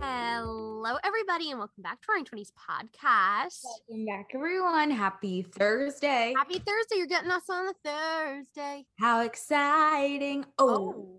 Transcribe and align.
Do 0.00 0.06
you 0.06 0.12
believe? 0.12 0.80
Hello, 0.82 0.96
everybody, 1.04 1.50
and 1.50 1.58
welcome 1.58 1.82
back 1.82 2.00
to 2.02 2.06
Roaring 2.08 2.24
Twenties 2.24 2.52
Podcast. 2.52 3.60
Welcome 3.64 4.06
back, 4.06 4.26
everyone. 4.34 4.90
Happy 4.90 5.42
Thursday. 5.42 6.32
Happy 6.36 6.58
Thursday! 6.58 6.96
You're 6.96 7.06
getting 7.06 7.30
us 7.30 7.42
on 7.50 7.66
a 7.68 7.74
Thursday. 7.84 8.86
How 8.98 9.20
exciting. 9.22 10.46
Oh. 10.58 10.68
oh, 10.68 11.18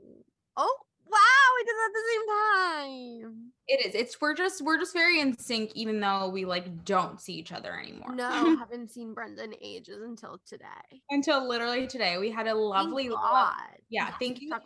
oh, 0.57 0.75
wow! 1.07 1.17
We 1.57 1.63
did 1.63 1.75
that 1.75 1.89
at 1.89 1.93
the 1.93 2.03
same 2.11 3.31
time. 3.35 3.51
it 3.67 3.85
is. 3.85 3.95
It's 3.95 4.19
we're 4.19 4.33
just 4.33 4.63
we're 4.63 4.79
just 4.79 4.93
very 4.93 5.19
in 5.19 5.37
sync, 5.37 5.71
even 5.75 5.99
though 5.99 6.29
we 6.29 6.45
like 6.45 6.83
don't 6.83 7.21
see 7.21 7.33
each 7.33 7.51
other 7.51 7.79
anymore. 7.79 8.15
No, 8.15 8.29
haven't 8.57 8.91
seen 8.91 9.13
Brenda 9.13 9.43
in 9.43 9.53
ages 9.61 10.01
until 10.01 10.41
today. 10.47 10.65
Until 11.11 11.47
literally 11.47 11.85
today. 11.87 12.17
We 12.17 12.31
had 12.31 12.47
a 12.47 12.55
lovely 12.55 13.09
Thank 13.09 13.15
lo- 13.15 13.49
Yeah, 13.89 14.07
Yes, 14.07 14.13
thank 14.19 14.41
you 14.41 14.49
for 14.49 14.59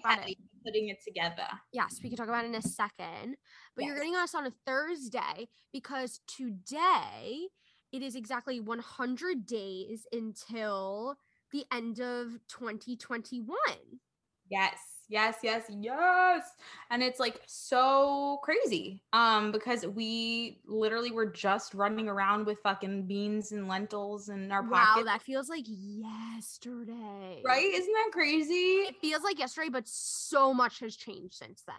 putting 0.65 0.89
it 0.89 0.97
together. 1.05 1.47
Yes, 1.73 1.99
we 2.01 2.09
can 2.09 2.17
talk 2.17 2.27
about 2.27 2.43
it 2.45 2.47
in 2.47 2.55
a 2.55 2.61
second. 2.61 3.35
But 3.75 3.85
you're 3.85 3.95
getting 3.95 4.15
us 4.15 4.33
on 4.33 4.45
a 4.45 4.51
Thursday 4.65 5.47
because 5.73 6.19
today 6.27 7.47
it 7.91 8.01
is 8.01 8.15
exactly 8.15 8.59
100 8.59 9.45
days 9.45 10.05
until 10.11 11.17
the 11.51 11.65
end 11.71 11.99
of 11.99 12.39
2021. 12.47 13.55
Yes, 14.49 14.77
yes, 15.09 15.37
yes, 15.43 15.63
yes. 15.69 16.43
And 16.89 17.01
it's 17.01 17.19
like 17.19 17.41
so 17.47 18.39
crazy. 18.43 19.03
Um, 19.11 19.51
because 19.51 19.85
we 19.85 20.61
literally 20.67 21.11
were 21.11 21.25
just 21.25 21.73
running 21.73 22.07
around 22.07 22.45
with 22.45 22.59
fucking 22.61 23.07
beans 23.07 23.51
and 23.51 23.67
lentils 23.67 24.29
in 24.29 24.51
our 24.51 24.61
Wow, 24.61 24.85
pockets. 24.85 25.05
that 25.07 25.21
feels 25.23 25.49
like 25.49 25.65
yesterday. 25.67 27.41
right? 27.43 27.65
Isn't 27.73 27.93
that 27.93 28.09
crazy? 28.11 28.53
It 28.53 28.95
feels 29.01 29.23
like 29.23 29.39
yesterday, 29.39 29.69
but 29.69 29.87
so 29.87 30.53
much 30.53 30.79
has 30.79 30.95
changed 30.95 31.35
since 31.35 31.63
then. 31.65 31.75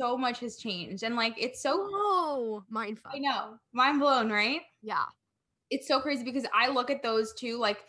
So 0.00 0.16
much 0.18 0.40
has 0.40 0.56
changed. 0.56 1.02
And 1.02 1.14
like 1.16 1.34
it's 1.38 1.62
so 1.62 1.74
Oh, 1.92 2.64
mindful. 2.68 3.10
I 3.14 3.18
know. 3.18 3.58
Mind 3.72 4.00
blown, 4.00 4.30
right? 4.30 4.62
Yeah. 4.82 5.04
It's 5.70 5.88
so 5.88 6.00
crazy 6.00 6.24
because 6.24 6.46
I 6.54 6.68
look 6.68 6.90
at 6.90 7.02
those 7.02 7.32
two 7.34 7.58
like 7.58 7.84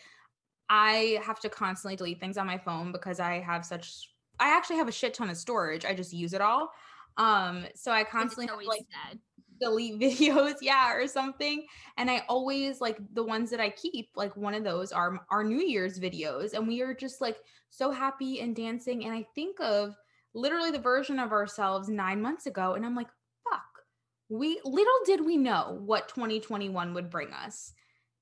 I 0.69 1.19
have 1.23 1.39
to 1.41 1.49
constantly 1.49 1.95
delete 1.95 2.19
things 2.19 2.37
on 2.37 2.47
my 2.47 2.57
phone 2.57 2.91
because 2.91 3.19
I 3.19 3.39
have 3.39 3.65
such 3.65 4.09
I 4.39 4.55
actually 4.55 4.77
have 4.77 4.87
a 4.87 4.91
shit 4.91 5.13
ton 5.13 5.29
of 5.29 5.37
storage. 5.37 5.85
I 5.85 5.93
just 5.93 6.13
use 6.13 6.33
it 6.33 6.41
all. 6.41 6.69
Um 7.17 7.65
so 7.75 7.91
I 7.91 8.03
constantly 8.03 8.47
have 8.47 8.59
like 8.65 8.85
delete 9.59 9.99
videos, 9.99 10.55
yeah, 10.61 10.93
or 10.93 11.07
something. 11.07 11.65
And 11.97 12.09
I 12.11 12.23
always 12.29 12.81
like 12.81 12.97
the 13.13 13.23
ones 13.23 13.49
that 13.51 13.59
I 13.59 13.69
keep, 13.69 14.09
like 14.15 14.35
one 14.35 14.53
of 14.53 14.63
those 14.63 14.91
are 14.91 15.19
our 15.29 15.43
New 15.43 15.61
Year's 15.61 15.99
videos. 15.99 16.53
And 16.53 16.67
we 16.67 16.81
are 16.81 16.93
just 16.93 17.21
like 17.21 17.37
so 17.69 17.91
happy 17.91 18.41
and 18.41 18.55
dancing. 18.55 19.05
And 19.05 19.13
I 19.13 19.25
think 19.35 19.59
of 19.59 19.95
literally 20.35 20.69
the 20.69 20.77
version 20.77 21.17
of 21.17 21.31
ourselves 21.31 21.89
nine 21.89 22.21
months 22.21 22.45
ago. 22.45 22.73
And 22.73 22.85
I'm 22.85 22.95
like, 22.95 23.09
fuck, 23.49 23.63
we 24.29 24.59
little 24.63 24.99
did 25.05 25.25
we 25.25 25.37
know 25.37 25.79
what 25.83 26.09
2021 26.09 26.93
would 26.93 27.09
bring 27.09 27.31
us. 27.33 27.73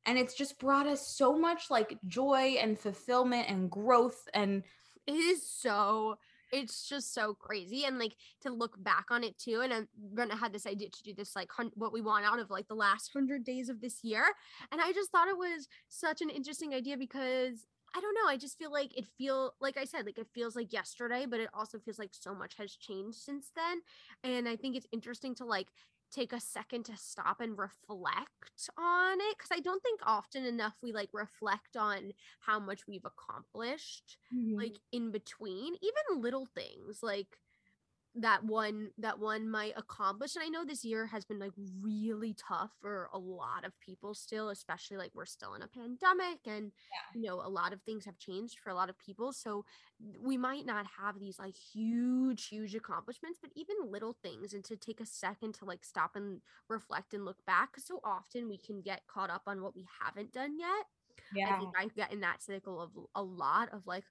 And 0.05 0.17
it's 0.17 0.35
just 0.35 0.59
brought 0.59 0.87
us 0.87 1.05
so 1.05 1.37
much 1.37 1.69
like 1.69 1.97
joy 2.07 2.55
and 2.59 2.77
fulfillment 2.77 3.49
and 3.49 3.69
growth. 3.69 4.27
And 4.33 4.63
it 5.07 5.13
is 5.13 5.45
so 5.49 6.17
it's 6.53 6.87
just 6.87 7.15
so 7.15 7.33
crazy 7.33 7.85
and 7.85 7.97
like 7.97 8.15
to 8.41 8.51
look 8.51 8.81
back 8.83 9.07
on 9.09 9.23
it 9.23 9.35
too 9.39 9.61
and 9.63 9.73
i'm 9.73 9.87
gonna 10.13 10.35
had 10.35 10.53
this 10.53 10.67
idea 10.67 10.87
to 10.87 11.03
do 11.03 11.13
this 11.13 11.35
like 11.35 11.51
hun- 11.51 11.71
what 11.73 11.91
we 11.91 11.99
want 11.99 12.25
out 12.25 12.37
of 12.37 12.51
like 12.51 12.67
the 12.67 12.75
last 12.75 13.09
100 13.13 13.43
days 13.43 13.69
of 13.69 13.81
this 13.81 14.03
year 14.03 14.23
and 14.71 14.79
i 14.79 14.91
just 14.93 15.11
thought 15.11 15.27
it 15.27 15.37
was 15.37 15.67
such 15.89 16.21
an 16.21 16.29
interesting 16.29 16.73
idea 16.73 16.95
because 16.95 17.65
i 17.95 17.99
don't 17.99 18.15
know 18.15 18.29
i 18.29 18.37
just 18.37 18.57
feel 18.57 18.71
like 18.71 18.95
it 18.97 19.05
feel 19.17 19.53
like 19.61 19.77
i 19.77 19.83
said 19.83 20.05
like 20.05 20.17
it 20.17 20.27
feels 20.33 20.55
like 20.55 20.73
yesterday 20.73 21.25
but 21.29 21.39
it 21.39 21.49
also 21.53 21.79
feels 21.79 21.99
like 21.99 22.11
so 22.11 22.33
much 22.33 22.55
has 22.57 22.75
changed 22.75 23.17
since 23.17 23.51
then 23.55 23.81
and 24.23 24.47
i 24.47 24.55
think 24.55 24.75
it's 24.75 24.87
interesting 24.91 25.35
to 25.35 25.45
like 25.45 25.67
take 26.11 26.31
a 26.31 26.39
second 26.39 26.85
to 26.85 26.95
stop 26.95 27.41
and 27.41 27.57
reflect 27.57 28.69
on 28.77 29.17
it 29.19 29.37
because 29.37 29.49
i 29.51 29.59
don't 29.59 29.81
think 29.81 29.99
often 30.05 30.45
enough 30.45 30.75
we 30.83 30.91
like 30.91 31.09
reflect 31.11 31.75
on 31.75 32.11
how 32.39 32.59
much 32.59 32.81
we've 32.87 33.05
accomplished 33.05 34.17
mm-hmm. 34.33 34.57
like 34.57 34.77
in 34.91 35.11
between 35.11 35.73
even 35.81 36.21
little 36.21 36.45
things 36.53 36.99
like 37.01 37.39
that 38.15 38.43
one 38.43 38.89
that 38.97 39.17
one 39.17 39.49
might 39.49 39.73
accomplish 39.75 40.35
and 40.35 40.43
i 40.43 40.47
know 40.47 40.63
this 40.63 40.85
year 40.85 41.07
has 41.07 41.25
been 41.25 41.39
like 41.39 41.51
really 41.81 42.35
tough 42.47 42.69
for 42.79 43.09
a 43.11 43.17
lot 43.17 43.65
of 43.65 43.71
people 43.79 44.13
still 44.13 44.49
especially 44.49 44.97
like 44.97 45.09
we're 45.15 45.25
still 45.25 45.55
in 45.55 45.63
a 45.63 45.67
pandemic 45.67 46.39
and 46.45 46.71
you 47.15 47.21
know 47.23 47.41
a 47.43 47.49
lot 47.49 47.73
of 47.73 47.81
things 47.81 48.05
have 48.05 48.17
changed 48.19 48.59
for 48.63 48.69
a 48.69 48.75
lot 48.75 48.89
of 48.89 48.99
people 48.99 49.33
so 49.33 49.65
we 50.21 50.37
might 50.37 50.65
not 50.65 50.85
have 51.01 51.19
these 51.19 51.39
like 51.39 51.55
huge 51.55 52.47
huge 52.47 52.75
accomplishments 52.75 53.39
but 53.41 53.51
even 53.55 53.75
little 53.89 54.15
things 54.21 54.53
and 54.53 54.63
to 54.63 54.75
take 54.75 54.99
a 54.99 55.05
second 55.05 55.53
to 55.53 55.65
like 55.65 55.83
stop 55.83 56.15
and 56.15 56.41
reflect 56.69 57.15
and 57.15 57.25
look 57.25 57.43
back 57.47 57.69
so 57.77 57.99
often 58.03 58.47
we 58.47 58.57
can 58.57 58.81
get 58.81 59.01
caught 59.07 59.31
up 59.31 59.43
on 59.47 59.61
what 59.61 59.75
we 59.75 59.87
haven't 60.03 60.31
done 60.31 60.59
yet 60.59 60.85
I 61.33 61.37
yeah. 61.37 61.59
think 61.59 61.73
I 61.77 61.87
get 61.95 62.11
in 62.11 62.21
that 62.21 62.41
cycle 62.43 62.81
of 62.81 62.91
a 63.15 63.23
lot 63.23 63.69
of 63.73 63.85
like, 63.87 64.05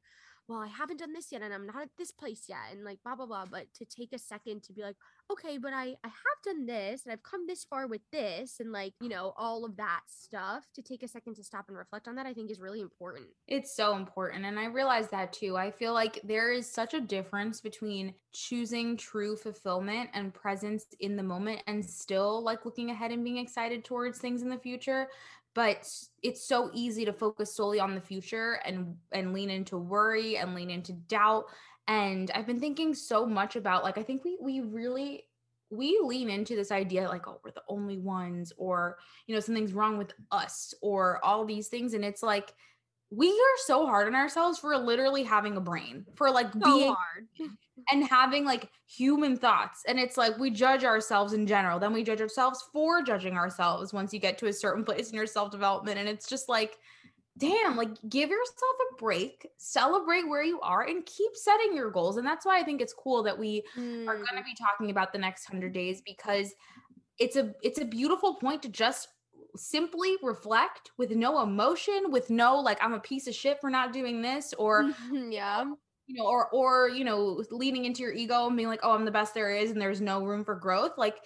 well, 0.49 0.61
I 0.61 0.67
haven't 0.67 0.99
done 0.99 1.13
this 1.13 1.31
yet 1.31 1.43
and 1.43 1.55
I'm 1.55 1.67
not 1.67 1.83
at 1.83 1.91
this 1.97 2.11
place 2.11 2.45
yet 2.49 2.59
and 2.73 2.85
like 2.85 2.99
blah 3.05 3.15
blah 3.15 3.27
blah. 3.27 3.47
But 3.51 3.73
to 3.75 3.85
take 3.85 4.13
a 4.13 4.19
second 4.19 4.63
to 4.65 4.73
be 4.73 4.83
like, 4.83 4.97
okay, 5.31 5.59
but 5.59 5.73
I 5.73 5.97
I 6.05 6.09
have 6.09 6.43
done 6.45 6.67
this 6.67 7.05
and 7.05 7.13
I've 7.13 7.23
come 7.23 7.47
this 7.47 7.65
far 7.65 7.87
with 7.87 8.03
this 8.11 8.59
and 8.61 8.73
like, 8.73 8.95
you 9.01 9.09
know, 9.09 9.33
all 9.37 9.65
of 9.65 9.77
that 9.77 10.01
stuff. 10.07 10.67
To 10.75 10.83
take 10.83 11.03
a 11.03 11.09
second 11.09 11.35
to 11.37 11.45
stop 11.45 11.69
and 11.69 11.77
reflect 11.77 12.09
on 12.09 12.17
that, 12.17 12.27
I 12.27 12.35
think 12.35 12.51
is 12.51 12.61
really 12.61 12.81
important. 12.81 13.27
It's 13.47 13.75
so 13.75 13.97
important. 13.97 14.45
And 14.45 14.59
I 14.59 14.67
realize 14.67 15.09
that 15.09 15.33
too. 15.33 15.57
I 15.57 15.71
feel 15.71 15.93
like 15.93 16.21
there 16.25 16.53
is 16.53 16.71
such 16.71 16.95
a 16.95 17.01
difference 17.01 17.61
between 17.61 18.15
choosing 18.33 18.97
true 18.97 19.37
fulfillment 19.37 20.11
and 20.15 20.33
presence 20.35 20.87
in 21.01 21.17
the 21.17 21.23
moment 21.23 21.63
and 21.67 21.85
still 21.85 22.43
like 22.43 22.65
looking 22.65 22.91
ahead 22.91 23.13
and 23.13 23.23
being 23.23 23.37
excited 23.37 23.85
towards 23.85 24.19
things 24.19 24.43
in 24.43 24.49
the 24.49 24.59
future. 24.59 25.09
But 25.55 25.89
it's 26.23 26.47
so 26.47 26.71
easy 26.73 27.05
to 27.05 27.13
focus 27.13 27.55
solely 27.55 27.79
on 27.79 27.95
the 27.95 28.01
future 28.01 28.61
and 28.65 28.97
and 29.13 29.33
lean 29.33 29.51
into 29.51 29.77
worry 29.77 30.39
and 30.39 30.55
lean 30.55 30.71
into 30.71 30.93
doubt. 30.93 31.45
And 31.89 32.31
I've 32.35 32.47
been 32.47 32.61
thinking 32.61 32.95
so 32.95 33.27
much 33.27 33.57
about 33.57 33.85
like 33.85 33.99
I 33.99 34.03
think 34.03 34.25
we 34.25 34.39
we 34.41 34.61
really 34.61 35.25
we 35.71 35.99
lean 36.05 36.29
into 36.29 36.55
this 36.55 36.71
idea 36.71 37.09
like 37.09 37.27
oh 37.27 37.41
we're 37.43 37.51
the 37.51 37.63
only 37.67 37.97
ones 37.97 38.53
or 38.59 38.99
you 39.27 39.35
know 39.35 39.41
something's 39.41 39.73
wrong 39.73 39.97
with 39.97 40.13
us 40.31 40.75
or 40.83 41.19
all 41.25 41.47
these 41.47 41.69
things 41.69 41.95
and 41.95 42.05
it's 42.05 42.23
like 42.23 42.53
we 43.15 43.29
are 43.29 43.59
so 43.67 43.87
hard 43.87 44.07
on 44.07 44.15
ourselves 44.15 44.59
for 44.59 44.77
literally 44.77 45.23
having 45.23 45.57
a 45.57 45.61
brain 45.61 46.07
for 46.15 46.31
like 46.31 46.51
being 46.63 46.95
hard. 46.95 47.29
and 47.91 48.05
having 48.05 48.45
like 48.45 48.71
human 48.87 49.37
thoughts 49.37 49.83
and 49.89 49.99
it's 49.99 50.17
like 50.17 50.37
we 50.39 50.51
judge 50.51 50.85
ourselves 50.85 51.33
in 51.33 51.47
general 51.47 51.79
then 51.79 51.93
we 51.93 52.05
judge 52.05 52.21
ourselves 52.21 52.65
for 52.73 53.03
judging 53.03 53.37
ourselves 53.37 53.93
once 53.93 54.13
you 54.13 54.21
get 54.21 54.39
to 54.39 54.47
a 54.47 54.53
certain 54.53 54.85
place 54.85 55.11
in 55.11 55.17
your 55.17 55.27
self 55.27 55.51
development 55.51 55.99
and 55.99 56.09
it's 56.09 56.29
just 56.29 56.49
like 56.49 56.79
damn 57.39 57.77
like 57.77 57.91
give 58.09 58.31
yourself 58.31 58.77
a 58.93 58.97
break 58.97 59.49
celebrate 59.57 60.29
where 60.29 60.43
you 60.45 60.61
are 60.61 60.83
and 60.83 61.07
keep 61.07 61.35
setting 61.35 61.75
your 61.75 61.91
goals 61.91 62.19
and 62.19 62.27
that's 62.27 62.45
why 62.47 62.59
i 62.59 62.63
think 62.63 62.81
it's 62.81 62.93
cool 62.95 63.23
that 63.23 63.39
we 63.39 63.63
are 64.07 64.17
Mm, 64.17 64.17
going 64.17 64.37
to 64.37 64.45
be 64.45 64.55
talking 64.55 64.91
about 64.91 65.13
the 65.13 65.19
next 65.19 65.49
100 65.51 65.73
days 65.73 66.03
because 66.05 66.55
it's 67.19 67.37
a 67.37 67.55
it's 67.63 67.81
a 67.81 67.85
beautiful 67.85 68.35
point 68.37 68.63
to 68.63 68.69
just 68.69 69.09
simply 69.57 70.17
reflect 70.23 70.91
with 70.97 71.11
no 71.11 71.43
emotion 71.43 72.11
with 72.11 72.31
no 72.31 72.59
like 72.59 72.83
i'm 72.83 72.95
a 72.95 73.01
piece 73.01 73.27
of 73.27 73.35
shit 73.35 73.61
for 73.61 73.71
not 73.71 73.93
doing 73.93 74.23
this 74.23 74.55
or 74.59 74.85
mm-hmm, 74.85 75.31
yeah. 75.31 75.59
Um, 75.59 75.77
you 76.07 76.17
know 76.17 76.27
or 76.27 76.49
or 76.51 76.89
you 76.89 77.05
know 77.05 77.43
leaning 77.51 77.85
into 77.85 78.03
your 78.03 78.13
ego 78.13 78.47
and 78.47 78.57
being 78.57 78.69
like 78.69 78.81
oh 78.83 78.93
i'm 78.93 79.05
the 79.05 79.11
best 79.11 79.35
there 79.35 79.51
is 79.51 79.71
and 79.71 79.81
there's 79.81 80.01
no 80.01 80.25
room 80.25 80.45
for 80.45 80.55
growth 80.55 80.93
like 80.97 81.17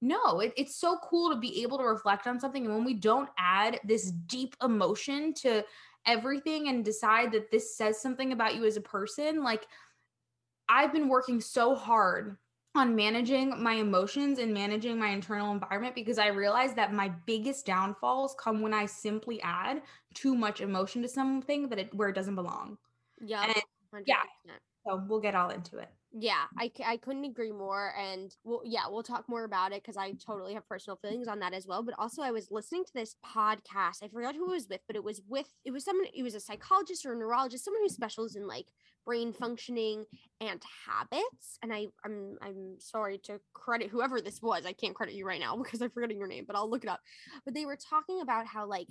no 0.00 0.40
it, 0.40 0.52
it's 0.56 0.76
so 0.76 0.98
cool 1.02 1.30
to 1.30 1.36
be 1.36 1.62
able 1.62 1.78
to 1.78 1.84
reflect 1.84 2.26
on 2.26 2.38
something 2.38 2.64
and 2.64 2.74
when 2.74 2.84
we 2.84 2.94
don't 2.94 3.28
add 3.38 3.80
this 3.84 4.10
deep 4.26 4.56
emotion 4.62 5.34
to 5.34 5.64
everything 6.06 6.68
and 6.68 6.84
decide 6.84 7.32
that 7.32 7.50
this 7.50 7.76
says 7.76 8.00
something 8.00 8.32
about 8.32 8.54
you 8.54 8.64
as 8.64 8.76
a 8.76 8.82
person 8.82 9.42
like 9.42 9.66
i've 10.68 10.92
been 10.92 11.08
working 11.08 11.40
so 11.40 11.74
hard 11.74 12.36
on 12.74 12.94
managing 12.94 13.60
my 13.62 13.74
emotions 13.74 14.38
and 14.38 14.54
managing 14.54 14.98
my 14.98 15.08
internal 15.08 15.52
environment 15.52 15.94
because 15.94 16.18
I 16.18 16.28
realized 16.28 16.76
that 16.76 16.92
my 16.92 17.08
biggest 17.26 17.66
downfalls 17.66 18.36
come 18.38 18.60
when 18.60 18.72
I 18.72 18.86
simply 18.86 19.40
add 19.42 19.82
too 20.14 20.34
much 20.36 20.60
emotion 20.60 21.02
to 21.02 21.08
something 21.08 21.68
that 21.68 21.78
it 21.78 21.94
where 21.94 22.08
it 22.08 22.14
doesn't 22.14 22.36
belong. 22.36 22.78
Yeah. 23.20 23.52
Yeah. 24.06 24.22
So 24.86 25.04
we'll 25.08 25.20
get 25.20 25.34
all 25.34 25.50
into 25.50 25.78
it. 25.78 25.90
Yeah, 26.12 26.46
I, 26.58 26.72
I 26.84 26.96
couldn't 26.96 27.24
agree 27.24 27.52
more. 27.52 27.94
And 27.96 28.34
we'll, 28.42 28.62
yeah, 28.64 28.88
we'll 28.88 29.04
talk 29.04 29.28
more 29.28 29.44
about 29.44 29.72
it 29.72 29.82
because 29.82 29.96
I 29.96 30.12
totally 30.14 30.54
have 30.54 30.68
personal 30.68 30.96
feelings 30.96 31.28
on 31.28 31.38
that 31.38 31.54
as 31.54 31.66
well. 31.68 31.84
But 31.84 31.94
also, 31.98 32.20
I 32.22 32.32
was 32.32 32.50
listening 32.50 32.84
to 32.84 32.92
this 32.92 33.14
podcast. 33.24 34.02
I 34.02 34.08
forgot 34.12 34.34
who 34.34 34.50
it 34.50 34.54
was 34.54 34.68
with, 34.68 34.80
but 34.88 34.96
it 34.96 35.04
was 35.04 35.22
with, 35.28 35.46
it 35.64 35.70
was 35.70 35.84
someone, 35.84 36.06
it 36.12 36.24
was 36.24 36.34
a 36.34 36.40
psychologist 36.40 37.06
or 37.06 37.12
a 37.12 37.16
neurologist, 37.16 37.64
someone 37.64 37.82
who 37.82 37.88
specializes 37.88 38.34
in 38.34 38.48
like 38.48 38.66
brain 39.06 39.32
functioning 39.32 40.04
and 40.40 40.60
habits. 40.86 41.58
And 41.62 41.72
I, 41.72 41.86
I'm, 42.04 42.36
I'm 42.42 42.74
sorry 42.80 43.18
to 43.24 43.40
credit 43.52 43.88
whoever 43.88 44.20
this 44.20 44.42
was. 44.42 44.66
I 44.66 44.72
can't 44.72 44.96
credit 44.96 45.14
you 45.14 45.24
right 45.24 45.40
now 45.40 45.56
because 45.62 45.80
I'm 45.80 45.90
forgetting 45.90 46.18
your 46.18 46.28
name, 46.28 46.44
but 46.44 46.56
I'll 46.56 46.68
look 46.68 46.82
it 46.82 46.90
up. 46.90 47.00
But 47.44 47.54
they 47.54 47.66
were 47.66 47.76
talking 47.76 48.20
about 48.20 48.46
how 48.46 48.66
like 48.66 48.88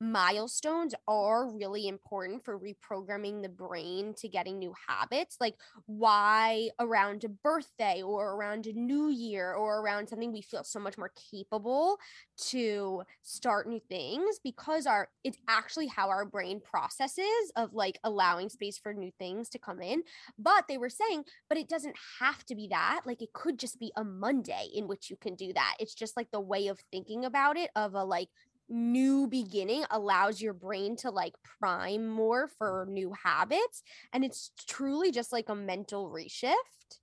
milestones 0.00 0.94
are 1.08 1.50
really 1.50 1.88
important 1.88 2.44
for 2.44 2.58
reprogramming 2.58 3.42
the 3.42 3.48
brain 3.48 4.12
to 4.14 4.28
getting 4.28 4.58
new 4.58 4.74
habits 4.88 5.36
like 5.40 5.54
why 5.86 6.68
around 6.78 7.24
a 7.24 7.28
birthday 7.28 8.02
or 8.02 8.34
around 8.34 8.66
a 8.66 8.72
new 8.72 9.08
year 9.08 9.54
or 9.54 9.80
around 9.80 10.08
something 10.08 10.32
we 10.32 10.42
feel 10.42 10.64
so 10.64 10.78
much 10.78 10.98
more 10.98 11.12
capable 11.30 11.96
to 12.36 13.02
start 13.22 13.68
new 13.68 13.80
things 13.88 14.38
because 14.42 14.86
our 14.86 15.08
it's 15.24 15.38
actually 15.48 15.86
how 15.86 16.08
our 16.08 16.24
brain 16.24 16.60
processes 16.60 17.24
of 17.56 17.72
like 17.72 17.98
allowing 18.04 18.48
space 18.48 18.78
for 18.78 18.92
new 18.92 19.10
things 19.18 19.48
to 19.48 19.58
come 19.58 19.80
in. 19.80 20.02
But 20.38 20.64
they 20.68 20.78
were 20.78 20.90
saying 20.90 21.24
but 21.48 21.58
it 21.58 21.68
doesn't 21.68 21.96
have 22.20 22.44
to 22.46 22.54
be 22.54 22.68
that 22.68 23.02
like 23.06 23.22
it 23.22 23.32
could 23.32 23.58
just 23.58 23.78
be 23.78 23.92
a 23.96 24.04
monday 24.04 24.68
in 24.74 24.88
which 24.88 25.10
you 25.10 25.16
can 25.16 25.34
do 25.34 25.52
that. 25.54 25.76
It's 25.80 25.94
just 25.94 26.16
like 26.16 26.30
the 26.30 26.40
way 26.40 26.68
of 26.68 26.78
thinking 26.92 27.24
about 27.24 27.56
it 27.56 27.70
of 27.74 27.94
a 27.94 28.04
like 28.04 28.28
new 28.68 29.26
beginning 29.28 29.84
allows 29.90 30.40
your 30.40 30.52
brain 30.54 30.96
to 30.96 31.10
like 31.10 31.34
prime 31.42 32.08
more 32.08 32.48
for 32.48 32.86
new 32.90 33.12
habits 33.12 33.82
and 34.12 34.24
it's 34.24 34.50
truly 34.68 35.10
just 35.12 35.32
like 35.32 35.48
a 35.48 35.54
mental 35.54 36.10
reshift. 36.10 37.00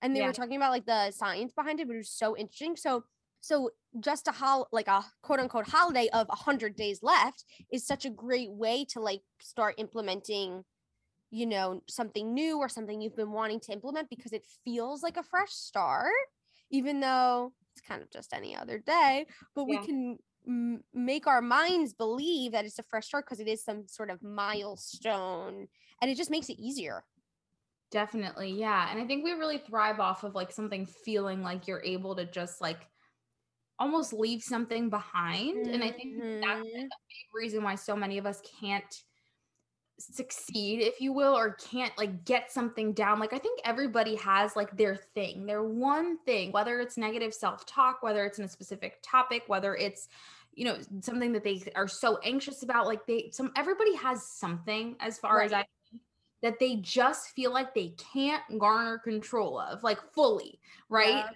And 0.00 0.16
they 0.16 0.22
Yeah. 0.22 0.24
were 0.24 0.32
talking 0.32 0.56
about 0.56 0.72
like 0.72 0.86
the 0.86 1.10
science 1.12 1.52
behind 1.52 1.80
it 1.80 1.86
but 1.86 1.94
it 1.94 1.98
was 1.98 2.10
so 2.10 2.36
interesting. 2.36 2.76
So 2.76 3.04
so 3.40 3.70
just 4.00 4.28
a 4.28 4.32
hol 4.32 4.68
like 4.72 4.88
a 4.88 5.04
quote 5.22 5.40
unquote 5.40 5.68
holiday 5.68 6.08
of 6.12 6.28
100 6.28 6.76
days 6.76 7.02
left 7.02 7.44
is 7.72 7.86
such 7.86 8.04
a 8.04 8.10
great 8.10 8.50
way 8.52 8.84
to 8.86 9.00
like 9.00 9.22
start 9.40 9.74
implementing 9.78 10.64
you 11.30 11.46
know 11.46 11.82
something 11.88 12.34
new 12.34 12.58
or 12.58 12.68
something 12.68 13.00
you've 13.00 13.16
been 13.16 13.32
wanting 13.32 13.60
to 13.60 13.72
implement 13.72 14.08
because 14.10 14.32
it 14.32 14.44
feels 14.64 15.02
like 15.02 15.16
a 15.16 15.22
fresh 15.22 15.52
start 15.52 16.12
even 16.70 17.00
though 17.00 17.52
it's 17.72 17.80
kind 17.80 18.02
of 18.02 18.10
just 18.10 18.32
any 18.34 18.56
other 18.56 18.78
day 18.78 19.26
but 19.54 19.64
we 19.64 19.78
can 19.78 20.18
m- 20.46 20.84
make 20.92 21.26
our 21.26 21.42
minds 21.42 21.94
believe 21.94 22.52
that 22.52 22.64
it's 22.64 22.78
a 22.78 22.82
fresh 22.82 23.06
start 23.06 23.24
because 23.26 23.40
it 23.40 23.48
is 23.48 23.64
some 23.64 23.86
sort 23.88 24.10
of 24.10 24.22
milestone 24.22 25.68
and 26.00 26.10
it 26.10 26.16
just 26.16 26.30
makes 26.30 26.48
it 26.48 26.58
easier 26.58 27.04
Definitely. 27.90 28.52
Yeah. 28.52 28.90
And 28.90 28.98
I 29.00 29.06
think 29.06 29.22
we 29.22 29.32
really 29.32 29.58
thrive 29.58 30.00
off 30.00 30.24
of 30.24 30.34
like 30.34 30.50
something 30.50 30.86
feeling 30.86 31.42
like 31.42 31.66
you're 31.68 31.82
able 31.84 32.16
to 32.16 32.24
just 32.24 32.60
like 32.60 32.88
almost 33.78 34.12
leave 34.12 34.42
something 34.42 34.90
behind. 34.90 35.68
And 35.68 35.84
I 35.84 35.92
think 35.92 36.16
that's 36.42 36.62
like, 36.74 36.84
Mhm. 36.84 36.92
a 36.92 37.00
big 37.08 37.26
reason 37.42 37.64
why 37.64 37.76
so 37.76 37.96
many 37.96 38.18
of 38.18 38.26
us 38.26 38.42
can't 38.60 39.04
succeed, 40.02 40.80
if 40.80 41.00
you 41.00 41.12
will, 41.12 41.36
or 41.36 41.52
can't 41.54 41.96
like 41.98 42.24
get 42.24 42.50
something 42.50 42.92
down. 42.92 43.18
Like 43.18 43.32
I 43.32 43.38
think 43.38 43.60
everybody 43.64 44.14
has 44.16 44.56
like 44.56 44.76
their 44.76 44.96
thing, 44.96 45.46
their 45.46 45.62
one 45.62 46.18
thing, 46.18 46.52
whether 46.52 46.80
it's 46.80 46.96
negative 46.96 47.34
self-talk, 47.34 48.02
whether 48.02 48.24
it's 48.24 48.38
in 48.38 48.44
a 48.44 48.48
specific 48.48 48.98
topic, 49.02 49.44
whether 49.46 49.76
it's 49.76 50.08
you 50.54 50.64
know 50.64 50.76
something 51.00 51.32
that 51.32 51.44
they 51.44 51.62
are 51.74 51.88
so 51.88 52.18
anxious 52.24 52.62
about 52.62 52.86
like 52.86 53.06
they 53.06 53.30
some 53.32 53.50
everybody 53.56 53.94
has 53.96 54.26
something 54.26 54.96
as 55.00 55.18
far 55.18 55.40
as 55.40 55.52
i 55.52 55.64
that 56.42 56.58
they 56.58 56.76
just 56.76 57.28
feel 57.28 57.52
like 57.52 57.72
they 57.72 57.94
can't 58.12 58.42
garner 58.58 58.98
control 58.98 59.58
of 59.58 59.82
like 59.82 59.98
fully 60.12 60.60
right 60.90 61.08
Yeah. 61.08 61.30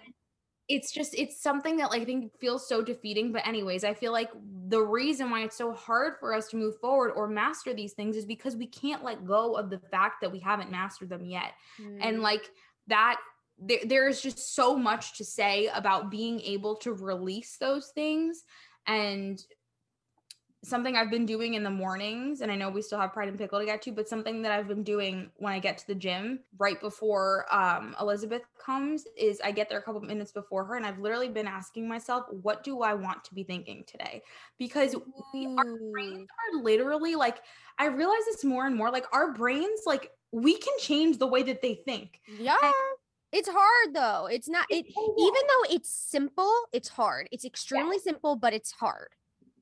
It's 0.69 0.91
just 0.91 1.13
it's 1.15 1.41
something 1.41 1.77
that 1.77 1.91
like 1.91 2.01
I 2.01 2.05
think 2.05 2.37
feels 2.39 2.67
so 2.67 2.81
defeating. 2.81 3.31
But 3.31 3.47
anyways, 3.47 3.83
I 3.83 3.93
feel 3.93 4.11
like 4.11 4.29
the 4.67 4.81
reason 4.81 5.29
why 5.29 5.43
it's 5.43 5.57
so 5.57 5.71
hard 5.71 6.15
for 6.19 6.33
us 6.33 6.49
to 6.49 6.57
move 6.57 6.77
forward 6.79 7.11
or 7.15 7.27
master 7.27 7.73
these 7.73 7.93
things 7.93 8.17
is 8.17 8.25
because 8.25 8.55
we 8.55 8.67
can't 8.67 9.03
let 9.03 9.25
go 9.25 9.55
of 9.55 9.69
the 9.69 9.79
fact 9.79 10.15
that 10.21 10.31
we 10.31 10.39
haven't 10.39 10.69
mastered 10.69 11.09
them 11.09 11.25
yet. 11.25 11.53
And 12.01 12.17
Mm. 12.17 12.21
like 12.21 12.51
that 12.87 13.17
there, 13.57 13.79
there's 13.85 14.21
just 14.21 14.55
so 14.55 14.75
much 14.75 15.17
to 15.17 15.23
say 15.25 15.67
about 15.73 16.11
being 16.11 16.41
able 16.41 16.75
to 16.77 16.93
release 16.93 17.57
those 17.57 17.89
things 17.89 18.43
and 18.85 19.41
something 20.63 20.95
I've 20.95 21.11
been 21.11 21.25
doing 21.25 21.53
in 21.53 21.63
the 21.63 21.69
mornings, 21.69 22.41
and 22.41 22.51
I 22.51 22.55
know 22.55 22.69
we 22.69 22.81
still 22.81 22.99
have 22.99 23.13
Pride 23.13 23.29
and 23.29 23.37
Pickle 23.37 23.59
to 23.59 23.65
get 23.65 23.81
to, 23.83 23.91
but 23.91 24.07
something 24.07 24.41
that 24.41 24.51
I've 24.51 24.67
been 24.67 24.83
doing 24.83 25.29
when 25.37 25.53
I 25.53 25.59
get 25.59 25.77
to 25.79 25.87
the 25.87 25.95
gym 25.95 26.39
right 26.57 26.79
before 26.79 27.45
um, 27.53 27.95
Elizabeth 28.01 28.41
comes 28.63 29.05
is 29.15 29.39
I 29.43 29.51
get 29.51 29.69
there 29.69 29.77
a 29.77 29.81
couple 29.81 30.01
minutes 30.01 30.31
before 30.31 30.65
her, 30.65 30.75
and 30.75 30.85
I've 30.85 30.99
literally 30.99 31.29
been 31.29 31.47
asking 31.47 31.87
myself, 31.87 32.25
what 32.41 32.63
do 32.63 32.81
I 32.81 32.93
want 32.95 33.23
to 33.25 33.33
be 33.33 33.43
thinking 33.43 33.83
today? 33.87 34.21
Because 34.57 34.95
we, 35.33 35.47
our 35.57 35.77
brains 35.91 36.27
are 36.29 36.61
literally 36.61 37.15
like, 37.15 37.37
I 37.77 37.85
realize 37.85 38.25
this 38.25 38.43
more 38.43 38.65
and 38.65 38.75
more, 38.75 38.91
like 38.91 39.05
our 39.13 39.33
brains, 39.33 39.81
like 39.85 40.11
we 40.31 40.57
can 40.57 40.73
change 40.79 41.17
the 41.17 41.27
way 41.27 41.43
that 41.43 41.61
they 41.61 41.75
think. 41.85 42.19
yeah. 42.39 42.55
It's 43.33 43.49
hard 43.51 43.93
though. 43.93 44.27
It's 44.31 44.47
not 44.47 44.65
it 44.69 44.85
even 44.85 45.41
though 45.47 45.75
it's 45.75 45.89
simple 45.89 46.49
it's 46.71 46.87
hard. 46.87 47.27
It's 47.29 47.43
extremely 47.43 47.99
simple 47.99 48.37
but 48.37 48.53
it's 48.53 48.71
hard 48.71 49.09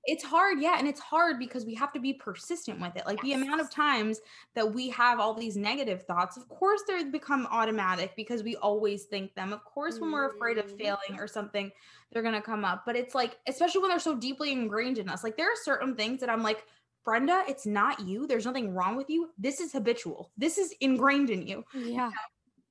it's 0.05 0.23
hard 0.23 0.59
yeah 0.61 0.77
and 0.77 0.87
it's 0.87 0.99
hard 0.99 1.39
because 1.39 1.65
we 1.65 1.73
have 1.73 1.91
to 1.91 1.99
be 1.99 2.13
persistent 2.13 2.79
with 2.79 2.95
it 2.95 3.05
like 3.05 3.21
the 3.21 3.33
amount 3.33 3.59
of 3.59 3.69
times 3.69 4.21
that 4.53 4.73
we 4.73 4.89
have 4.89 5.19
all 5.19 5.33
these 5.33 5.57
negative 5.57 6.03
thoughts 6.03 6.37
of 6.37 6.47
course 6.47 6.81
they 6.87 7.03
become 7.03 7.47
automatic 7.51 8.15
because 8.15 8.43
we 8.43 8.55
always 8.57 9.05
think 9.05 9.33
them 9.35 9.51
of 9.51 9.63
course 9.65 9.99
when 9.99 10.11
we're 10.11 10.29
afraid 10.29 10.57
of 10.57 10.65
Mhm. 10.65 10.77
failing 10.77 11.19
or 11.19 11.27
something 11.27 11.71
they're 12.11 12.21
going 12.21 12.33
to 12.35 12.41
come 12.41 12.63
up 12.63 12.83
but 12.85 12.95
it's 12.95 13.15
like 13.15 13.37
especially 13.47 13.81
when 13.81 13.89
they're 13.89 13.99
so 13.99 14.15
deeply 14.15 14.51
ingrained 14.51 14.97
in 14.97 15.09
us 15.09 15.23
like 15.23 15.37
there 15.37 15.47
are 15.51 15.57
certain 15.63 15.95
things 15.95 16.19
that 16.19 16.29
i'm 16.29 16.43
like 16.43 16.65
brenda 17.03 17.43
it's 17.47 17.65
not 17.65 17.99
you 17.99 18.25
there's 18.27 18.45
nothing 18.45 18.73
wrong 18.73 18.95
with 18.95 19.09
you 19.09 19.29
this 19.37 19.59
is 19.59 19.71
habitual 19.71 20.31
this 20.37 20.57
is 20.57 20.73
ingrained 20.81 21.29
in 21.29 21.45
you. 21.45 21.63
Yeah. 21.73 22.11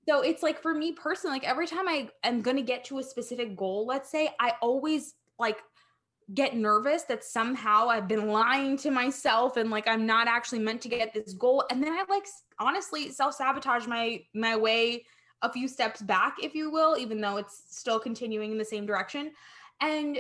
So 0.07 0.21
it's 0.21 0.43
like 0.43 0.61
for 0.61 0.75
me 0.75 0.93
personally, 0.93 1.37
like 1.37 1.49
every 1.49 1.67
time 1.67 1.89
I 1.89 2.11
am 2.25 2.43
going 2.43 2.59
to 2.59 2.63
get 2.63 2.85
to 2.87 2.99
a 2.99 3.03
specific 3.03 3.57
goal, 3.57 3.87
let's 3.87 4.11
say, 4.11 4.35
I 4.39 4.53
always 4.61 5.15
like 5.39 5.63
get 6.33 6.57
nervous 6.57 7.03
that 7.03 7.23
somehow 7.23 7.89
I've 7.89 8.09
been 8.09 8.29
lying 8.29 8.79
to 8.79 8.91
myself 8.91 9.57
and 9.57 9.71
like 9.71 9.87
I'm 9.87 10.07
not 10.07 10.27
actually 10.27 10.61
meant 10.61 10.81
to 10.83 10.89
get 10.89 11.13
this 11.13 11.35
goal. 11.35 11.65
And 11.71 11.83
then 11.83 11.93
I 11.93 12.05
like 12.09 12.27
honestly 12.59 13.11
self-sabotage 13.11 13.87
my 13.87 14.23
my 14.35 14.57
way 14.57 15.05
a 15.43 15.53
few 15.53 15.69
steps 15.69 16.01
back, 16.01 16.37
if 16.43 16.55
you 16.55 16.71
will, 16.71 16.97
even 16.97 17.21
though 17.21 17.37
it's 17.37 17.65
still 17.69 18.01
continuing 18.01 18.53
in 18.53 18.59
the 18.59 18.65
same 18.65 18.87
direction. 18.87 19.33
And 19.81 20.19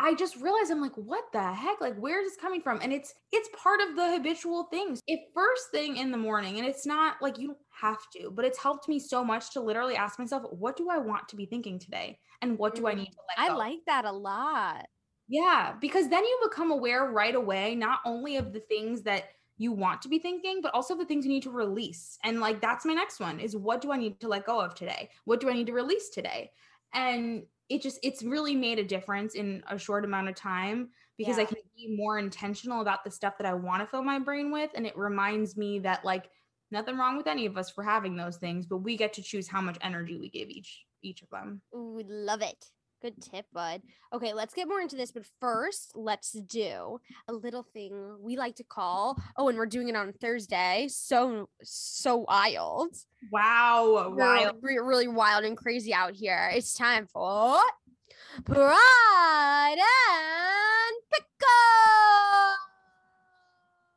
I 0.00 0.14
just 0.14 0.36
realized 0.36 0.70
I'm 0.70 0.80
like, 0.80 0.96
what 0.96 1.24
the 1.32 1.42
heck? 1.42 1.80
Like, 1.80 1.96
where 1.96 2.22
is 2.22 2.30
this 2.30 2.40
coming 2.40 2.60
from? 2.60 2.80
And 2.82 2.92
it's 2.92 3.14
it's 3.32 3.48
part 3.56 3.80
of 3.80 3.96
the 3.96 4.12
habitual 4.12 4.64
things. 4.64 5.00
If 5.06 5.20
first 5.34 5.70
thing 5.70 5.96
in 5.96 6.10
the 6.10 6.16
morning, 6.16 6.58
and 6.58 6.66
it's 6.66 6.86
not 6.86 7.16
like 7.20 7.38
you 7.38 7.48
don't 7.48 7.58
have 7.80 7.98
to, 8.16 8.30
but 8.30 8.44
it's 8.44 8.58
helped 8.58 8.88
me 8.88 8.98
so 8.98 9.24
much 9.24 9.52
to 9.52 9.60
literally 9.60 9.96
ask 9.96 10.18
myself, 10.18 10.44
what 10.50 10.76
do 10.76 10.88
I 10.88 10.98
want 10.98 11.28
to 11.28 11.36
be 11.36 11.46
thinking 11.46 11.78
today? 11.78 12.18
And 12.42 12.58
what 12.58 12.74
do 12.74 12.86
I 12.88 12.94
Mm, 12.94 12.94
need 12.94 13.10
to 13.12 13.18
let 13.28 13.38
go? 13.46 13.46
i 13.46 13.48
go? 13.54 13.58
like 13.58 13.84
that 13.86 14.04
a 14.04 14.12
lot 14.12 14.86
Yeah, 15.26 15.76
because 15.80 16.08
then 16.08 16.24
you 16.24 16.40
become 16.42 16.70
aware 16.70 17.04
right 17.10 17.34
away, 17.34 17.74
not 17.74 18.00
only 18.04 18.36
of 18.36 18.52
the 18.52 18.60
things 18.60 19.02
that 19.02 19.30
you 19.58 19.72
want 19.72 20.00
to 20.02 20.08
be 20.08 20.18
thinking, 20.18 20.60
but 20.62 20.72
also 20.72 20.96
the 20.96 21.04
things 21.04 21.26
you 21.26 21.32
need 21.32 21.42
to 21.42 21.50
release. 21.50 22.18
And 22.24 22.40
like 22.40 22.60
that's 22.60 22.84
my 22.86 22.94
next 22.94 23.20
one 23.20 23.40
is 23.40 23.56
what 23.56 23.80
do 23.80 23.92
I 23.92 23.96
need 23.96 24.20
to 24.20 24.28
let 24.28 24.46
go 24.46 24.60
of 24.60 24.74
today? 24.74 25.10
What 25.24 25.40
do 25.40 25.50
I 25.50 25.52
need 25.52 25.66
to 25.66 25.72
release 25.72 26.10
today? 26.10 26.52
And 26.94 27.46
it 27.68 27.82
just 27.82 27.98
it's 28.02 28.22
really 28.22 28.54
made 28.54 28.78
a 28.78 28.84
difference 28.84 29.34
in 29.34 29.62
a 29.68 29.78
short 29.78 30.04
amount 30.04 30.28
of 30.28 30.34
time 30.36 30.90
because 31.18 31.38
I 31.38 31.44
can 31.44 31.58
be 31.76 31.94
more 31.96 32.18
intentional 32.18 32.80
about 32.80 33.04
the 33.04 33.10
stuff 33.10 33.36
that 33.38 33.46
I 33.46 33.52
want 33.54 33.82
to 33.82 33.86
fill 33.86 34.02
my 34.04 34.18
brain 34.20 34.50
with. 34.52 34.70
And 34.74 34.86
it 34.86 34.96
reminds 34.96 35.56
me 35.56 35.80
that 35.80 36.04
like 36.04 36.30
nothing 36.70 36.96
wrong 36.96 37.16
with 37.18 37.26
any 37.26 37.44
of 37.44 37.58
us 37.58 37.68
for 37.70 37.82
having 37.84 38.16
those 38.16 38.38
things, 38.38 38.64
but 38.64 38.78
we 38.78 38.96
get 38.96 39.12
to 39.14 39.22
choose 39.22 39.48
how 39.48 39.60
much 39.60 39.76
energy 39.82 40.16
we 40.16 40.30
give 40.30 40.48
each 40.48 40.86
each 41.02 41.22
of 41.22 41.30
them. 41.30 41.62
Ooh, 41.74 42.02
love 42.06 42.42
it. 42.42 42.64
Good 43.00 43.22
tip, 43.22 43.46
bud. 43.52 43.82
Okay, 44.12 44.32
let's 44.32 44.54
get 44.54 44.66
more 44.66 44.80
into 44.80 44.96
this, 44.96 45.12
but 45.12 45.24
first, 45.40 45.92
let's 45.94 46.32
do 46.32 46.98
a 47.28 47.32
little 47.32 47.62
thing 47.62 48.16
we 48.20 48.36
like 48.36 48.56
to 48.56 48.64
call. 48.64 49.16
Oh, 49.36 49.48
and 49.48 49.56
we're 49.56 49.66
doing 49.66 49.88
it 49.88 49.94
on 49.94 50.12
Thursday. 50.12 50.88
So 50.90 51.48
so 51.62 52.24
wild. 52.28 52.96
Wow. 53.30 54.12
Wild. 54.16 54.56
re- 54.62 54.78
really 54.78 55.06
wild 55.06 55.44
and 55.44 55.56
crazy 55.56 55.94
out 55.94 56.14
here. 56.14 56.50
It's 56.52 56.74
time 56.74 57.06
for 57.06 57.60
Pride 58.44 59.76
and 59.78 60.96
Pickle. 61.12 61.28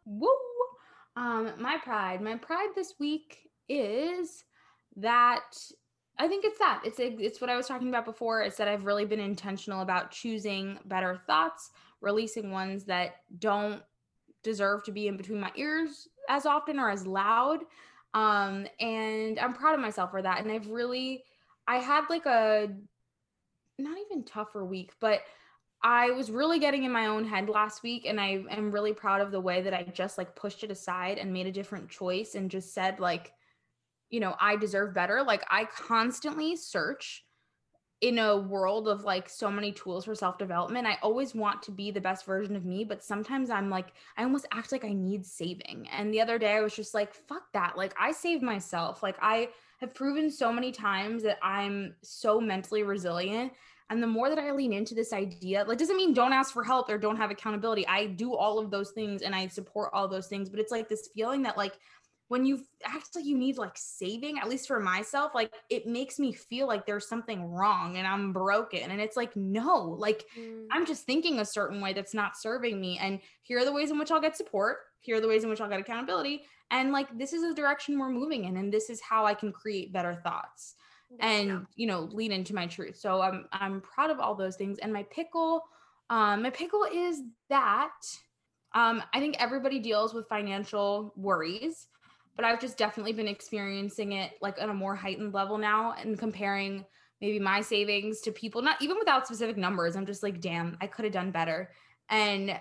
Woo! 0.05 0.29
Um, 1.15 1.53
my 1.59 1.77
pride. 1.83 2.21
My 2.21 2.35
pride 2.35 2.69
this 2.75 2.93
week 2.99 3.49
is 3.67 4.43
that 4.97 5.55
I 6.21 6.27
think 6.27 6.45
it's 6.45 6.59
that. 6.59 6.83
It's 6.85 6.99
it's 6.99 7.41
what 7.41 7.49
I 7.49 7.57
was 7.57 7.65
talking 7.67 7.89
about 7.89 8.05
before. 8.05 8.43
It's 8.43 8.57
that 8.57 8.67
I've 8.67 8.85
really 8.85 9.05
been 9.05 9.19
intentional 9.19 9.81
about 9.81 10.11
choosing 10.11 10.77
better 10.85 11.19
thoughts, 11.25 11.71
releasing 11.99 12.51
ones 12.51 12.83
that 12.83 13.23
don't 13.39 13.81
deserve 14.43 14.83
to 14.83 14.91
be 14.91 15.07
in 15.07 15.17
between 15.17 15.39
my 15.39 15.51
ears 15.55 16.07
as 16.29 16.45
often 16.45 16.77
or 16.77 16.91
as 16.91 17.07
loud. 17.07 17.61
Um, 18.13 18.67
and 18.79 19.39
I'm 19.39 19.55
proud 19.55 19.73
of 19.73 19.79
myself 19.79 20.11
for 20.11 20.21
that. 20.21 20.43
And 20.43 20.51
I've 20.51 20.67
really, 20.67 21.23
I 21.67 21.77
had 21.77 22.03
like 22.07 22.27
a 22.27 22.69
not 23.79 23.97
even 24.05 24.23
tougher 24.23 24.63
week, 24.63 24.91
but 24.99 25.21
I 25.81 26.11
was 26.11 26.29
really 26.29 26.59
getting 26.59 26.83
in 26.83 26.91
my 26.91 27.07
own 27.07 27.25
head 27.25 27.49
last 27.49 27.81
week. 27.81 28.05
And 28.05 28.21
I 28.21 28.43
am 28.51 28.69
really 28.69 28.93
proud 28.93 29.21
of 29.21 29.31
the 29.31 29.41
way 29.41 29.63
that 29.63 29.73
I 29.73 29.81
just 29.91 30.19
like 30.19 30.35
pushed 30.35 30.63
it 30.63 30.69
aside 30.69 31.17
and 31.17 31.33
made 31.33 31.47
a 31.47 31.51
different 31.51 31.89
choice 31.89 32.35
and 32.35 32.51
just 32.51 32.75
said, 32.75 32.99
like, 32.99 33.33
you 34.11 34.19
know, 34.19 34.35
I 34.39 34.55
deserve 34.55 34.93
better. 34.93 35.23
Like, 35.23 35.43
I 35.49 35.65
constantly 35.65 36.55
search 36.55 37.25
in 38.01 38.17
a 38.17 38.35
world 38.35 38.87
of 38.87 39.03
like 39.03 39.29
so 39.29 39.51
many 39.51 39.71
tools 39.71 40.05
for 40.05 40.15
self 40.15 40.37
development, 40.37 40.87
I 40.87 40.97
always 41.03 41.35
want 41.35 41.61
to 41.63 41.71
be 41.71 41.91
the 41.91 42.01
best 42.01 42.25
version 42.25 42.55
of 42.55 42.65
me, 42.65 42.83
but 42.83 43.03
sometimes 43.03 43.51
I'm 43.51 43.69
like, 43.69 43.93
I 44.17 44.23
almost 44.23 44.47
act 44.51 44.71
like 44.71 44.83
I 44.83 44.93
need 44.93 45.25
saving. 45.25 45.87
And 45.91 46.11
the 46.11 46.19
other 46.19 46.39
day 46.39 46.53
I 46.53 46.61
was 46.61 46.75
just 46.75 46.95
like, 46.95 47.13
fuck 47.13 47.43
that. 47.53 47.77
Like, 47.77 47.93
I 47.99 48.11
saved 48.11 48.41
myself. 48.41 49.03
Like, 49.03 49.17
I 49.21 49.49
have 49.79 49.93
proven 49.93 50.31
so 50.31 50.51
many 50.51 50.71
times 50.71 51.21
that 51.23 51.37
I'm 51.43 51.95
so 52.01 52.41
mentally 52.41 52.81
resilient. 52.81 53.53
And 53.91 54.01
the 54.01 54.07
more 54.07 54.29
that 54.29 54.39
I 54.39 54.51
lean 54.51 54.73
into 54.73 54.95
this 54.95 55.13
idea, 55.13 55.63
like, 55.67 55.77
doesn't 55.77 55.97
mean 55.97 56.13
don't 56.13 56.33
ask 56.33 56.53
for 56.53 56.63
help 56.63 56.89
or 56.89 56.97
don't 56.97 57.17
have 57.17 57.29
accountability. 57.29 57.85
I 57.87 58.07
do 58.07 58.33
all 58.33 58.57
of 58.57 58.71
those 58.71 58.91
things 58.91 59.21
and 59.21 59.35
I 59.35 59.47
support 59.47 59.91
all 59.93 60.07
those 60.07 60.27
things, 60.27 60.49
but 60.49 60.59
it's 60.59 60.71
like 60.71 60.89
this 60.89 61.09
feeling 61.13 61.43
that, 61.43 61.57
like, 61.57 61.73
when 62.31 62.45
you 62.45 62.63
act 62.85 63.13
like 63.13 63.25
you 63.25 63.37
need 63.37 63.57
like 63.57 63.75
saving, 63.75 64.39
at 64.39 64.47
least 64.47 64.65
for 64.65 64.79
myself, 64.79 65.35
like 65.35 65.51
it 65.69 65.85
makes 65.85 66.17
me 66.17 66.31
feel 66.31 66.65
like 66.65 66.85
there's 66.85 67.09
something 67.09 67.51
wrong 67.51 67.97
and 67.97 68.07
I'm 68.07 68.31
broken. 68.31 68.89
And 68.89 69.01
it's 69.01 69.17
like, 69.17 69.35
no, 69.35 69.97
like 69.99 70.23
mm. 70.39 70.63
I'm 70.71 70.85
just 70.85 71.03
thinking 71.03 71.39
a 71.39 71.45
certain 71.45 71.81
way 71.81 71.91
that's 71.91 72.13
not 72.13 72.37
serving 72.37 72.79
me. 72.79 72.97
And 72.99 73.19
here 73.43 73.59
are 73.59 73.65
the 73.65 73.73
ways 73.73 73.91
in 73.91 73.99
which 73.99 74.11
I'll 74.11 74.21
get 74.21 74.37
support. 74.37 74.77
Here 75.01 75.17
are 75.17 75.19
the 75.19 75.27
ways 75.27 75.43
in 75.43 75.49
which 75.49 75.59
I'll 75.59 75.67
get 75.67 75.81
accountability. 75.81 76.43
And 76.69 76.93
like 76.93 77.09
this 77.17 77.33
is 77.33 77.41
the 77.41 77.53
direction 77.53 77.99
we're 77.99 78.07
moving 78.07 78.45
in. 78.45 78.55
And 78.55 78.71
this 78.71 78.89
is 78.89 79.01
how 79.01 79.25
I 79.25 79.33
can 79.33 79.51
create 79.51 79.91
better 79.91 80.15
thoughts 80.23 80.75
and 81.19 81.65
you 81.75 81.85
know 81.85 82.07
lean 82.13 82.31
into 82.31 82.55
my 82.55 82.65
truth. 82.65 82.95
So 82.95 83.21
I'm 83.21 83.45
I'm 83.51 83.81
proud 83.81 84.09
of 84.09 84.21
all 84.21 84.35
those 84.35 84.55
things. 84.55 84.79
And 84.79 84.93
my 84.93 85.03
pickle, 85.11 85.63
um, 86.09 86.43
my 86.43 86.49
pickle 86.49 86.85
is 86.85 87.23
that 87.49 87.91
um, 88.73 89.03
I 89.13 89.19
think 89.19 89.35
everybody 89.37 89.79
deals 89.79 90.13
with 90.13 90.29
financial 90.29 91.11
worries 91.17 91.87
but 92.35 92.45
I've 92.45 92.59
just 92.59 92.77
definitely 92.77 93.13
been 93.13 93.27
experiencing 93.27 94.13
it 94.13 94.31
like 94.41 94.61
on 94.61 94.69
a 94.69 94.73
more 94.73 94.95
heightened 94.95 95.33
level 95.33 95.57
now 95.57 95.93
and 95.93 96.17
comparing 96.17 96.85
maybe 97.19 97.39
my 97.39 97.61
savings 97.61 98.19
to 98.21 98.31
people, 98.31 98.61
not 98.61 98.81
even 98.81 98.97
without 98.97 99.27
specific 99.27 99.57
numbers. 99.57 99.95
I'm 99.95 100.05
just 100.05 100.23
like, 100.23 100.41
damn, 100.41 100.77
I 100.81 100.87
could 100.87 101.05
have 101.05 101.13
done 101.13 101.31
better. 101.31 101.71
And 102.09 102.57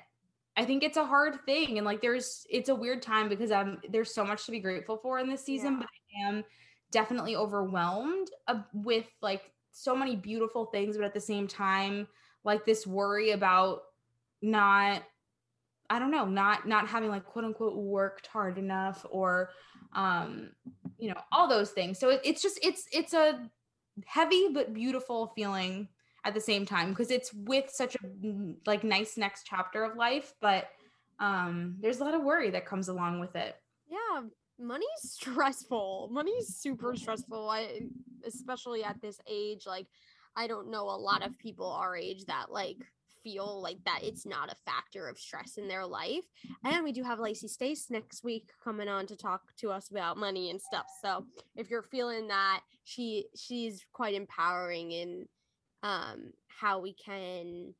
I 0.56 0.64
think 0.64 0.82
it's 0.82 0.98
a 0.98 1.04
hard 1.04 1.38
thing. 1.46 1.78
And 1.78 1.86
like, 1.86 2.02
there's, 2.02 2.46
it's 2.50 2.68
a 2.68 2.74
weird 2.74 3.00
time 3.00 3.28
because 3.28 3.50
I'm, 3.50 3.80
there's 3.88 4.12
so 4.12 4.24
much 4.24 4.44
to 4.44 4.50
be 4.50 4.60
grateful 4.60 4.98
for 4.98 5.18
in 5.18 5.28
this 5.28 5.44
season, 5.44 5.74
yeah. 5.74 5.78
but 5.78 5.88
I 5.88 6.28
am 6.28 6.44
definitely 6.90 7.36
overwhelmed 7.36 8.28
uh, 8.48 8.62
with 8.74 9.06
like 9.22 9.50
so 9.72 9.96
many 9.96 10.16
beautiful 10.16 10.66
things, 10.66 10.96
but 10.96 11.06
at 11.06 11.14
the 11.14 11.20
same 11.20 11.48
time, 11.48 12.06
like 12.44 12.66
this 12.66 12.86
worry 12.86 13.30
about 13.30 13.82
not 14.42 15.02
I 15.90 15.98
don't 15.98 16.12
know, 16.12 16.24
not 16.24 16.66
not 16.68 16.86
having 16.86 17.10
like 17.10 17.26
quote 17.26 17.44
unquote 17.44 17.76
worked 17.76 18.28
hard 18.28 18.56
enough 18.56 19.04
or 19.10 19.50
um 19.92 20.50
you 20.98 21.08
know, 21.08 21.20
all 21.32 21.48
those 21.48 21.70
things. 21.70 21.98
So 21.98 22.10
it, 22.10 22.20
it's 22.24 22.40
just 22.40 22.60
it's 22.62 22.86
it's 22.92 23.12
a 23.12 23.50
heavy 24.06 24.48
but 24.52 24.72
beautiful 24.72 25.32
feeling 25.34 25.88
at 26.24 26.32
the 26.32 26.40
same 26.40 26.64
time 26.64 26.90
because 26.90 27.10
it's 27.10 27.32
with 27.34 27.70
such 27.70 27.96
a 27.96 27.98
like 28.66 28.84
nice 28.84 29.16
next 29.16 29.44
chapter 29.44 29.82
of 29.82 29.96
life, 29.96 30.32
but 30.40 30.68
um 31.18 31.74
there's 31.80 31.98
a 32.00 32.04
lot 32.04 32.14
of 32.14 32.22
worry 32.22 32.50
that 32.50 32.64
comes 32.64 32.88
along 32.88 33.18
with 33.18 33.34
it. 33.34 33.56
Yeah, 33.88 34.22
money's 34.60 34.86
stressful. 35.02 36.08
Money's 36.12 36.56
super 36.56 36.94
stressful. 36.94 37.50
I 37.50 37.80
especially 38.24 38.84
at 38.84 39.00
this 39.02 39.18
age 39.26 39.64
like 39.66 39.88
I 40.36 40.46
don't 40.46 40.70
know 40.70 40.84
a 40.84 40.96
lot 40.96 41.26
of 41.26 41.36
people 41.36 41.66
our 41.66 41.96
age 41.96 42.26
that 42.26 42.52
like 42.52 42.78
feel 43.22 43.60
like 43.62 43.82
that 43.84 44.00
it's 44.02 44.26
not 44.26 44.50
a 44.50 44.70
factor 44.70 45.08
of 45.08 45.18
stress 45.18 45.56
in 45.56 45.68
their 45.68 45.86
life. 45.86 46.24
And 46.64 46.84
we 46.84 46.92
do 46.92 47.02
have 47.02 47.18
Lacey 47.18 47.48
Stace 47.48 47.90
next 47.90 48.24
week 48.24 48.50
coming 48.62 48.88
on 48.88 49.06
to 49.06 49.16
talk 49.16 49.42
to 49.58 49.70
us 49.70 49.90
about 49.90 50.16
money 50.16 50.50
and 50.50 50.60
stuff. 50.60 50.86
So 51.02 51.26
if 51.56 51.70
you're 51.70 51.82
feeling 51.82 52.28
that, 52.28 52.60
she 52.84 53.26
she's 53.36 53.84
quite 53.92 54.14
empowering 54.14 54.92
in 54.92 55.26
um 55.82 56.32
how 56.48 56.78
we 56.78 56.92
can 56.92 57.74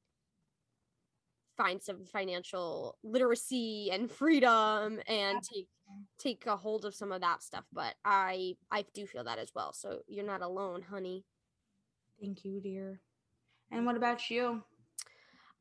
find 1.57 1.83
some 1.83 2.05
financial 2.07 2.97
literacy 3.03 3.91
and 3.93 4.11
freedom 4.11 4.99
and 5.07 5.43
take 5.43 5.69
take 6.19 6.47
a 6.47 6.57
hold 6.57 6.85
of 6.85 6.95
some 6.95 7.13
of 7.13 7.21
that 7.21 7.43
stuff. 7.43 7.65
But 7.73 7.95
i 8.05 8.55
i 8.71 8.85
do 8.95 9.07
feel 9.07 9.25
that 9.25 9.39
as 9.39 9.53
well. 9.55 9.73
So 9.73 10.01
you're 10.07 10.25
not 10.25 10.43
alone 10.43 10.83
honey. 10.83 11.25
Thank 12.21 12.45
you 12.45 12.61
dear. 12.61 13.01
And 13.71 13.87
what 13.87 13.97
about 13.97 14.31
you 14.31 14.63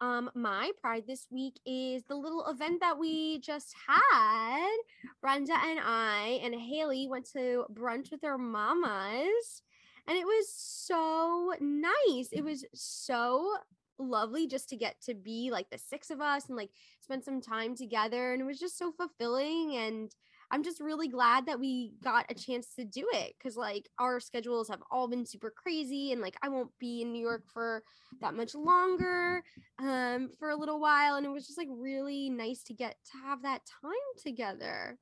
um, 0.02 0.30
my 0.34 0.72
pride 0.82 1.04
this 1.08 1.28
week 1.30 1.60
is 1.66 2.04
the 2.04 2.16
little 2.16 2.46
event 2.48 2.80
that 2.82 2.98
we 2.98 3.40
just 3.40 3.74
had. 3.88 4.78
Brenda 5.22 5.54
and 5.54 5.80
I 5.84 6.40
and 6.44 6.56
Haley 6.56 7.08
went 7.10 7.30
to 7.34 7.66
brunch 7.74 8.12
with 8.12 8.24
our 8.24 8.38
mamas, 8.38 9.62
and 10.08 10.18
it 10.18 10.26
was 10.26 10.52
so 10.54 11.54
nice. 11.60 12.30
It 12.32 12.44
was 12.44 12.66
so 12.74 13.58
lovely 14.00 14.48
just 14.48 14.70
to 14.70 14.78
get 14.78 15.02
to 15.02 15.14
be 15.14 15.52
like 15.52 15.70
the 15.70 15.78
six 15.78 16.10
of 16.10 16.22
us 16.22 16.48
and 16.48 16.58
like 16.58 16.72
spend 17.02 17.24
some 17.24 17.42
time 17.42 17.76
together. 17.76 18.34
And 18.34 18.42
it 18.42 18.46
was 18.46 18.60
just 18.60 18.78
so 18.78 18.92
fulfilling 18.92 19.76
and 19.76 20.16
I'm 20.52 20.64
just 20.64 20.80
really 20.80 21.08
glad 21.08 21.46
that 21.46 21.60
we 21.60 21.94
got 22.04 22.26
a 22.30 22.34
chance 22.34 22.74
to 22.76 22.84
do 22.84 23.08
it 23.14 23.36
because 23.38 23.56
like 23.56 23.88
our 24.00 24.20
schedules 24.20 24.68
have 24.70 24.82
all 24.90 25.08
been 25.08 25.26
super 25.26 25.54
crazy 25.56 26.12
and 26.12 26.22
like 26.22 26.38
I 26.42 26.50
won't 26.50 26.72
be 26.80 27.02
in 27.02 27.14
New 27.14 27.22
York 27.22 27.44
for 27.54 27.84
that 28.22 28.34
much 28.34 28.56
longer 28.56 29.44
um 29.78 30.30
for 30.40 30.50
a 30.50 30.56
little 30.56 30.80
while 30.80 31.16
and 31.16 31.26
it 31.26 31.30
was 31.30 31.46
just 31.46 31.58
like 31.58 31.68
really 31.70 32.30
nice 32.30 32.64
to 32.64 32.74
get 32.74 32.96
to 33.12 33.18
have 33.28 33.44
that 33.44 33.62
time 33.82 33.92
together. 34.24 34.98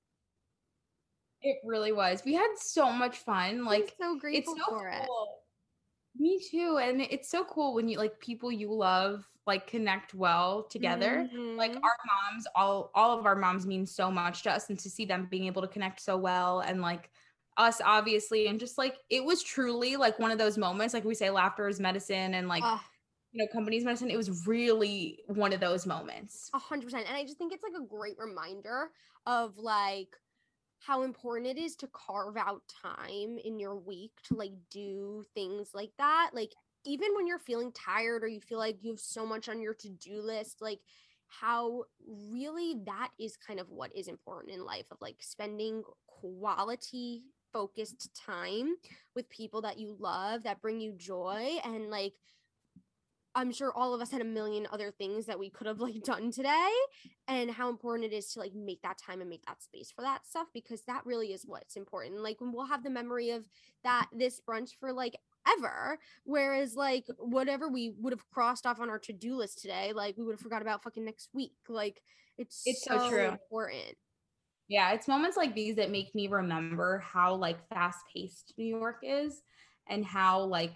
It 1.41 1.57
really 1.63 1.93
was. 1.93 2.23
We 2.25 2.33
had 2.33 2.49
so 2.57 2.91
much 2.91 3.17
fun. 3.19 3.63
Like 3.63 3.95
I'm 4.01 4.15
so 4.15 4.19
grateful 4.19 4.53
it's 4.55 4.65
so 4.65 4.77
for 4.77 4.91
cool. 4.91 5.37
it. 6.17 6.19
Me 6.19 6.41
too. 6.51 6.79
And 6.81 7.01
it's 7.01 7.29
so 7.29 7.45
cool 7.45 7.73
when 7.73 7.87
you 7.87 7.97
like 7.97 8.19
people 8.19 8.51
you 8.51 8.73
love 8.73 9.25
like 9.47 9.67
connect 9.67 10.13
well 10.13 10.63
together. 10.63 11.27
Mm-hmm. 11.33 11.57
Like 11.57 11.71
our 11.71 11.97
moms, 12.31 12.45
all 12.55 12.91
all 12.93 13.17
of 13.17 13.25
our 13.25 13.35
moms 13.35 13.65
mean 13.65 13.85
so 13.85 14.11
much 14.11 14.43
to 14.43 14.51
us 14.51 14.69
and 14.69 14.77
to 14.79 14.89
see 14.89 15.05
them 15.05 15.27
being 15.29 15.45
able 15.45 15.61
to 15.61 15.67
connect 15.67 16.01
so 16.01 16.17
well 16.17 16.59
and 16.59 16.81
like 16.81 17.09
us 17.57 17.81
obviously 17.83 18.47
and 18.47 18.59
just 18.59 18.77
like 18.77 18.97
it 19.09 19.23
was 19.23 19.41
truly 19.41 19.95
like 19.95 20.19
one 20.19 20.31
of 20.31 20.37
those 20.37 20.57
moments 20.57 20.93
like 20.93 21.03
we 21.03 21.15
say 21.15 21.29
laughter 21.29 21.67
is 21.67 21.79
medicine 21.79 22.35
and 22.35 22.47
like 22.47 22.63
you 23.31 23.43
know 23.43 23.47
company's 23.51 23.83
medicine 23.83 24.11
it 24.11 24.17
was 24.17 24.45
really 24.45 25.19
one 25.25 25.51
of 25.51 25.59
those 25.59 25.85
moments 25.85 26.51
a 26.53 26.59
hundred 26.59 26.85
percent 26.85 27.05
and 27.07 27.17
i 27.17 27.23
just 27.23 27.37
think 27.37 27.51
it's 27.51 27.63
like 27.63 27.73
a 27.79 27.85
great 27.85 28.15
reminder 28.19 28.91
of 29.25 29.57
like 29.57 30.15
how 30.79 31.01
important 31.01 31.47
it 31.47 31.57
is 31.57 31.75
to 31.75 31.87
carve 31.87 32.37
out 32.37 32.61
time 32.81 33.37
in 33.43 33.59
your 33.59 33.75
week 33.75 34.11
to 34.23 34.35
like 34.35 34.53
do 34.69 35.25
things 35.33 35.71
like 35.73 35.91
that 35.97 36.29
like 36.33 36.53
even 36.85 37.09
when 37.15 37.27
you're 37.27 37.39
feeling 37.39 37.71
tired 37.71 38.23
or 38.23 38.27
you 38.27 38.41
feel 38.41 38.59
like 38.59 38.77
you 38.81 38.91
have 38.91 38.99
so 38.99 39.25
much 39.25 39.49
on 39.49 39.61
your 39.61 39.73
to-do 39.73 40.21
list 40.21 40.61
like 40.61 40.79
how 41.27 41.83
really 42.31 42.75
that 42.85 43.09
is 43.19 43.35
kind 43.35 43.59
of 43.59 43.69
what 43.69 43.95
is 43.95 44.07
important 44.07 44.53
in 44.53 44.65
life 44.65 44.85
of 44.91 44.97
like 45.01 45.17
spending 45.19 45.83
quality 46.07 47.23
focused 47.51 48.09
time 48.15 48.75
with 49.15 49.29
people 49.29 49.61
that 49.61 49.77
you 49.77 49.95
love 49.99 50.43
that 50.43 50.61
bring 50.61 50.79
you 50.79 50.93
joy 50.93 51.57
and 51.63 51.89
like 51.89 52.13
I'm 53.37 53.51
sure 53.51 53.71
all 53.71 53.93
of 53.93 54.01
us 54.01 54.09
had 54.09 54.21
a 54.21 54.25
million 54.25 54.67
other 54.71 54.89
things 54.89 55.27
that 55.27 55.37
we 55.37 55.51
could 55.51 55.67
have 55.67 55.79
like 55.79 56.01
done 56.03 56.31
today 56.31 56.71
and 57.27 57.51
how 57.51 57.69
important 57.69 58.11
it 58.11 58.15
is 58.15 58.33
to 58.33 58.39
like 58.39 58.55
make 58.55 58.81
that 58.81 58.97
time 58.97 59.21
and 59.21 59.29
make 59.29 59.45
that 59.45 59.61
space 59.61 59.91
for 59.95 60.01
that 60.01 60.25
stuff 60.25 60.47
because 60.55 60.81
that 60.87 61.05
really 61.05 61.33
is 61.33 61.43
what's 61.45 61.75
important. 61.75 62.23
Like 62.23 62.41
when 62.41 62.51
we'll 62.51 62.65
have 62.65 62.83
the 62.83 62.89
memory 62.89 63.29
of 63.29 63.45
that 63.83 64.07
this 64.11 64.41
brunch 64.41 64.71
for 64.79 64.91
like 64.91 65.15
ever. 65.57 65.99
Whereas 66.23 66.75
like 66.75 67.05
whatever 67.17 67.67
we 67.67 67.93
would 67.99 68.13
have 68.13 68.29
crossed 68.31 68.65
off 68.65 68.79
on 68.79 68.89
our 68.89 68.99
to-do 68.99 69.35
list 69.35 69.61
today, 69.61 69.93
like 69.93 70.17
we 70.17 70.23
would 70.23 70.33
have 70.33 70.41
forgot 70.41 70.61
about 70.61 70.83
fucking 70.83 71.05
next 71.05 71.29
week. 71.33 71.53
Like 71.67 72.01
it's 72.37 72.63
it's 72.65 72.83
so, 72.83 72.97
so 72.97 73.09
true. 73.09 73.25
important. 73.25 73.95
Yeah, 74.67 74.91
it's 74.91 75.07
moments 75.07 75.37
like 75.37 75.55
these 75.55 75.75
that 75.77 75.91
make 75.91 76.13
me 76.13 76.27
remember 76.27 76.99
how 76.99 77.35
like 77.35 77.57
fast-paced 77.69 78.53
New 78.57 78.65
York 78.65 78.97
is 79.01 79.41
and 79.87 80.05
how 80.05 80.41
like 80.41 80.73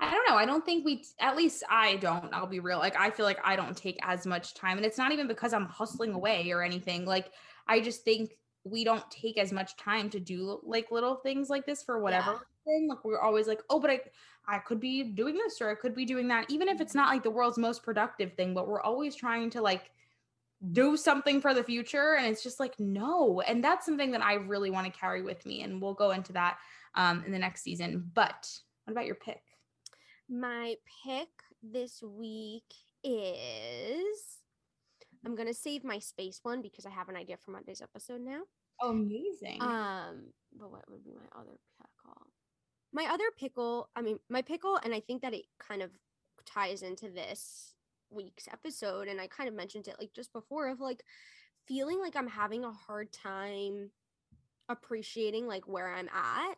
I 0.00 0.10
don't 0.10 0.28
know. 0.28 0.36
I 0.36 0.44
don't 0.44 0.66
think 0.66 0.84
we, 0.84 1.04
at 1.20 1.36
least 1.36 1.62
I 1.70 1.96
don't, 1.96 2.34
I'll 2.34 2.48
be 2.48 2.58
real. 2.58 2.78
Like, 2.78 2.98
I 2.98 3.10
feel 3.10 3.24
like 3.24 3.38
I 3.44 3.54
don't 3.54 3.76
take 3.76 3.96
as 4.02 4.26
much 4.26 4.54
time. 4.54 4.76
And 4.76 4.84
it's 4.84 4.98
not 4.98 5.12
even 5.12 5.28
because 5.28 5.52
I'm 5.54 5.66
hustling 5.66 6.12
away 6.12 6.50
or 6.50 6.64
anything. 6.64 7.06
Like, 7.06 7.30
I 7.68 7.80
just 7.80 8.02
think 8.02 8.32
we 8.64 8.82
don't 8.82 9.08
take 9.10 9.38
as 9.38 9.52
much 9.52 9.76
time 9.76 10.10
to 10.10 10.20
do 10.20 10.60
like 10.64 10.90
little 10.90 11.16
things 11.16 11.48
like 11.48 11.64
this 11.64 11.82
for 11.82 12.00
whatever 12.00 12.40
thing. 12.64 12.88
Like 12.88 13.04
we're 13.04 13.20
always 13.20 13.46
like, 13.46 13.62
oh, 13.70 13.80
but 13.80 13.90
I 13.90 14.00
I 14.46 14.58
could 14.58 14.80
be 14.80 15.02
doing 15.02 15.34
this 15.36 15.60
or 15.60 15.70
I 15.70 15.74
could 15.74 15.94
be 15.94 16.04
doing 16.04 16.28
that, 16.28 16.50
even 16.50 16.68
if 16.68 16.80
it's 16.80 16.94
not 16.94 17.08
like 17.08 17.22
the 17.22 17.30
world's 17.30 17.58
most 17.58 17.82
productive 17.82 18.34
thing, 18.34 18.52
but 18.54 18.68
we're 18.68 18.82
always 18.82 19.14
trying 19.14 19.50
to 19.50 19.62
like 19.62 19.90
do 20.72 20.96
something 20.96 21.40
for 21.42 21.52
the 21.52 21.62
future 21.62 22.14
and 22.14 22.26
it's 22.26 22.42
just 22.42 22.58
like 22.58 22.78
no 22.78 23.42
and 23.42 23.62
that's 23.62 23.84
something 23.84 24.10
that 24.10 24.22
i 24.22 24.34
really 24.34 24.70
want 24.70 24.86
to 24.86 24.98
carry 24.98 25.20
with 25.20 25.44
me 25.44 25.60
and 25.62 25.82
we'll 25.82 25.92
go 25.92 26.12
into 26.12 26.32
that 26.32 26.56
um, 26.94 27.22
in 27.26 27.32
the 27.32 27.38
next 27.38 27.62
season 27.62 28.10
but 28.14 28.48
what 28.84 28.92
about 28.92 29.04
your 29.04 29.16
pick 29.16 29.42
My 30.26 30.76
pick 31.04 31.28
this 31.62 32.02
week 32.02 32.64
is 33.02 34.38
I'm 35.26 35.34
gonna 35.34 35.52
save 35.52 35.84
my 35.84 35.98
space 35.98 36.40
one 36.42 36.62
because 36.62 36.86
I 36.86 36.90
have 36.90 37.10
an 37.10 37.16
idea 37.16 37.36
for 37.36 37.50
Monday's 37.50 37.82
episode 37.82 38.22
now. 38.22 38.40
oh, 38.80 38.90
amazing 38.90 39.60
Um, 39.60 40.32
but 40.58 40.70
what 40.70 40.88
would 40.90 41.04
be 41.04 41.12
my 41.12 41.28
other 41.38 41.58
pickle? 41.78 42.26
My 42.94 43.04
other 43.12 43.24
pickle, 43.38 43.90
I 43.94 44.00
mean, 44.00 44.18
my 44.30 44.40
pickle, 44.40 44.78
and 44.82 44.94
I 44.94 45.00
think 45.00 45.20
that 45.22 45.34
it 45.34 45.44
kind 45.58 45.82
of 45.82 45.90
ties 46.46 46.82
into 46.82 47.10
this 47.10 47.74
week's 48.08 48.48
episode, 48.48 49.08
and 49.08 49.20
I 49.20 49.26
kind 49.26 49.48
of 49.48 49.54
mentioned 49.54 49.88
it 49.88 49.96
like 50.00 50.14
just 50.14 50.32
before 50.32 50.68
of 50.68 50.80
like 50.80 51.02
feeling 51.66 52.00
like 52.00 52.16
I'm 52.16 52.28
having 52.28 52.64
a 52.64 52.72
hard 52.72 53.12
time 53.12 53.90
appreciating 54.68 55.46
like 55.46 55.68
where 55.68 55.92
I'm 55.92 56.08
at 56.08 56.56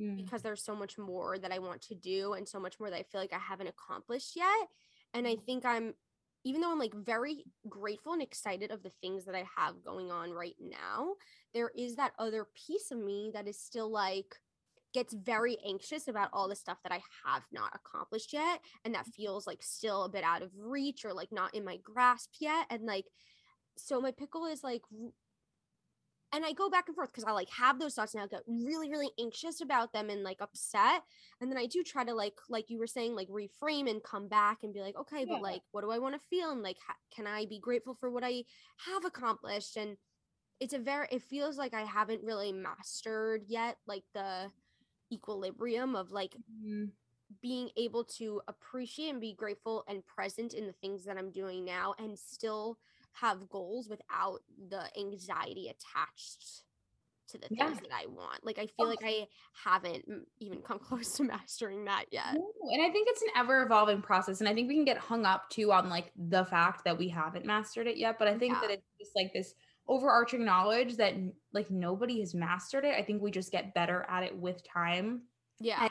Mm. 0.00 0.16
because 0.16 0.42
there's 0.42 0.62
so 0.62 0.74
much 0.74 0.98
more 0.98 1.38
that 1.38 1.52
I 1.52 1.58
want 1.58 1.82
to 1.82 1.94
do 1.94 2.32
and 2.32 2.48
so 2.48 2.58
much 2.58 2.80
more 2.80 2.90
that 2.90 2.98
I 2.98 3.04
feel 3.04 3.20
like 3.20 3.32
I 3.32 3.38
haven't 3.38 3.68
accomplished 3.68 4.34
yet. 4.34 4.68
And 5.12 5.26
I 5.26 5.36
think 5.36 5.64
I'm, 5.64 5.94
even 6.44 6.60
though 6.60 6.72
I'm 6.72 6.78
like 6.78 6.94
very 6.94 7.44
grateful 7.68 8.12
and 8.12 8.22
excited 8.22 8.70
of 8.70 8.82
the 8.82 8.90
things 9.00 9.24
that 9.24 9.34
I 9.34 9.44
have 9.56 9.84
going 9.84 10.10
on 10.10 10.32
right 10.32 10.56
now, 10.60 11.14
there 11.52 11.70
is 11.76 11.96
that 11.96 12.12
other 12.18 12.48
piece 12.66 12.90
of 12.90 12.98
me 12.98 13.30
that 13.34 13.46
is 13.46 13.58
still 13.58 13.88
like, 13.88 14.34
gets 14.94 15.12
very 15.12 15.58
anxious 15.66 16.08
about 16.08 16.30
all 16.32 16.48
the 16.48 16.56
stuff 16.56 16.78
that 16.82 16.92
I 16.92 17.02
have 17.26 17.42
not 17.52 17.72
accomplished 17.74 18.32
yet. 18.32 18.60
And 18.84 18.94
that 18.94 19.02
mm-hmm. 19.02 19.22
feels 19.22 19.46
like 19.46 19.62
still 19.62 20.04
a 20.04 20.08
bit 20.08 20.24
out 20.24 20.42
of 20.42 20.52
reach 20.56 21.04
or 21.04 21.12
like 21.12 21.32
not 21.32 21.54
in 21.54 21.64
my 21.64 21.78
grasp 21.78 22.30
yet. 22.40 22.66
And 22.70 22.86
like, 22.86 23.06
so 23.76 24.00
my 24.00 24.12
pickle 24.12 24.46
is 24.46 24.62
like 24.62 24.82
and 26.34 26.44
I 26.44 26.52
go 26.52 26.68
back 26.68 26.88
and 26.88 26.96
forth 26.96 27.12
because 27.12 27.22
I 27.22 27.30
like 27.30 27.48
have 27.50 27.78
those 27.78 27.94
thoughts 27.94 28.14
and 28.14 28.22
I 28.22 28.26
get 28.26 28.42
really, 28.48 28.90
really 28.90 29.10
anxious 29.20 29.60
about 29.60 29.92
them 29.92 30.10
and 30.10 30.24
like 30.24 30.40
upset. 30.40 31.02
And 31.40 31.48
then 31.48 31.56
I 31.56 31.66
do 31.66 31.84
try 31.84 32.02
to 32.02 32.12
like, 32.12 32.34
like 32.48 32.70
you 32.70 32.80
were 32.80 32.88
saying, 32.88 33.14
like 33.14 33.28
reframe 33.28 33.88
and 33.88 34.02
come 34.02 34.26
back 34.26 34.64
and 34.64 34.74
be 34.74 34.80
like, 34.80 34.96
okay, 34.96 35.20
Yeah. 35.20 35.26
but 35.34 35.42
like, 35.42 35.62
what 35.70 35.82
do 35.82 35.92
I 35.92 36.00
want 36.00 36.16
to 36.16 36.28
feel? 36.28 36.50
And 36.50 36.60
like, 36.60 36.78
ha- 36.84 36.96
can 37.14 37.28
I 37.28 37.46
be 37.46 37.60
grateful 37.60 37.94
for 37.94 38.10
what 38.10 38.24
I 38.24 38.42
have 38.84 39.04
accomplished? 39.04 39.76
And 39.76 39.96
it's 40.58 40.74
a 40.74 40.78
very, 40.80 41.06
it 41.12 41.22
feels 41.22 41.56
like 41.56 41.72
I 41.72 41.82
haven't 41.82 42.24
really 42.24 42.50
mastered 42.50 43.44
yet, 43.46 43.76
like 43.86 44.02
the 44.12 44.50
equilibrium 45.12 45.96
of 45.96 46.10
like 46.10 46.36
Mm. 46.64 46.90
being 47.40 47.70
able 47.76 48.04
to 48.04 48.40
appreciate 48.48 49.10
and 49.10 49.20
be 49.20 49.32
grateful 49.34 49.84
and 49.88 50.04
present 50.06 50.54
in 50.54 50.66
the 50.66 50.72
things 50.72 51.04
that 51.04 51.16
I'm 51.18 51.30
doing 51.30 51.64
now 51.64 51.94
and 51.98 52.18
still 52.18 52.78
have 53.12 53.48
goals 53.48 53.88
without 53.88 54.40
the 54.68 54.88
anxiety 54.98 55.68
attached 55.68 56.64
to 57.28 57.38
the 57.38 57.48
things 57.48 57.58
Yeah. 57.58 57.80
that 57.80 57.92
I 57.92 58.06
want. 58.06 58.44
Like 58.44 58.58
I 58.58 58.66
feel 58.66 58.86
Oh. 58.86 58.88
like 58.88 59.02
I 59.02 59.26
haven't 59.64 60.04
even 60.38 60.60
come 60.62 60.78
close 60.88 61.12
to 61.14 61.24
mastering 61.24 61.84
that 61.86 62.06
yet. 62.12 62.34
No, 62.34 62.52
and 62.72 62.82
I 62.82 62.90
think 62.90 63.08
it's 63.10 63.22
an 63.22 63.28
ever 63.36 63.62
evolving 63.62 64.02
process. 64.02 64.40
And 64.40 64.48
I 64.48 64.54
think 64.54 64.68
we 64.68 64.74
can 64.74 64.84
get 64.84 64.98
hung 64.98 65.24
up 65.24 65.48
too 65.50 65.72
on 65.72 65.88
like 65.88 66.12
the 66.16 66.44
fact 66.44 66.84
that 66.84 66.98
we 66.98 67.08
haven't 67.08 67.46
mastered 67.46 67.86
it 67.86 67.96
yet. 67.96 68.18
But 68.18 68.28
I 68.28 68.38
think 68.38 68.54
Yeah. 68.54 68.60
that 68.60 68.70
it's 68.70 68.86
just 68.98 69.16
like 69.16 69.32
this 69.32 69.54
overarching 69.86 70.44
knowledge 70.44 70.96
that 70.96 71.14
like 71.52 71.70
nobody 71.70 72.20
has 72.20 72.34
mastered 72.34 72.84
it. 72.84 72.94
I 72.94 73.02
think 73.02 73.22
we 73.22 73.30
just 73.30 73.52
get 73.52 73.74
better 73.74 74.02
at 74.08 74.22
it 74.24 74.36
with 74.38 74.62
time 74.64 75.28
Yeah. 75.60 75.88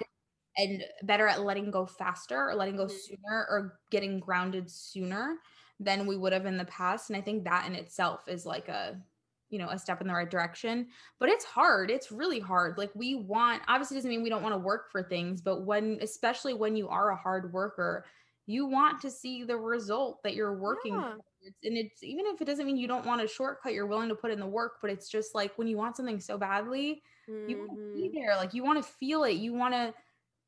and 0.57 0.83
better 1.03 1.27
at 1.27 1.41
letting 1.41 1.71
go 1.71 1.85
faster 1.85 2.49
or 2.49 2.55
letting 2.55 2.75
go 2.75 2.87
Mhm. 2.87 2.87
sooner 2.87 3.47
or 3.49 3.79
getting 3.89 4.19
grounded 4.19 4.69
sooner 4.69 5.39
than 5.79 6.05
we 6.05 6.15
would 6.17 6.33
have 6.33 6.45
in 6.45 6.57
the 6.57 6.65
past. 6.65 7.09
And 7.09 7.17
I 7.17 7.21
think 7.21 7.43
that 7.45 7.65
in 7.65 7.75
itself 7.75 8.27
is 8.27 8.45
like 8.45 8.67
a 8.69 9.03
you 9.49 9.59
know 9.59 9.69
a 9.69 9.77
step 9.77 10.01
in 10.01 10.07
the 10.07 10.13
right 10.13 10.31
direction 10.31 10.89
but 11.19 11.29
it's 11.29 11.45
hard 11.45 11.91
it's 11.91 12.11
really 12.11 12.39
hard 12.39 12.75
like 12.79 12.89
we 12.95 13.13
want 13.13 13.61
obviously 13.67 13.95
doesn't 13.95 14.09
mean 14.09 14.23
we 14.23 14.29
don't 14.29 14.41
want 14.41 14.53
to 14.53 14.57
work 14.57 14.89
for 14.89 15.03
things 15.03 15.41
but 15.43 15.61
when 15.65 15.99
especially 16.01 16.55
when 16.55 16.75
you 16.75 16.87
are 16.89 17.11
a 17.11 17.15
hard 17.15 17.53
worker 17.53 18.03
you 18.47 18.65
want 18.65 18.99
to 18.99 19.11
see 19.11 19.43
the 19.43 19.55
result 19.55 20.23
that 20.23 20.33
you're 20.33 20.57
working 20.57 21.03
Yeah. 21.03 21.17
Towards 21.43 21.57
and 21.63 21.77
it's 21.77 22.03
even 22.03 22.25
if 22.27 22.41
it 22.41 22.45
doesn't 22.45 22.65
mean 22.65 22.77
you 22.77 22.87
don't 22.87 23.05
want 23.05 23.21
a 23.21 23.27
shortcut 23.27 23.73
you're 23.73 23.85
willing 23.85 24.09
to 24.09 24.15
put 24.15 24.31
in 24.31 24.39
the 24.39 24.45
work 24.45 24.73
but 24.81 24.89
it's 24.89 25.09
just 25.09 25.35
like 25.35 25.51
when 25.57 25.67
you 25.67 25.77
want 25.77 25.95
something 25.95 26.19
so 26.19 26.37
badly 26.37 27.01
you 27.47 27.57
want 27.57 27.71
to 27.71 27.93
be 27.93 28.07
mm-hmm. 28.07 28.15
there 28.15 28.35
like 28.35 28.53
you 28.53 28.63
want 28.63 28.83
to 28.83 28.91
feel 28.91 29.23
it 29.23 29.33
you 29.33 29.53
want 29.53 29.73
to 29.73 29.93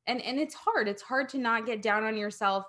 and 0.08 0.22
and 0.22 0.40
it's 0.40 0.56
hard 0.56 0.88
it's 0.88 1.02
hard 1.02 1.30
to 1.30 1.38
not 1.38 1.66
get 1.66 1.82
down 1.82 2.04
on 2.04 2.18
yourself 2.18 2.66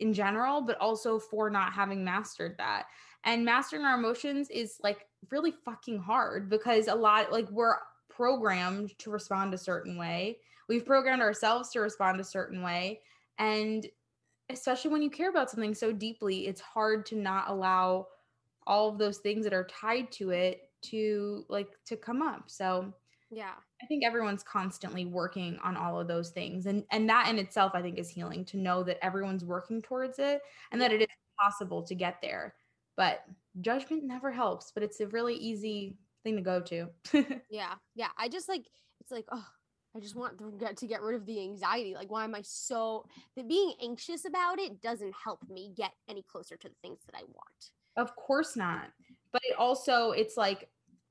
in 0.00 0.12
general 0.12 0.60
but 0.62 0.78
also 0.78 1.18
for 1.18 1.48
not 1.48 1.72
having 1.72 2.04
mastered 2.04 2.56
that. 2.58 2.86
And 3.24 3.44
mastering 3.44 3.84
our 3.84 3.98
emotions 3.98 4.48
is 4.50 4.78
like 4.82 5.06
really 5.30 5.52
fucking 5.64 5.98
hard 5.98 6.48
because 6.48 6.88
a 6.88 6.94
lot 6.94 7.30
like 7.30 7.48
we're 7.50 7.76
programmed 8.08 8.98
to 8.98 9.10
respond 9.10 9.54
a 9.54 9.58
certain 9.58 9.96
way. 9.96 10.38
We've 10.68 10.86
programmed 10.86 11.22
ourselves 11.22 11.70
to 11.70 11.80
respond 11.80 12.18
a 12.20 12.24
certain 12.24 12.62
way 12.62 13.00
and 13.38 13.86
especially 14.50 14.90
when 14.90 15.02
you 15.02 15.10
care 15.10 15.30
about 15.30 15.50
something 15.50 15.74
so 15.74 15.92
deeply 15.92 16.46
it's 16.46 16.60
hard 16.60 17.06
to 17.06 17.16
not 17.16 17.48
allow 17.48 18.06
all 18.66 18.88
of 18.88 18.98
those 18.98 19.18
things 19.18 19.44
that 19.44 19.52
are 19.54 19.66
tied 19.66 20.10
to 20.12 20.30
it 20.30 20.62
to 20.82 21.44
like 21.48 21.68
to 21.86 21.96
come 21.96 22.22
up 22.22 22.50
so 22.50 22.92
Yeah. 23.30 23.54
I 23.82 23.86
think 23.86 24.04
everyone's 24.04 24.42
constantly 24.42 25.06
working 25.06 25.58
on 25.64 25.76
all 25.76 25.98
of 25.98 26.06
those 26.08 26.30
things. 26.30 26.66
And 26.66 26.84
and 26.90 27.08
that 27.08 27.28
in 27.28 27.38
itself 27.38 27.72
I 27.74 27.82
think 27.82 27.98
is 27.98 28.10
healing 28.10 28.44
to 28.46 28.58
know 28.58 28.82
that 28.84 29.02
everyone's 29.04 29.44
working 29.44 29.80
towards 29.82 30.18
it 30.18 30.42
and 30.72 30.80
that 30.80 30.92
it 30.92 31.00
is 31.02 31.08
possible 31.40 31.82
to 31.84 31.94
get 31.94 32.20
there. 32.22 32.54
But 32.96 33.24
judgment 33.60 34.04
never 34.04 34.30
helps, 34.30 34.70
but 34.72 34.82
it's 34.82 35.00
a 35.00 35.06
really 35.08 35.34
easy 35.36 35.96
thing 36.24 36.36
to 36.36 36.42
go 36.42 36.60
to. 36.62 36.88
Yeah. 37.48 37.74
Yeah. 37.94 38.08
I 38.18 38.28
just 38.28 38.48
like 38.48 38.66
it's 39.00 39.10
like, 39.10 39.26
oh, 39.32 39.46
I 39.96 40.00
just 40.00 40.14
want 40.14 40.38
to 40.38 40.52
get 40.58 40.76
to 40.78 40.86
get 40.86 41.02
rid 41.02 41.16
of 41.16 41.26
the 41.26 41.40
anxiety. 41.40 41.94
Like, 41.94 42.10
why 42.10 42.24
am 42.24 42.34
I 42.34 42.42
so 42.42 43.06
that 43.36 43.48
being 43.48 43.74
anxious 43.82 44.24
about 44.24 44.58
it 44.58 44.80
doesn't 44.80 45.14
help 45.14 45.40
me 45.48 45.72
get 45.76 45.92
any 46.08 46.22
closer 46.22 46.56
to 46.56 46.68
the 46.68 46.74
things 46.82 47.00
that 47.06 47.16
I 47.16 47.22
want. 47.22 47.70
of 47.96 48.14
course 48.16 48.56
not. 48.56 48.88
But 49.32 49.42
it 49.44 49.56
also 49.58 50.12
it's 50.12 50.36
like 50.36 50.68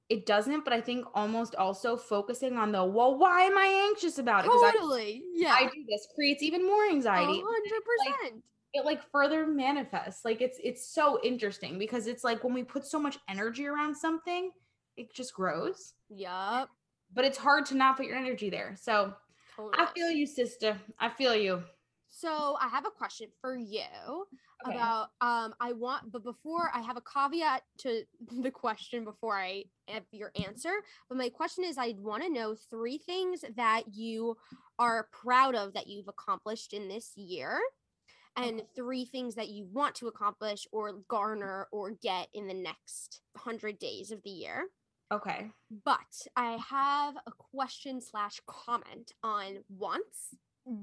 it 0.10 0.26
doesn't, 0.26 0.64
but 0.64 0.74
I 0.74 0.82
think 0.82 1.06
almost 1.14 1.56
also 1.56 1.96
focusing 1.96 2.58
on 2.58 2.72
the 2.72 2.84
well, 2.84 3.18
why 3.18 3.44
am 3.44 3.58
I 3.58 3.90
anxious 3.90 4.18
about 4.18 4.46
it? 4.46 4.48
Totally. 4.48 5.24
yeah. 5.34 5.54
I, 5.54 5.66
I 5.66 5.66
do 5.66 5.86
this 5.88 6.08
creates 6.16 6.42
even 6.42 6.66
more 6.66 6.88
anxiety. 6.90 7.44
hundred 7.46 7.84
percent. 7.86 8.44
it 8.74 8.86
like 8.86 9.02
further 9.12 9.46
manifests 9.46 10.24
like 10.24 10.42
it's 10.42 10.60
it's 10.64 10.94
so 10.94 11.20
interesting 11.24 11.78
because 11.80 12.08
it's 12.08 12.24
like 12.24 12.44
when 12.44 12.54
we 12.54 12.64
put 12.64 12.86
so 12.86 13.00
much 13.00 13.18
energy 13.28 13.66
around 13.68 13.96
something 13.96 14.52
it 14.96 15.14
just 15.14 15.34
grows 15.34 15.94
Yup. 16.10 16.70
But 17.14 17.26
it's 17.26 17.38
hard 17.38 17.66
to 17.66 17.76
not 17.76 17.98
put 17.98 18.06
your 18.06 18.16
energy 18.18 18.50
there 18.50 18.76
so 18.80 19.14
Totally. 19.56 19.74
i 19.78 19.86
feel 19.94 20.10
you 20.12 20.26
sister 20.26 20.80
i 21.00 21.10
feel 21.10 21.36
you 21.36 21.64
So 22.12 22.58
I 22.60 22.68
have 22.70 22.86
a 22.88 22.92
question 22.92 23.28
for 23.40 23.56
you 23.56 24.26
Okay. 24.68 24.76
about 24.78 25.10
um 25.22 25.54
I 25.62 25.72
want 25.74 26.12
but 26.12 26.24
before 26.24 26.70
I 26.74 26.82
have 26.82 26.98
a 26.98 27.02
caveat 27.02 27.62
to 27.80 28.04
the 28.42 28.52
question 28.52 29.06
before 29.06 29.38
I 29.38 29.66
have 29.88 30.04
your 30.12 30.32
answer. 30.36 30.74
But 31.08 31.18
my 31.18 31.30
question 31.30 31.64
is 31.64 31.78
I 31.78 31.94
want 31.98 32.24
to 32.24 32.30
know 32.30 32.56
three 32.70 32.98
things 32.98 33.46
that 33.56 33.84
you 33.94 34.36
are 34.78 35.08
proud 35.12 35.56
of 35.56 35.74
that 35.74 35.88
you've 35.88 36.08
accomplished 36.10 36.74
in 36.74 36.88
this 36.90 37.16
year 37.16 37.60
and 38.36 38.64
three 38.76 39.06
things 39.06 39.36
that 39.36 39.50
you 39.50 39.68
want 39.72 39.96
to 39.96 40.08
accomplish 40.08 40.68
or 40.72 40.94
garner 41.08 41.68
or 41.72 41.92
get 41.92 42.28
in 42.34 42.48
the 42.48 42.54
next 42.54 43.22
100 43.34 43.78
days 43.80 44.12
of 44.12 44.22
the 44.24 44.30
year. 44.30 44.66
Okay 45.12 45.52
But 45.86 46.28
I 46.36 46.58
have 46.70 47.16
a 47.28 47.32
question 47.32 48.02
slash 48.02 48.42
comment 48.48 49.14
on 49.24 49.64
wants. 49.70 50.36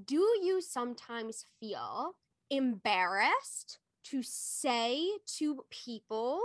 Do 0.04 0.16
you 0.42 0.60
sometimes 0.60 1.46
feel 1.60 2.14
embarrassed 2.50 3.78
to 4.04 4.22
say 4.22 5.10
to 5.38 5.64
people 5.70 6.40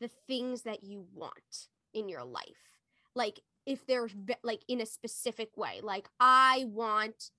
the 0.00 0.10
things 0.26 0.62
that 0.62 0.82
you 0.82 1.06
want 1.12 1.68
in 1.92 2.08
your 2.08 2.24
life? 2.24 2.80
Like 3.14 3.40
if 3.66 3.86
there's 3.86 4.12
ve- 4.12 4.34
like 4.42 4.62
in 4.68 4.80
a 4.80 4.86
specific 4.86 5.56
way, 5.56 5.80
like 5.82 6.08
I 6.20 6.66
want 6.68 7.30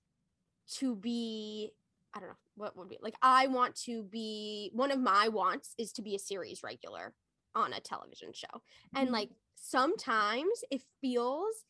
to 0.78 0.96
be 0.96 1.70
I 2.14 2.20
don't 2.20 2.28
know 2.30 2.36
what 2.56 2.76
would 2.76 2.88
be 2.88 2.98
like 3.00 3.14
I 3.22 3.46
want 3.46 3.74
to 3.84 4.02
be 4.02 4.70
one 4.72 4.90
of 4.90 4.98
my 5.00 5.28
wants 5.28 5.74
is 5.78 5.92
to 5.94 6.02
be 6.02 6.14
a 6.14 6.18
series 6.18 6.62
regular 6.62 7.14
on 7.54 7.72
a 7.72 7.80
television 7.80 8.32
show. 8.32 8.62
And 8.94 9.08
Mhm. 9.08 9.12
like 9.12 9.30
sometimes 9.56 10.64
it 10.70 10.82
feels 11.00 11.64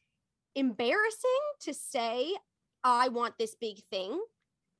embarrassing 0.54 1.30
to 1.60 1.72
say 1.72 2.34
I 2.84 3.08
want 3.08 3.34
this 3.38 3.56
big 3.60 3.82
thing 3.90 4.20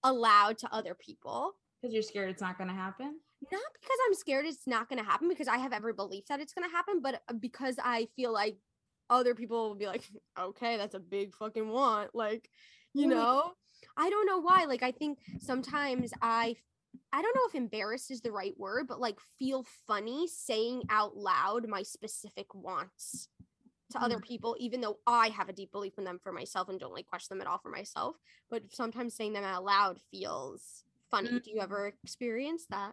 aloud 0.05 0.59
to 0.59 0.73
other 0.73 0.95
people. 0.95 1.53
because 1.81 1.93
you're 1.95 2.03
scared 2.03 2.31
it's 2.31 2.43
not 2.43 2.59
going 2.59 2.69
to 2.69 2.75
happen 2.75 3.17
Not 3.53 3.63
because 3.81 3.99
I'm 4.07 4.15
scared 4.15 4.47
it's 4.47 4.67
not 4.67 4.89
going 4.89 5.03
to 5.03 5.05
happen 5.05 5.29
because 5.29 5.49
I 5.49 5.59
have 5.59 5.73
every 5.73 5.93
belief 5.93 6.27
that 6.29 6.41
it's 6.41 6.53
going 6.53 6.69
to 6.69 6.75
happen, 6.75 7.01
but 7.03 7.23
uh, 7.29 7.35
because 7.35 7.77
I 7.83 8.09
feel 8.17 8.33
like 8.33 8.57
other 9.11 9.35
people 9.35 9.69
will 9.69 9.77
be 9.77 9.87
like, 9.87 10.05
"Okay, 10.39 10.77
that's 10.77 10.95
a 10.95 11.01
big 11.01 11.35
fucking 11.35 11.69
want." 11.69 12.15
Like, 12.15 12.49
you 12.95 13.07
know? 13.07 13.53
I 13.97 14.11
don't 14.11 14.27
know 14.27 14.39
why. 14.41 14.65
Like 14.65 14.83
I 14.83 14.91
think 14.91 15.19
sometimes 15.39 16.13
I 16.23 16.57
I 17.13 17.23
don't 17.23 17.35
know 17.35 17.47
if 17.49 17.55
embarrassed 17.55 18.11
is 18.11 18.21
the 18.21 18.33
right 18.33 18.55
word, 18.57 18.87
but 18.89 19.01
like 19.01 19.19
feel 19.39 19.65
funny 19.87 20.27
saying 20.29 20.83
out 20.91 21.17
loud 21.17 21.69
my 21.69 21.83
specific 21.83 22.55
wants 22.55 23.29
to 23.93 24.03
other 24.03 24.19
people, 24.19 24.57
even 24.59 24.81
though 24.81 24.99
I 25.07 25.29
have 25.29 25.49
a 25.49 25.53
deep 25.53 25.73
belief 25.73 25.93
in 25.99 26.05
them 26.05 26.19
for 26.23 26.33
myself 26.33 26.69
and 26.69 26.79
don't 26.79 26.93
like 26.93 27.07
question 27.07 27.39
them 27.39 27.47
at 27.47 27.51
all 27.51 27.59
for 27.59 27.71
myself. 27.71 28.17
But 28.51 28.65
sometimes 28.73 29.15
saying 29.15 29.33
them 29.33 29.45
out 29.45 29.65
loud 29.65 29.99
feels 30.11 30.85
funny. 31.11 31.29
Do 31.41 31.51
you 31.51 31.61
ever 31.61 31.93
experience 32.03 32.67
that? 32.71 32.93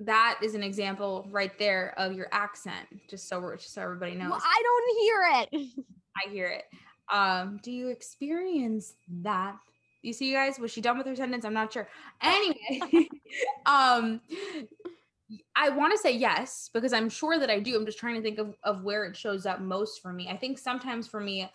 That 0.00 0.38
is 0.42 0.54
an 0.54 0.62
example 0.62 1.28
right 1.30 1.56
there 1.58 1.94
of 1.96 2.12
your 2.14 2.28
accent, 2.32 2.88
just 3.08 3.28
so 3.28 3.40
just 3.56 3.74
so 3.74 3.82
everybody 3.82 4.14
knows. 4.14 4.30
Well, 4.30 4.42
I 4.42 4.62
don't 4.62 4.98
hear 5.00 5.70
it. 5.70 5.84
I 6.26 6.30
hear 6.30 6.46
it. 6.46 6.64
Um, 7.12 7.60
do 7.62 7.70
you 7.70 7.88
experience 7.88 8.94
that? 9.22 9.56
You 10.02 10.12
see, 10.12 10.28
you 10.30 10.34
guys, 10.34 10.58
was 10.58 10.72
she 10.72 10.80
done 10.80 10.98
with 10.98 11.06
her 11.06 11.16
sentence? 11.16 11.44
I'm 11.44 11.54
not 11.54 11.72
sure. 11.72 11.88
Anyway, 12.22 13.08
um, 13.66 14.20
I 15.56 15.70
want 15.70 15.92
to 15.92 15.98
say 15.98 16.12
yes 16.12 16.70
because 16.72 16.92
I'm 16.92 17.08
sure 17.08 17.38
that 17.38 17.50
I 17.50 17.58
do. 17.60 17.76
I'm 17.76 17.86
just 17.86 17.98
trying 17.98 18.16
to 18.16 18.22
think 18.22 18.38
of, 18.38 18.54
of 18.64 18.84
where 18.84 19.04
it 19.04 19.16
shows 19.16 19.46
up 19.46 19.60
most 19.60 20.02
for 20.02 20.12
me. 20.12 20.28
I 20.28 20.36
think 20.36 20.58
sometimes 20.58 21.08
for 21.08 21.20
me, 21.20 21.50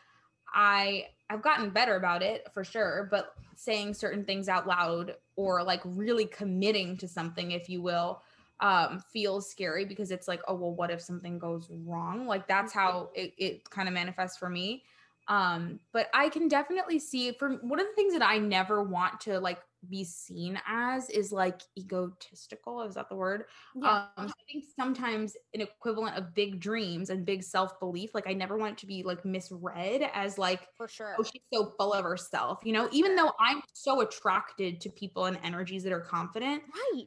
I 0.54 1.08
I've 1.30 1.42
gotten 1.42 1.70
better 1.70 1.96
about 1.96 2.24
it 2.24 2.48
for 2.54 2.64
sure, 2.64 3.08
but 3.12 3.34
saying 3.56 3.94
certain 3.94 4.24
things 4.24 4.48
out 4.48 4.66
loud 4.68 5.16
or 5.36 5.64
like 5.64 5.82
really 5.84 6.26
committing 6.26 6.96
to 6.98 7.08
something, 7.08 7.52
if 7.52 7.70
you 7.70 7.82
will, 7.82 8.22
um, 8.62 9.04
feels 9.12 9.50
scary 9.50 9.84
because 9.86 10.10
it's 10.12 10.28
like, 10.28 10.42
oh 10.48 10.56
well, 10.56 10.74
what 10.74 10.90
if 10.90 11.02
something 11.02 11.38
goes 11.38 11.70
wrong? 11.86 12.28
Like 12.28 12.48
that's 12.48 12.74
how 12.74 13.10
it, 13.14 13.34
it 13.38 13.70
kind 13.70 13.88
of 13.88 13.94
manifests 13.94 14.38
for 14.38 14.50
me 14.50 14.84
um 15.30 15.80
but 15.94 16.08
i 16.13 16.30
can 16.30 16.48
definitely 16.48 17.00
see 17.00 17.32
from 17.34 17.58
one 17.58 17.80
of 17.80 17.86
the 17.86 17.94
things 17.94 18.13
that 18.13 18.22
i 18.24 18.38
never 18.38 18.84
want 18.84 19.20
to 19.20 19.40
like 19.40 19.60
be 19.90 20.04
seen 20.04 20.60
as 20.68 21.10
is 21.12 21.32
like 21.32 21.62
egotistical 21.78 22.82
is 22.82 22.96
that 22.96 23.08
the 23.10 23.16
word 23.16 23.46
Yeah. 23.76 24.06
um 24.18 24.28
so 24.28 24.34
i 24.34 24.52
think 24.52 24.66
sometimes 24.76 25.36
an 25.54 25.62
equivalent 25.62 26.18
of 26.18 26.34
big 26.34 26.60
dreams 26.60 27.10
and 27.10 27.26
big 27.26 27.44
self-belief 27.44 28.12
like 28.16 28.28
i 28.28 28.34
never 28.34 28.58
want 28.58 28.74
it 28.74 28.78
to 28.80 28.88
be 28.88 29.04
like 29.04 29.24
misread 29.24 30.10
as 30.13 30.38
like 30.38 30.62
For 30.78 30.88
sure. 30.88 31.16
oh 31.20 31.24
she's 31.24 31.42
so 31.54 31.74
full 31.78 31.94
of 31.94 32.04
herself 32.04 32.60
you 32.63 32.74
know 32.74 32.90
even 32.92 33.16
though 33.16 33.32
i'm 33.40 33.62
so 33.74 34.02
attracted 34.02 34.82
to 34.82 34.90
people 34.90 35.26
and 35.26 35.38
energies 35.44 35.84
that 35.84 35.94
are 35.94 36.02
confident 36.02 36.63
Right. 36.94 37.06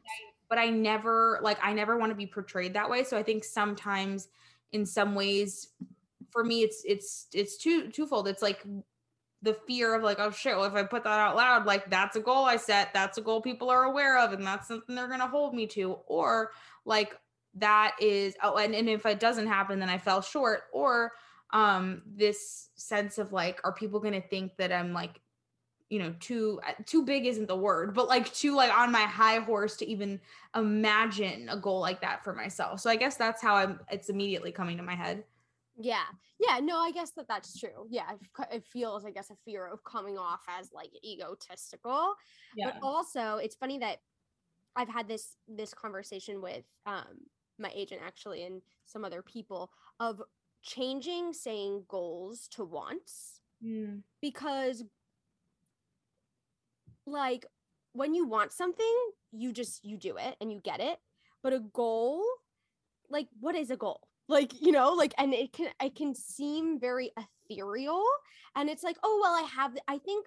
but 0.49 0.59
I 0.59 0.69
never 0.69 1.39
like 1.43 1.59
I 1.63 1.73
never 1.73 1.97
want 1.97 2.11
to 2.11 2.17
be 2.17 2.27
portrayed 2.27 2.75
that 2.75 2.91
way. 2.91 3.05
So 3.05 3.17
I 3.17 3.23
think 3.23 3.45
sometimes 3.45 4.27
in 4.73 4.85
some 4.85 5.15
ways 5.15 5.69
for 6.31 6.45
me 6.45 6.63
it's 6.63 6.83
it's 6.85 7.27
it's 7.33 7.57
two 7.57 7.91
twofold. 7.91 8.29
It's 8.29 8.43
like 8.43 8.65
the 9.43 9.55
fear 9.67 9.95
of 9.95 10.03
like, 10.03 10.19
oh 10.21 10.31
shit, 10.31 10.57
well, 10.57 10.67
if 10.67 10.75
I 10.75 10.83
put 10.83 11.05
that 11.05 11.19
out 11.19 11.37
loud, 11.37 11.67
like 11.67 11.89
that's 11.91 12.17
a 12.17 12.21
goal 12.21 12.45
I 12.45 12.57
set, 12.57 12.93
that's 12.93 13.19
a 13.19 13.23
goal 13.23 13.41
people 13.41 13.71
are 13.71 13.85
aware 13.85 14.19
of, 14.19 14.33
and 14.33 14.47
that's 14.47 14.69
something 14.69 14.95
they're 14.95 15.09
gonna 15.09 15.29
hold 15.29 15.55
me 15.55 15.67
to. 15.69 15.99
Or 16.07 16.53
like 16.85 17.19
that 17.55 17.97
is 18.01 18.35
oh, 18.43 18.57
and, 18.57 18.75
and 18.75 18.89
if 18.89 19.07
it 19.07 19.21
doesn't 19.21 19.47
happen, 19.47 19.79
then 19.79 19.89
I 19.89 19.99
fell 19.99 20.23
short. 20.23 20.65
Or 20.73 21.13
um 21.53 22.03
this 22.07 22.69
sense 22.77 23.19
of 23.19 23.33
like, 23.33 23.61
are 23.65 23.73
people 23.73 24.01
gonna 24.01 24.21
think 24.21 24.57
that 24.59 24.73
I'm 24.73 24.93
like 24.93 25.21
you 25.91 25.99
know 25.99 26.15
too 26.21 26.61
too 26.87 27.05
big 27.05 27.27
isn't 27.27 27.49
the 27.49 27.57
word 27.57 27.93
but 27.95 28.09
like 28.09 28.33
too 28.33 28.55
like 28.55 28.73
on 28.73 28.91
my 28.91 29.03
high 29.03 29.41
horse 29.41 29.77
to 29.77 29.87
even 29.87 30.21
imagine 30.55 31.49
a 31.51 31.57
goal 31.57 31.81
like 31.81 32.01
that 32.01 32.23
for 32.25 32.33
myself 32.33 32.81
so 32.81 32.89
i 32.89 32.97
guess 32.97 33.17
that's 33.17 33.43
how 33.43 33.57
i'm 33.57 33.81
it's 33.91 34.09
immediately 34.09 34.53
coming 34.53 34.77
to 34.77 34.85
my 34.85 34.95
head 34.95 35.25
Yeah. 35.79 36.05
Yeah. 36.39 36.61
No, 36.61 36.79
I 36.79 36.91
guess 36.91 37.13
that 37.13 37.29
that's 37.29 37.59
true. 37.59 37.87
Yeah. 37.91 38.13
It 38.53 38.65
feels, 38.65 39.05
I 39.05 39.11
guess, 39.11 39.31
a 39.31 39.37
fear 39.45 39.67
of 39.67 39.83
coming 39.85 40.19
off 40.19 40.41
as 40.49 40.71
like 40.73 40.91
egotistical. 41.05 42.15
But 42.57 42.77
also, 42.83 43.37
it's 43.37 43.57
funny 43.57 43.79
that 43.79 43.99
I've 44.77 44.89
had 44.89 45.09
this 45.09 45.37
this 45.49 45.75
conversation 45.75 46.41
with 46.43 46.65
um 46.87 47.27
my 47.59 47.71
agent 47.75 48.01
actually 48.05 48.45
and 48.45 48.63
some 48.87 49.05
other 49.05 49.23
people 49.23 49.71
of 49.99 50.23
changing 50.63 51.33
saying 51.33 51.85
goals 51.89 52.49
to 52.49 52.65
wants 52.65 53.41
Mm. 53.63 54.03
because 54.23 54.83
like 57.07 57.45
when 57.93 58.15
you 58.15 58.27
want 58.27 58.53
something, 58.53 58.97
you 59.33 59.53
just 59.53 59.85
you 59.85 59.97
do 59.99 60.17
it 60.17 60.37
and 60.41 60.53
you 60.53 60.61
get 60.61 60.81
it. 60.81 60.99
But 61.43 61.53
a 61.53 61.61
goal, 61.61 62.23
like 63.09 63.29
what 63.41 63.55
is 63.57 63.71
a 63.71 63.77
goal? 63.77 64.09
Like, 64.31 64.53
you 64.63 64.71
know, 64.71 64.93
like 64.93 65.13
and 65.19 65.35
it 65.35 65.53
can 65.53 65.71
it 65.83 65.97
can 65.97 66.15
seem 66.15 66.79
very 66.79 67.11
ethereal 67.19 68.05
and 68.55 68.71
it's 68.71 68.85
like, 68.85 68.97
oh 69.03 69.21
well, 69.21 69.35
I 69.35 69.43
have 69.57 69.77
I 69.89 69.99
think 69.99 70.27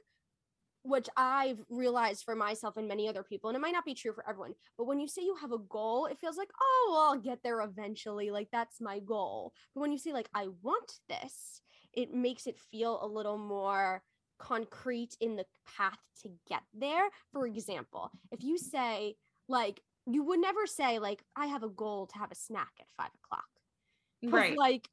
which 0.84 1.08
I've 1.16 1.60
realized 1.70 2.26
for 2.26 2.36
myself 2.36 2.76
and 2.76 2.86
many 2.86 3.08
other 3.08 3.24
people, 3.24 3.50
and 3.50 3.56
it 3.56 3.62
might 3.62 3.72
not 3.72 3.86
be 3.86 3.94
true 3.94 4.12
for 4.12 4.28
everyone, 4.28 4.56
but 4.78 4.84
when 4.88 5.00
you 5.00 5.08
say 5.08 5.22
you 5.22 5.38
have 5.40 5.54
a 5.54 5.58
goal, 5.70 6.08
it 6.08 6.20
feels 6.20 6.36
like, 6.36 6.50
oh, 6.62 6.90
well, 6.92 7.02
I'll 7.14 7.20
get 7.20 7.42
there 7.42 7.62
eventually. 7.62 8.32
Like, 8.32 8.50
that's 8.52 8.82
my 8.82 9.00
goal. 9.00 9.54
But 9.74 9.80
when 9.80 9.94
you 9.94 9.98
say, 9.98 10.12
like, 10.12 10.28
I 10.34 10.50
want 10.62 11.00
this, 11.08 11.62
it 11.94 12.14
makes 12.14 12.48
it 12.48 12.60
feel 12.60 13.00
a 13.02 13.08
little 13.08 13.38
more 13.38 14.04
concrete 14.38 15.16
in 15.22 15.38
the 15.38 15.46
path 15.78 16.00
to 16.24 16.30
get 16.50 16.64
there. 16.74 17.08
For 17.32 17.48
example, 17.48 18.12
if 18.34 18.44
you 18.44 18.58
say, 18.58 19.16
like, 19.48 19.80
you 20.06 20.26
would 20.26 20.42
never 20.42 20.68
say, 20.68 21.00
like, 21.00 21.24
I 21.38 21.46
have 21.46 21.64
a 21.64 21.70
goal 21.70 22.08
to 22.08 22.18
have 22.18 22.32
a 22.32 22.36
snack 22.36 22.74
at 22.82 22.88
five 22.98 23.12
o'clock. 23.24 23.53
Right 24.24 24.58
Like, 24.58 24.90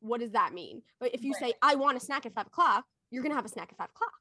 what 0.00 0.20
does 0.20 0.32
that 0.32 0.52
mean? 0.52 0.82
But 1.00 1.14
if 1.14 1.24
you 1.24 1.32
Right. 1.32 1.46
say, 1.46 1.54
I 1.62 1.74
want 1.76 1.96
a 1.96 2.00
snack 2.00 2.26
at 2.26 2.34
five 2.34 2.46
o'clock, 2.46 2.84
you're 3.10 3.22
going 3.22 3.30
to 3.32 3.36
have 3.36 3.44
a 3.44 3.48
snack 3.48 3.70
at 3.72 3.78
five 3.78 3.90
o'clock. 3.90 4.12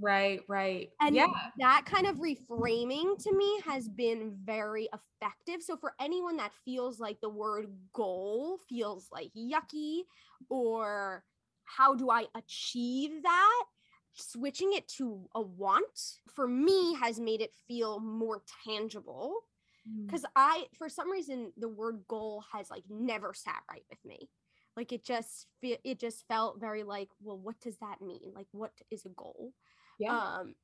right 0.00 0.40
right 0.48 0.90
And 1.00 1.16
yeah 1.16 1.26
that 1.58 1.84
kind 1.86 2.06
of 2.06 2.16
reframing 2.16 3.18
to 3.22 3.36
me 3.36 3.60
has 3.64 3.88
been 3.88 4.36
very 4.44 4.88
effective. 4.92 5.62
So 5.62 5.76
for 5.76 5.94
anyone 6.00 6.36
that 6.36 6.52
feels 6.64 7.00
like 7.00 7.20
the 7.20 7.28
word 7.28 7.70
goal 7.92 8.58
feels 8.68 9.08
like 9.10 9.30
yucky 9.36 10.02
or 10.48 11.24
how 11.64 11.94
do 11.94 12.10
I 12.10 12.26
achieve 12.34 13.22
that? 13.22 13.64
Switching 14.14 14.72
it 14.72 14.88
to 14.88 15.28
a 15.34 15.40
want 15.40 16.18
for 16.34 16.46
me 16.46 16.94
has 16.94 17.18
made 17.20 17.40
it 17.40 17.54
feel 17.66 18.00
more 18.00 18.42
tangible. 18.64 19.34
Because 20.06 20.24
I, 20.36 20.66
for 20.76 20.88
some 20.88 21.10
reason, 21.10 21.52
the 21.56 21.68
word 21.68 22.04
goal 22.08 22.44
has 22.52 22.70
like 22.70 22.84
never 22.88 23.34
sat 23.34 23.62
right 23.70 23.84
with 23.90 24.04
me. 24.04 24.28
Like 24.76 24.92
it 24.92 25.04
just, 25.04 25.46
fe- 25.60 25.80
it 25.84 25.98
just 26.00 26.26
felt 26.28 26.60
very 26.60 26.82
like, 26.82 27.08
well, 27.20 27.38
what 27.38 27.60
does 27.60 27.76
that 27.78 28.00
mean? 28.00 28.32
Like, 28.34 28.46
what 28.52 28.72
is 28.90 29.04
a 29.04 29.10
goal? 29.10 29.52
yeah 29.98 30.12
Um, 30.12 30.54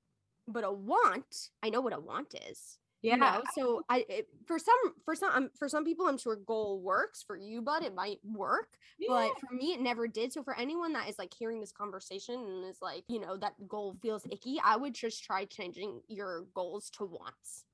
but 0.48 0.64
a 0.64 0.72
want, 0.72 1.50
I 1.62 1.70
know 1.70 1.80
what 1.80 1.92
a 1.92 2.00
want 2.00 2.34
is. 2.48 2.78
yeah 3.02 3.14
You 3.14 3.20
know? 3.20 3.42
So 3.54 3.82
I, 3.88 4.04
it, 4.08 4.28
for 4.46 4.58
some, 4.58 4.94
for 5.04 5.14
some, 5.14 5.30
um, 5.34 5.50
for 5.58 5.68
some 5.68 5.84
people, 5.84 6.06
I'm 6.06 6.18
sure 6.18 6.36
goal 6.36 6.80
works. 6.80 7.22
For 7.22 7.36
you, 7.36 7.62
but 7.62 7.82
it 7.82 7.94
might 7.94 8.18
work. 8.24 8.78
But 9.06 9.38
for 9.38 9.54
me, 9.54 9.74
it 9.74 9.80
never 9.80 10.08
did. 10.08 10.32
So 10.32 10.42
for 10.42 10.58
anyone 10.58 10.92
that 10.94 11.08
is 11.08 11.18
like 11.18 11.34
hearing 11.34 11.60
this 11.60 11.72
conversation 11.72 12.34
and 12.34 12.64
is 12.64 12.78
like, 12.80 13.04
you 13.08 13.20
know, 13.20 13.36
that 13.36 13.54
goal 13.68 13.96
feels 14.00 14.24
icky, 14.30 14.60
I 14.64 14.76
would 14.76 14.94
just 14.94 15.22
try 15.22 15.44
changing 15.44 16.00
your 16.08 16.46
goals 16.54 16.90
to 16.90 17.04
wants. 17.04 17.65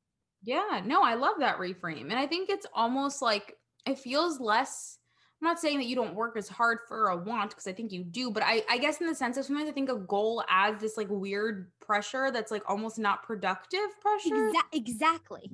Yeah, 0.43 0.83
no, 0.85 1.03
I 1.03 1.15
love 1.15 1.35
that 1.39 1.59
reframe. 1.59 2.11
And 2.11 2.19
I 2.19 2.27
think 2.27 2.51
it's 2.51 2.67
almost 2.75 3.23
like 3.23 3.57
it 3.87 3.99
feels 3.99 4.41
less. 4.41 4.99
I'm 5.41 5.47
not 5.47 5.59
saying 5.59 5.79
that 5.79 5.87
you 5.87 5.97
don't 5.97 6.15
work 6.15 6.37
as 6.37 6.49
hard 6.49 6.79
for 6.87 7.09
a 7.09 7.17
want 7.17 7.51
because 7.51 7.67
I 7.67 7.73
think 7.73 7.91
you 7.91 8.05
do, 8.05 8.31
but 8.31 8.45
I, 8.45 8.63
I 8.71 8.79
guess 8.79 9.01
in 9.01 9.09
the 9.09 9.15
sense 9.15 9.37
of 9.37 9.45
sometimes 9.45 9.69
I 9.69 9.73
think 9.73 9.91
a 9.91 9.97
goal 9.97 10.45
adds 10.49 10.81
this 10.81 10.97
like 10.97 11.09
weird 11.11 11.73
pressure 11.81 12.31
that's 12.31 12.53
like 12.53 12.63
almost 12.69 12.99
not 12.99 13.25
productive 13.25 13.81
pressure. 14.01 14.35
Exa- 14.35 14.73
exactly. 14.73 15.51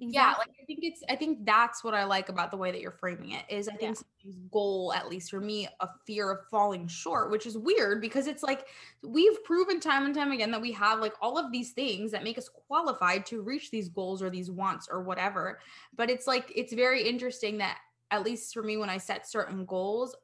Yeah, 0.00 0.34
like 0.38 0.50
I 0.60 0.64
think 0.64 0.80
it's 0.82 1.02
I 1.08 1.16
think 1.16 1.44
that's 1.44 1.82
what 1.82 1.94
I 1.94 2.04
like 2.04 2.28
about 2.28 2.50
the 2.50 2.56
way 2.56 2.70
that 2.70 2.80
you're 2.80 2.92
framing 2.92 3.32
it 3.32 3.44
is 3.48 3.68
I 3.68 3.72
think 3.72 3.96
sometimes 3.96 4.38
goal, 4.50 4.92
at 4.94 5.08
least 5.08 5.30
for 5.30 5.40
me, 5.40 5.68
a 5.80 5.88
fear 6.06 6.30
of 6.30 6.46
falling 6.50 6.86
short, 6.86 7.30
which 7.30 7.46
is 7.46 7.58
weird 7.58 8.00
because 8.00 8.26
it's 8.26 8.42
like 8.42 8.66
we've 9.02 9.42
proven 9.44 9.80
time 9.80 10.04
and 10.04 10.14
time 10.14 10.30
again 10.32 10.50
that 10.52 10.60
we 10.60 10.72
have 10.72 11.00
like 11.00 11.14
all 11.20 11.36
of 11.36 11.50
these 11.50 11.72
things 11.72 12.12
that 12.12 12.22
make 12.22 12.38
us 12.38 12.48
qualified 12.48 13.26
to 13.26 13.42
reach 13.42 13.70
these 13.70 13.88
goals 13.88 14.22
or 14.22 14.30
these 14.30 14.50
wants 14.50 14.88
or 14.90 15.02
whatever. 15.02 15.58
But 15.96 16.10
it's 16.10 16.26
like 16.26 16.52
it's 16.54 16.72
very 16.72 17.02
interesting 17.08 17.58
that 17.58 17.78
at 18.10 18.24
least 18.24 18.54
for 18.54 18.62
me 18.62 18.76
when 18.76 18.90
I 18.90 18.98
set 18.98 19.28
certain 19.28 19.64
goals, 19.64 20.14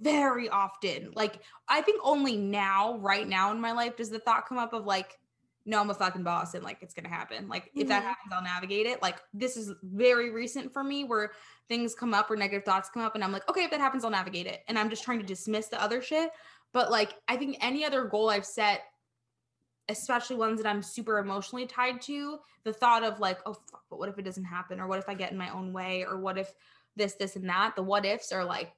very 0.00 0.48
often, 0.48 1.10
like 1.14 1.40
I 1.68 1.82
think 1.82 2.00
only 2.02 2.36
now, 2.36 2.98
right 2.98 3.28
now 3.28 3.50
in 3.52 3.60
my 3.60 3.72
life, 3.72 3.96
does 3.96 4.08
the 4.10 4.18
thought 4.18 4.46
come 4.48 4.58
up 4.58 4.72
of 4.72 4.86
like, 4.86 5.18
no, 5.66 5.80
I'm 5.80 5.90
a 5.90 5.94
fucking 5.94 6.22
boss 6.22 6.54
and 6.54 6.62
like 6.62 6.78
it's 6.80 6.94
gonna 6.94 7.08
happen. 7.08 7.48
Like 7.48 7.70
if 7.74 7.88
that 7.88 8.02
Mhm. 8.02 8.06
happens, 8.06 8.32
I'll 8.32 8.42
navigate 8.42 8.86
it. 8.86 9.02
Like 9.02 9.20
this 9.34 9.56
is 9.56 9.72
very 9.82 10.30
recent 10.30 10.72
for 10.72 10.84
me 10.84 11.02
where 11.04 11.32
things 11.68 11.94
come 11.94 12.14
up 12.14 12.30
or 12.30 12.36
negative 12.36 12.64
thoughts 12.64 12.88
come 12.88 13.02
up 13.02 13.16
and 13.16 13.24
I'm 13.24 13.32
like, 13.32 13.48
okay, 13.48 13.64
if 13.64 13.70
that 13.72 13.80
happens, 13.80 14.04
I'll 14.04 14.10
navigate 14.10 14.46
it. 14.46 14.62
And 14.68 14.78
I'm 14.78 14.88
just 14.88 15.02
trying 15.02 15.18
to 15.18 15.26
dismiss 15.26 15.66
the 15.66 15.82
other 15.82 16.00
shit. 16.00 16.30
But 16.72 16.90
like 16.90 17.14
I 17.26 17.36
think 17.36 17.58
any 17.60 17.84
other 17.84 18.04
goal 18.04 18.30
I've 18.30 18.46
set, 18.46 18.84
especially 19.88 20.36
ones 20.36 20.62
that 20.62 20.68
I'm 20.68 20.82
super 20.82 21.18
emotionally 21.18 21.66
tied 21.66 22.00
to, 22.02 22.38
the 22.64 22.72
thought 22.72 23.02
of 23.02 23.18
like, 23.18 23.40
oh 23.44 23.54
fuck, 23.54 23.82
but 23.90 23.98
what 23.98 24.08
if 24.08 24.18
it 24.18 24.22
doesn't 24.24 24.44
happen? 24.44 24.80
Or 24.80 24.86
what 24.86 25.00
if 25.00 25.08
I 25.08 25.14
get 25.14 25.32
in 25.32 25.38
my 25.38 25.50
own 25.50 25.72
way? 25.72 26.04
Or 26.08 26.18
what 26.18 26.38
if 26.38 26.54
this, 26.94 27.14
this, 27.14 27.36
and 27.36 27.48
that? 27.48 27.74
The 27.76 27.82
what 27.82 28.06
ifs 28.06 28.30
are 28.32 28.44
like 28.44 28.72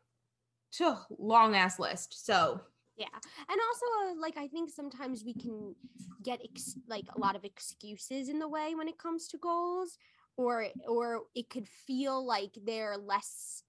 long 1.18 1.54
ass 1.54 1.78
list. 1.78 2.24
So 2.26 2.60
Yeah. 2.98 3.06
And 3.48 3.60
also 3.68 3.86
uh, 4.18 4.20
like 4.20 4.36
I 4.38 4.48
think 4.48 4.70
sometimes 4.70 5.24
we 5.24 5.34
can 5.34 5.74
get 6.22 6.40
ex- 6.44 6.76
like 6.88 7.06
a 7.16 7.20
lot 7.20 7.36
of 7.36 7.44
excuses 7.44 8.28
in 8.28 8.40
the 8.40 8.48
way 8.48 8.74
when 8.74 8.88
it 8.88 8.98
comes 8.98 9.28
to 9.28 9.38
goals 9.38 9.98
or 10.36 10.66
or 10.88 11.22
it 11.34 11.50
could 11.50 11.68
feel 11.68 12.24
like 12.26 12.52
they're 12.66 12.96
less 12.98 13.62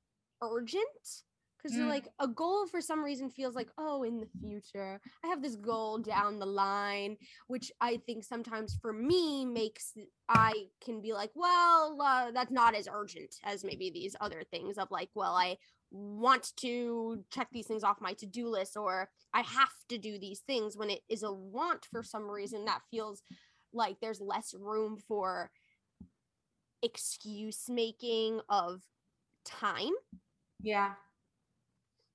urgent 0.44 1.24
because 1.62 1.78
Mm. 1.78 1.89
like 1.89 2.08
a 2.20 2.28
goal 2.28 2.68
for 2.68 2.82
some 2.82 3.04
reason 3.04 3.30
feels 3.30 3.56
like 3.56 3.70
oh 3.78 4.04
in 4.04 4.20
the 4.20 4.28
future 4.39 5.02
i 5.24 5.28
have 5.28 5.42
this 5.42 5.56
goal 5.58 5.98
down 6.00 6.39
the 6.39 6.46
line 6.46 7.18
which 7.48 7.72
i 7.82 7.98
think 8.06 8.24
sometimes 8.24 8.78
for 8.82 8.94
me 8.94 9.46
makes 9.46 9.94
i 10.30 10.54
can 10.84 11.02
be 11.02 11.13
like 11.13 11.32
well 11.36 11.98
uh, 12.02 12.32
that's 12.32 12.52
not 12.52 12.76
as 12.76 12.88
urgent 12.92 13.36
as 13.44 13.63
maybe 13.65 13.89
these 13.92 14.15
other 14.22 14.44
things 14.52 14.78
of 14.78 14.89
like 14.92 15.10
well 15.15 15.36
i 15.36 15.58
want 15.91 16.52
to 16.58 17.23
check 17.32 17.47
these 17.52 17.65
things 17.65 17.84
off 17.84 17.99
my 17.99 18.13
to-do 18.13 18.47
list 18.47 18.78
or 18.78 19.10
i 19.34 19.41
have 19.41 19.73
to 19.88 19.97
do 19.97 20.19
these 20.19 20.41
things 20.41 20.78
when 20.78 20.89
it 20.89 21.02
is 21.10 21.23
a 21.23 21.32
want 21.34 21.86
for 21.91 22.04
some 22.04 22.30
reason 22.30 22.65
that 22.65 22.82
feels 22.91 23.23
like 23.73 23.97
there's 23.99 24.21
less 24.21 24.54
room 24.60 24.97
for 25.08 25.49
excuse 26.84 27.65
making 27.69 28.39
of 28.49 28.84
time 29.45 29.91
Yeah. 30.62 30.93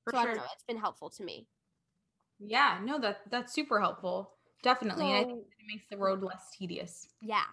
For 0.04 0.12
so 0.12 0.18
I 0.18 0.24
don't 0.24 0.34
sure. 0.34 0.42
know. 0.44 0.50
It's 0.52 0.64
been 0.64 0.76
helpful 0.78 1.10
to 1.10 1.24
me. 1.24 1.46
Yeah, 2.38 2.78
no, 2.84 2.98
that 3.00 3.20
that's 3.30 3.52
super 3.54 3.80
helpful. 3.80 4.32
Definitely. 4.62 5.06
and 5.06 5.16
I 5.16 5.24
think 5.24 5.38
it 5.40 5.66
makes 5.66 5.84
the 5.90 5.96
road 5.96 6.22
less 6.22 6.50
tedious. 6.56 7.08
Yeah. 7.22 7.44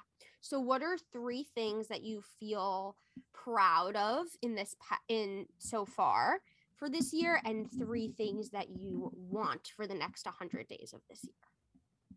So 0.41 0.60
what 0.60 0.82
are 0.82 0.97
three 1.13 1.43
things 1.56 1.88
that 1.88 2.04
you 2.04 2.21
feel 2.39 2.97
proud 3.34 3.95
of 3.95 4.25
in 4.41 4.56
this 4.56 4.75
pa- 4.80 4.99
in 5.08 5.45
so 5.60 5.86
far 5.86 6.39
for 6.75 6.89
this 6.89 7.13
year 7.13 7.39
and 7.45 7.69
three 7.71 8.10
things 8.17 8.49
that 8.49 8.69
you 8.69 9.12
want 9.15 9.71
for 9.75 9.86
the 9.88 9.93
next 9.93 10.25
100 10.25 10.67
days 10.67 10.93
of 10.93 11.01
this 11.10 11.23
year? 11.23 11.34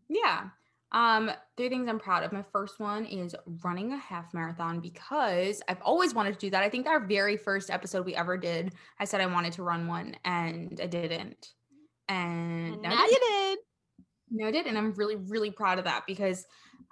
Yeah. 0.09 0.49
Um, 0.91 1.31
three 1.57 1.69
things 1.69 1.87
I'm 1.89 1.99
proud 1.99 2.23
of. 2.23 2.31
My 2.31 2.43
first 2.51 2.79
one 2.79 3.05
is 3.05 3.35
running 3.63 3.91
a 3.91 3.97
half 3.97 4.33
marathon 4.33 4.79
because 4.79 5.61
I've 5.67 5.81
always 5.81 6.13
wanted 6.13 6.33
to 6.33 6.39
do 6.39 6.49
that. 6.51 6.63
I 6.63 6.69
think 6.69 6.87
our 6.87 6.99
very 7.05 7.37
first 7.37 7.69
episode 7.69 8.05
we 8.05 8.15
ever 8.15 8.37
did, 8.37 8.73
I 8.99 9.05
said 9.05 9.21
I 9.21 9.25
wanted 9.25 9.53
to 9.53 9.63
run 9.63 9.87
one 9.87 10.15
and 10.25 10.79
I 10.81 10.87
didn't. 10.87 11.53
And, 12.07 12.73
And 12.73 12.81
now 12.81 12.91
I 12.93 13.07
did. 13.07 13.11
you 13.11 13.19
did. 13.29 13.59
No, 14.31 14.47
I 14.47 14.51
did. 14.51 14.67
And 14.67 14.77
I'm 14.77 14.93
really, 14.93 15.15
really 15.15 15.51
proud 15.51 15.79
of 15.79 15.85
that 15.85 16.05
because 16.07 16.45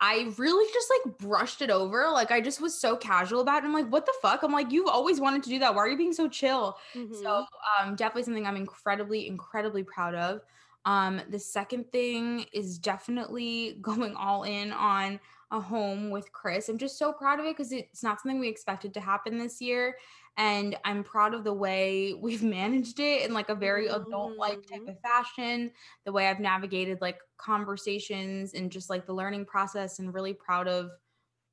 I 0.06 0.34
really 0.38 0.72
just 0.74 0.92
like 1.06 1.18
brushed 1.18 1.62
it 1.62 1.70
over. 1.70 2.10
Like 2.12 2.30
I 2.30 2.42
just 2.42 2.60
was 2.60 2.78
so 2.80 2.98
casual 2.98 3.40
about 3.42 3.64
it. 3.64 3.68
I'm 3.68 3.74
like, 3.74 3.88
what 3.88 4.06
the 4.06 4.14
fuck? 4.22 4.44
I'm 4.44 4.52
like, 4.52 4.70
you've 4.72 4.88
always 4.90 5.22
wanted 5.22 5.44
to 5.44 5.50
do 5.50 5.60
that. 5.60 5.74
Why 5.76 5.82
are 5.82 5.88
you 5.90 5.98
being 5.98 6.12
so 6.14 6.28
chill? 6.28 6.78
Mhm. 6.94 7.14
So 7.24 7.46
um 7.80 7.96
definitely 7.96 8.24
something 8.24 8.46
I'm 8.46 8.58
incredibly, 8.58 9.28
incredibly 9.28 9.84
proud 9.84 10.16
of. 10.16 10.42
Um, 10.86 11.22
the 11.30 11.40
second 11.40 11.92
thing 11.94 12.48
is 12.52 12.78
definitely 12.78 13.78
going 13.82 14.16
all 14.16 14.44
in 14.44 14.74
on 14.74 15.20
a 15.54 15.60
home 15.62 16.10
with 16.10 16.32
Chris. 16.34 16.68
I'm 16.68 16.78
just 16.80 16.98
so 16.98 17.14
proud 17.14 17.40
of 17.40 17.46
it 17.46 17.56
because 17.56 17.72
it's 17.72 18.04
not 18.04 18.20
something 18.20 18.40
we 18.40 18.50
expected 18.50 18.94
to 18.96 19.00
happen 19.00 19.38
this 19.38 19.62
year. 19.62 19.98
And 20.36 20.76
I'm 20.84 21.04
proud 21.04 21.34
of 21.36 21.44
the 21.44 21.54
way 21.54 22.14
we've 22.22 22.44
managed 22.44 23.00
it 23.00 23.26
in 23.26 23.34
like 23.34 23.50
a 23.50 23.56
very 23.56 23.88
adult 23.88 24.36
like 24.38 24.66
type 24.68 24.82
Mhm. 24.82 24.90
of 24.90 25.00
fashion, 25.02 25.72
the 26.06 26.12
way 26.12 26.28
I've 26.28 26.40
navigated 26.40 27.00
like 27.02 27.20
conversations 27.38 28.54
and 28.56 28.72
just 28.72 28.90
like 28.90 29.06
the 29.06 29.14
learning 29.14 29.46
process, 29.46 30.00
and 30.00 30.14
really 30.14 30.34
proud 30.34 30.68
of 30.68 30.92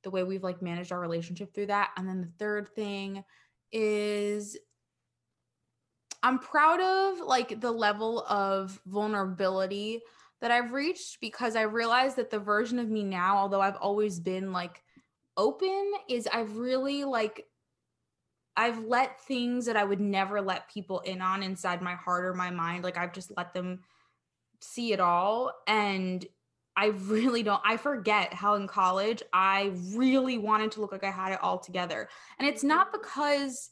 the 0.03 0.09
way 0.09 0.23
we've 0.23 0.43
like 0.43 0.61
managed 0.63 0.91
our 0.91 0.99
relationship 0.99 1.53
through 1.53 1.67
that. 1.67 1.91
And 1.95 2.09
then 2.09 2.21
the 2.21 2.33
third 2.39 2.69
thing 2.75 3.23
is 3.71 4.57
I'm 6.23 6.39
proud 6.39 6.79
of 6.81 7.19
like 7.19 7.61
the 7.61 7.71
level 7.71 8.23
of 8.27 8.79
vulnerability 8.85 10.01
that 10.41 10.51
I've 10.51 10.73
reached 10.73 11.21
because 11.21 11.55
I 11.55 11.61
realized 11.61 12.17
that 12.17 12.29
the 12.29 12.39
version 12.39 12.79
of 12.79 12.89
me 12.89 13.03
now, 13.03 13.37
although 13.37 13.61
I've 13.61 13.77
always 13.77 14.19
been 14.19 14.51
like 14.51 14.83
open, 15.37 15.91
is 16.09 16.27
I've 16.31 16.57
really 16.57 17.03
like 17.03 17.45
I've 18.57 18.83
let 18.85 19.21
things 19.21 19.65
that 19.65 19.77
I 19.77 19.83
would 19.83 20.01
never 20.01 20.41
let 20.41 20.69
people 20.69 20.99
in 20.99 21.21
on 21.21 21.41
inside 21.41 21.81
my 21.81 21.95
heart 21.95 22.25
or 22.25 22.33
my 22.33 22.49
mind, 22.49 22.83
like 22.83 22.97
I've 22.97 23.13
just 23.13 23.31
let 23.37 23.53
them 23.53 23.79
see 24.59 24.93
it 24.93 24.99
all. 24.99 25.53
And 25.67 26.25
I 26.75 26.87
really 26.87 27.43
don't, 27.43 27.61
I 27.65 27.77
forget 27.77 28.33
how 28.33 28.55
in 28.55 28.67
college 28.67 29.23
I 29.33 29.71
really 29.93 30.37
wanted 30.37 30.71
to 30.73 30.81
look 30.81 30.91
like 30.91 31.03
I 31.03 31.11
had 31.11 31.33
it 31.33 31.39
all 31.41 31.59
together. 31.59 32.09
And 32.39 32.47
it's 32.47 32.63
not 32.63 32.87
mm-hmm. 32.87 33.01
because 33.01 33.69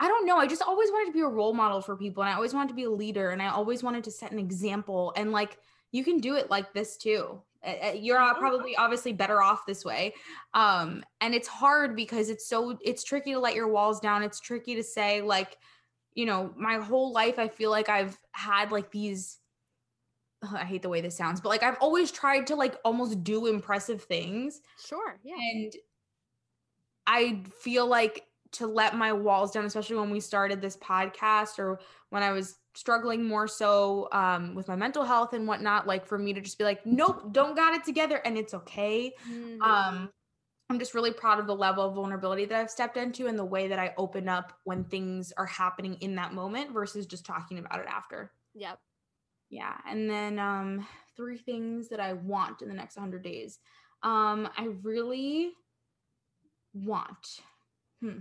I 0.00 0.08
don't 0.08 0.26
know, 0.26 0.36
I 0.36 0.46
just 0.46 0.62
always 0.62 0.90
wanted 0.90 1.06
to 1.06 1.12
be 1.12 1.20
a 1.20 1.26
role 1.26 1.54
model 1.54 1.80
for 1.80 1.96
people 1.96 2.22
and 2.22 2.30
I 2.30 2.34
always 2.34 2.54
wanted 2.54 2.68
to 2.68 2.74
be 2.74 2.84
a 2.84 2.90
leader 2.90 3.30
and 3.30 3.42
I 3.42 3.48
always 3.48 3.82
wanted 3.82 4.04
to 4.04 4.10
set 4.10 4.30
an 4.30 4.38
example. 4.38 5.12
And 5.16 5.32
like, 5.32 5.58
you 5.90 6.04
can 6.04 6.18
do 6.18 6.36
it 6.36 6.50
like 6.50 6.72
this 6.72 6.96
too. 6.96 7.42
You're 7.94 8.20
uh, 8.20 8.34
probably 8.34 8.76
obviously 8.76 9.12
better 9.12 9.42
off 9.42 9.66
this 9.66 9.84
way. 9.84 10.14
Um, 10.54 11.02
and 11.20 11.34
it's 11.34 11.48
hard 11.48 11.96
because 11.96 12.28
it's 12.28 12.46
so, 12.46 12.78
it's 12.82 13.02
tricky 13.02 13.32
to 13.32 13.40
let 13.40 13.56
your 13.56 13.66
walls 13.66 13.98
down. 13.98 14.22
It's 14.22 14.38
tricky 14.38 14.76
to 14.76 14.82
say, 14.84 15.20
like, 15.20 15.58
you 16.14 16.26
know, 16.26 16.52
my 16.56 16.76
whole 16.76 17.12
life, 17.12 17.38
I 17.38 17.48
feel 17.48 17.70
like 17.70 17.88
I've 17.88 18.16
had 18.32 18.70
like 18.70 18.92
these 18.92 19.38
ugh, 20.42 20.54
I 20.54 20.64
hate 20.64 20.82
the 20.82 20.88
way 20.88 21.00
this 21.00 21.16
sounds, 21.16 21.40
but 21.40 21.48
like 21.48 21.64
I've 21.64 21.78
always 21.80 22.12
tried 22.12 22.46
to 22.48 22.54
like 22.54 22.76
almost 22.84 23.24
do 23.24 23.46
impressive 23.46 24.02
things. 24.02 24.60
Sure. 24.84 25.18
Yeah. 25.24 25.34
And 25.36 25.72
I 27.06 27.42
feel 27.60 27.86
like 27.86 28.27
to 28.52 28.66
let 28.66 28.96
my 28.96 29.12
walls 29.12 29.52
down, 29.52 29.64
especially 29.64 29.96
when 29.96 30.10
we 30.10 30.20
started 30.20 30.60
this 30.60 30.76
podcast 30.76 31.58
or 31.58 31.80
when 32.10 32.22
I 32.22 32.32
was 32.32 32.56
struggling 32.74 33.24
more 33.24 33.48
so 33.48 34.08
um, 34.12 34.54
with 34.54 34.68
my 34.68 34.76
mental 34.76 35.04
health 35.04 35.32
and 35.32 35.46
whatnot, 35.46 35.86
like 35.86 36.06
for 36.06 36.18
me 36.18 36.32
to 36.32 36.40
just 36.40 36.58
be 36.58 36.64
like, 36.64 36.84
nope, 36.86 37.32
don't 37.32 37.56
got 37.56 37.74
it 37.74 37.84
together 37.84 38.16
and 38.24 38.38
it's 38.38 38.54
okay. 38.54 39.12
Mhm. 39.28 39.60
Um, 39.60 40.10
I'm 40.70 40.78
just 40.78 40.94
really 40.94 41.12
proud 41.12 41.40
of 41.40 41.46
the 41.46 41.54
level 41.54 41.84
of 41.84 41.94
vulnerability 41.94 42.44
that 42.44 42.60
I've 42.60 42.70
stepped 42.70 42.96
into 42.98 43.26
and 43.26 43.38
the 43.38 43.44
way 43.44 43.68
that 43.68 43.78
I 43.78 43.94
open 43.96 44.28
up 44.28 44.52
when 44.64 44.84
things 44.84 45.32
are 45.36 45.46
happening 45.46 45.94
in 46.00 46.14
that 46.16 46.34
moment 46.34 46.72
versus 46.72 47.06
just 47.06 47.24
talking 47.24 47.58
about 47.58 47.80
it 47.80 47.86
after. 47.88 48.32
yep. 48.54 48.78
Yeah. 49.50 49.76
And 49.86 50.10
then 50.10 50.38
um 50.38 50.86
three 51.16 51.38
things 51.38 51.88
that 51.88 52.00
I 52.00 52.12
want 52.12 52.60
in 52.62 52.68
the 52.68 52.74
next 52.74 52.96
100 52.96 53.22
days. 53.22 53.58
Um 54.02 54.48
I 54.56 54.68
really 54.82 55.52
want 56.74 57.40
hmm, 58.00 58.20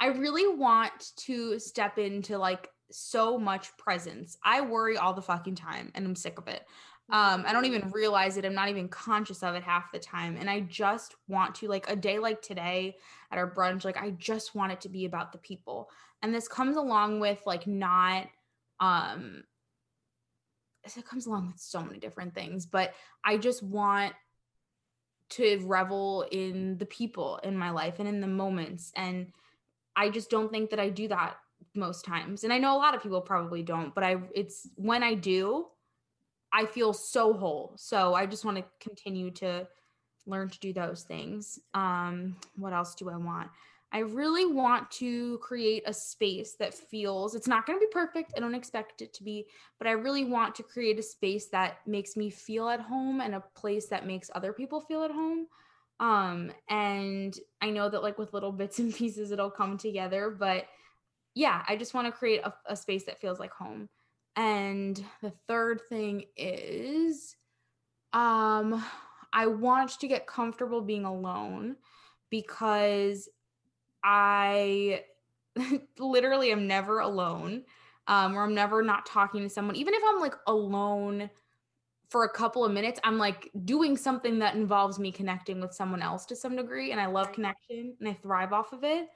I 0.00 0.06
really 0.06 0.46
want 0.56 1.12
to 1.16 1.58
step 1.58 1.98
into 1.98 2.38
like 2.38 2.70
so 2.90 3.38
much 3.38 3.76
presence. 3.76 4.38
I 4.44 4.60
worry 4.60 4.96
all 4.96 5.12
the 5.12 5.22
fucking 5.22 5.56
time 5.56 5.90
and 5.94 6.06
I'm 6.06 6.16
sick 6.16 6.38
of 6.38 6.48
it. 6.48 6.64
Um 7.10 7.44
I 7.46 7.52
don't 7.52 7.64
even 7.64 7.90
realize 7.90 8.36
it. 8.36 8.44
I'm 8.44 8.54
not 8.54 8.68
even 8.68 8.88
conscious 8.88 9.42
of 9.42 9.54
it 9.54 9.62
half 9.62 9.92
the 9.92 9.98
time 9.98 10.36
and 10.38 10.48
I 10.48 10.60
just 10.60 11.14
want 11.26 11.54
to 11.56 11.68
like 11.68 11.90
a 11.90 11.96
day 11.96 12.18
like 12.18 12.42
today 12.42 12.96
at 13.30 13.38
our 13.38 13.52
brunch 13.52 13.84
like 13.84 14.00
I 14.00 14.10
just 14.10 14.54
want 14.54 14.72
it 14.72 14.80
to 14.82 14.88
be 14.88 15.04
about 15.04 15.32
the 15.32 15.38
people. 15.38 15.90
And 16.22 16.34
this 16.34 16.48
comes 16.48 16.76
along 16.76 17.20
with 17.20 17.40
like 17.44 17.66
not 17.66 18.26
um 18.80 19.42
it 20.96 21.04
comes 21.04 21.26
along 21.26 21.48
with 21.48 21.58
so 21.58 21.82
many 21.82 21.98
different 21.98 22.34
things, 22.34 22.66
but 22.66 22.94
I 23.24 23.36
just 23.36 23.62
want 23.62 24.14
to 25.30 25.60
revel 25.64 26.26
in 26.30 26.78
the 26.78 26.86
people 26.86 27.38
in 27.42 27.56
my 27.56 27.70
life 27.70 27.98
and 27.98 28.08
in 28.08 28.20
the 28.20 28.26
moments. 28.26 28.92
And 28.96 29.32
I 29.98 30.10
just 30.10 30.30
don't 30.30 30.50
think 30.50 30.70
that 30.70 30.78
I 30.78 30.90
do 30.90 31.08
that 31.08 31.38
most 31.74 32.04
times. 32.04 32.44
And 32.44 32.52
I 32.52 32.58
know 32.58 32.76
a 32.76 32.78
lot 32.78 32.94
of 32.94 33.02
people 33.02 33.20
probably 33.20 33.64
don't, 33.64 33.92
but 33.92 34.04
I 34.04 34.18
it's 34.32 34.68
when 34.76 35.02
I 35.02 35.14
do, 35.14 35.66
I 36.52 36.66
feel 36.66 36.92
so 36.92 37.32
whole. 37.32 37.74
So 37.76 38.14
I 38.14 38.24
just 38.24 38.44
want 38.44 38.58
to 38.58 38.64
continue 38.78 39.32
to 39.32 39.66
learn 40.24 40.50
to 40.50 40.58
do 40.60 40.72
those 40.72 41.02
things. 41.02 41.58
Um, 41.74 42.36
what 42.56 42.72
else 42.72 42.94
do 42.94 43.10
I 43.10 43.16
want? 43.16 43.50
I 43.90 44.00
really 44.00 44.46
want 44.46 44.88
to 44.92 45.38
create 45.38 45.82
a 45.86 45.94
space 45.94 46.54
that 46.60 46.74
feels 46.74 47.34
it's 47.34 47.48
not 47.48 47.66
going 47.66 47.78
to 47.80 47.84
be 47.84 47.90
perfect. 47.90 48.34
I 48.36 48.40
don't 48.40 48.54
expect 48.54 49.02
it 49.02 49.12
to 49.14 49.24
be, 49.24 49.46
but 49.78 49.88
I 49.88 49.92
really 49.92 50.24
want 50.24 50.54
to 50.56 50.62
create 50.62 50.98
a 50.98 51.02
space 51.02 51.46
that 51.46 51.78
makes 51.86 52.16
me 52.16 52.30
feel 52.30 52.68
at 52.68 52.80
home 52.80 53.20
and 53.20 53.34
a 53.34 53.42
place 53.56 53.86
that 53.86 54.06
makes 54.06 54.30
other 54.34 54.52
people 54.52 54.80
feel 54.80 55.02
at 55.02 55.10
home. 55.10 55.48
Um, 56.00 56.52
and 56.68 57.36
I 57.60 57.70
know 57.70 57.88
that 57.88 58.02
like 58.02 58.18
with 58.18 58.32
little 58.32 58.52
bits 58.52 58.78
and 58.78 58.94
pieces 58.94 59.30
it'll 59.30 59.50
come 59.50 59.78
together, 59.78 60.30
but 60.30 60.66
yeah, 61.34 61.62
I 61.68 61.76
just 61.76 61.94
want 61.94 62.06
to 62.06 62.12
create 62.12 62.40
a, 62.44 62.52
a 62.66 62.76
space 62.76 63.04
that 63.04 63.20
feels 63.20 63.38
like 63.38 63.52
home. 63.52 63.88
And 64.36 65.02
the 65.22 65.32
third 65.48 65.82
thing 65.88 66.24
is 66.36 67.36
um 68.12 68.84
I 69.32 69.46
want 69.46 69.98
to 70.00 70.08
get 70.08 70.26
comfortable 70.26 70.80
being 70.80 71.04
alone 71.04 71.76
because 72.30 73.28
I 74.02 75.04
literally 75.98 76.52
am 76.52 76.66
never 76.66 77.00
alone. 77.00 77.64
Um, 78.06 78.38
or 78.38 78.44
I'm 78.44 78.54
never 78.54 78.82
not 78.82 79.04
talking 79.04 79.42
to 79.42 79.50
someone. 79.50 79.76
Even 79.76 79.92
if 79.92 80.02
I'm 80.08 80.18
like 80.18 80.34
alone 80.46 81.28
for 82.08 82.24
a 82.24 82.28
couple 82.30 82.64
of 82.64 82.72
minutes, 82.72 82.98
I'm 83.04 83.18
like 83.18 83.50
doing 83.64 83.96
something 83.96 84.38
that 84.38 84.54
involves 84.54 84.98
me 84.98 85.12
connecting 85.12 85.60
with 85.60 85.74
someone 85.74 86.02
else 86.02 86.24
to 86.26 86.36
some 86.36 86.56
degree. 86.56 86.92
And 86.92 87.00
I 87.00 87.06
love 87.06 87.32
connection 87.32 87.94
and 88.00 88.08
I 88.08 88.14
thrive 88.14 88.52
off 88.52 88.72
of 88.72 88.82
it. 88.82 89.08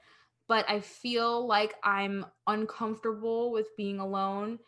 But 0.47 0.69
I 0.69 0.79
feel 0.81 1.47
like 1.47 1.73
I'm 1.83 2.25
uncomfortable 2.47 3.51
with 3.51 3.67
being 3.77 3.99
alone 3.99 4.59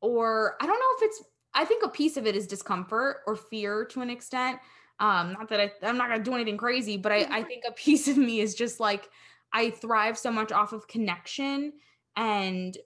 or 0.00 0.56
I 0.60 0.66
don't 0.66 0.78
know 0.78 0.96
if 0.96 1.02
it's 1.02 1.24
I 1.52 1.64
think 1.64 1.84
a 1.84 1.88
piece 1.88 2.16
of 2.16 2.26
it 2.26 2.36
is 2.36 2.46
discomfort 2.46 3.18
or 3.26 3.36
fear 3.36 3.84
to 3.86 4.00
an 4.00 4.10
extent. 4.10 4.58
Um, 5.00 5.32
not 5.32 5.48
that 5.48 5.60
I, 5.60 5.72
I'm 5.82 5.96
not 5.96 6.08
gonna 6.08 6.22
do 6.22 6.34
anything 6.34 6.56
crazy, 6.56 6.96
but 6.96 7.12
I, 7.12 7.26
I 7.30 7.42
think 7.42 7.64
a 7.68 7.72
piece 7.72 8.08
of 8.08 8.16
me 8.16 8.40
is 8.40 8.54
just 8.54 8.80
like 8.80 9.08
I 9.52 9.70
thrive 9.70 10.16
so 10.16 10.30
much 10.30 10.52
off 10.52 10.72
of 10.72 10.86
connection 10.88 11.72
and 12.16 12.76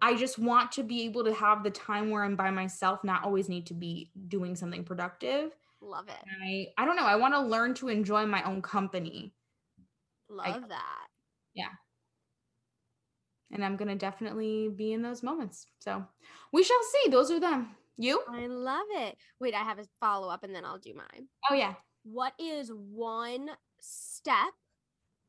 I 0.00 0.14
just 0.14 0.38
want 0.38 0.72
to 0.72 0.82
be 0.82 1.04
able 1.04 1.24
to 1.24 1.32
have 1.32 1.62
the 1.62 1.70
time 1.70 2.10
where 2.10 2.22
I'm 2.22 2.36
by 2.36 2.50
myself, 2.50 3.02
not 3.02 3.24
always 3.24 3.48
need 3.48 3.66
to 3.66 3.74
be 3.74 4.10
doing 4.28 4.54
something 4.54 4.84
productive. 4.84 5.56
Love 5.80 6.08
it. 6.08 6.16
And 6.30 6.42
I 6.42 6.68
I 6.76 6.84
don't 6.84 6.96
know, 6.96 7.04
I 7.04 7.16
want 7.16 7.34
to 7.34 7.40
learn 7.40 7.74
to 7.74 7.88
enjoy 7.88 8.26
my 8.26 8.42
own 8.42 8.62
company. 8.62 9.32
Love 10.28 10.68
that. 10.68 11.06
Yeah. 11.54 11.68
And 13.52 13.64
I'm 13.64 13.76
going 13.76 13.88
to 13.88 13.94
definitely 13.94 14.68
be 14.68 14.92
in 14.92 15.02
those 15.02 15.22
moments. 15.22 15.66
So, 15.78 16.04
we 16.52 16.64
shall 16.64 16.82
see. 16.82 17.10
Those 17.10 17.30
are 17.30 17.38
them. 17.38 17.76
You? 17.96 18.22
I 18.28 18.46
love 18.46 18.86
it. 18.90 19.16
Wait, 19.40 19.54
I 19.54 19.62
have 19.62 19.78
a 19.78 19.86
follow 20.00 20.28
up 20.28 20.44
and 20.44 20.54
then 20.54 20.64
I'll 20.64 20.78
do 20.78 20.94
mine. 20.94 21.28
Oh 21.50 21.54
yeah. 21.54 21.74
What 22.02 22.34
is 22.38 22.70
one 22.70 23.48
step 23.80 24.52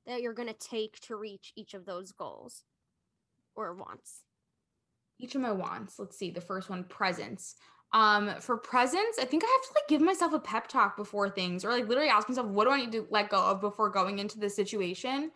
that 0.06 0.22
you're 0.22 0.34
going 0.34 0.50
to 0.50 0.54
take 0.54 1.00
to 1.02 1.16
reach 1.16 1.54
each 1.56 1.74
of 1.74 1.86
those 1.86 2.12
goals 2.12 2.64
or 3.56 3.74
wants? 3.74 4.24
Each 5.20 5.36
of 5.36 5.42
my 5.42 5.52
wants. 5.52 6.00
Let's 6.00 6.18
see. 6.18 6.32
The 6.32 6.42
first 6.42 6.70
one, 6.70 6.84
presence. 6.86 7.56
Um, 7.94 8.32
for 8.42 8.58
presence, 8.58 9.18
I 9.20 9.26
think 9.26 9.44
I 9.46 9.48
have 9.48 9.70
to 9.70 9.74
like 9.76 9.88
give 9.88 10.02
myself 10.02 10.34
a 10.34 10.40
pep 10.40 10.68
talk 10.68 10.98
before 10.98 11.30
things, 11.30 11.64
or 11.64 11.72
like 11.72 11.88
literally 11.88 12.10
ask 12.10 12.28
myself, 12.28 12.48
what 12.48 12.66
do 12.66 12.72
I 12.72 12.78
need 12.82 12.92
to 12.92 13.08
let 13.10 13.30
go 13.30 13.42
of 13.42 13.62
before 13.62 13.90
going 13.90 14.20
into 14.20 14.40
the 14.40 14.50
situation? 14.50 15.32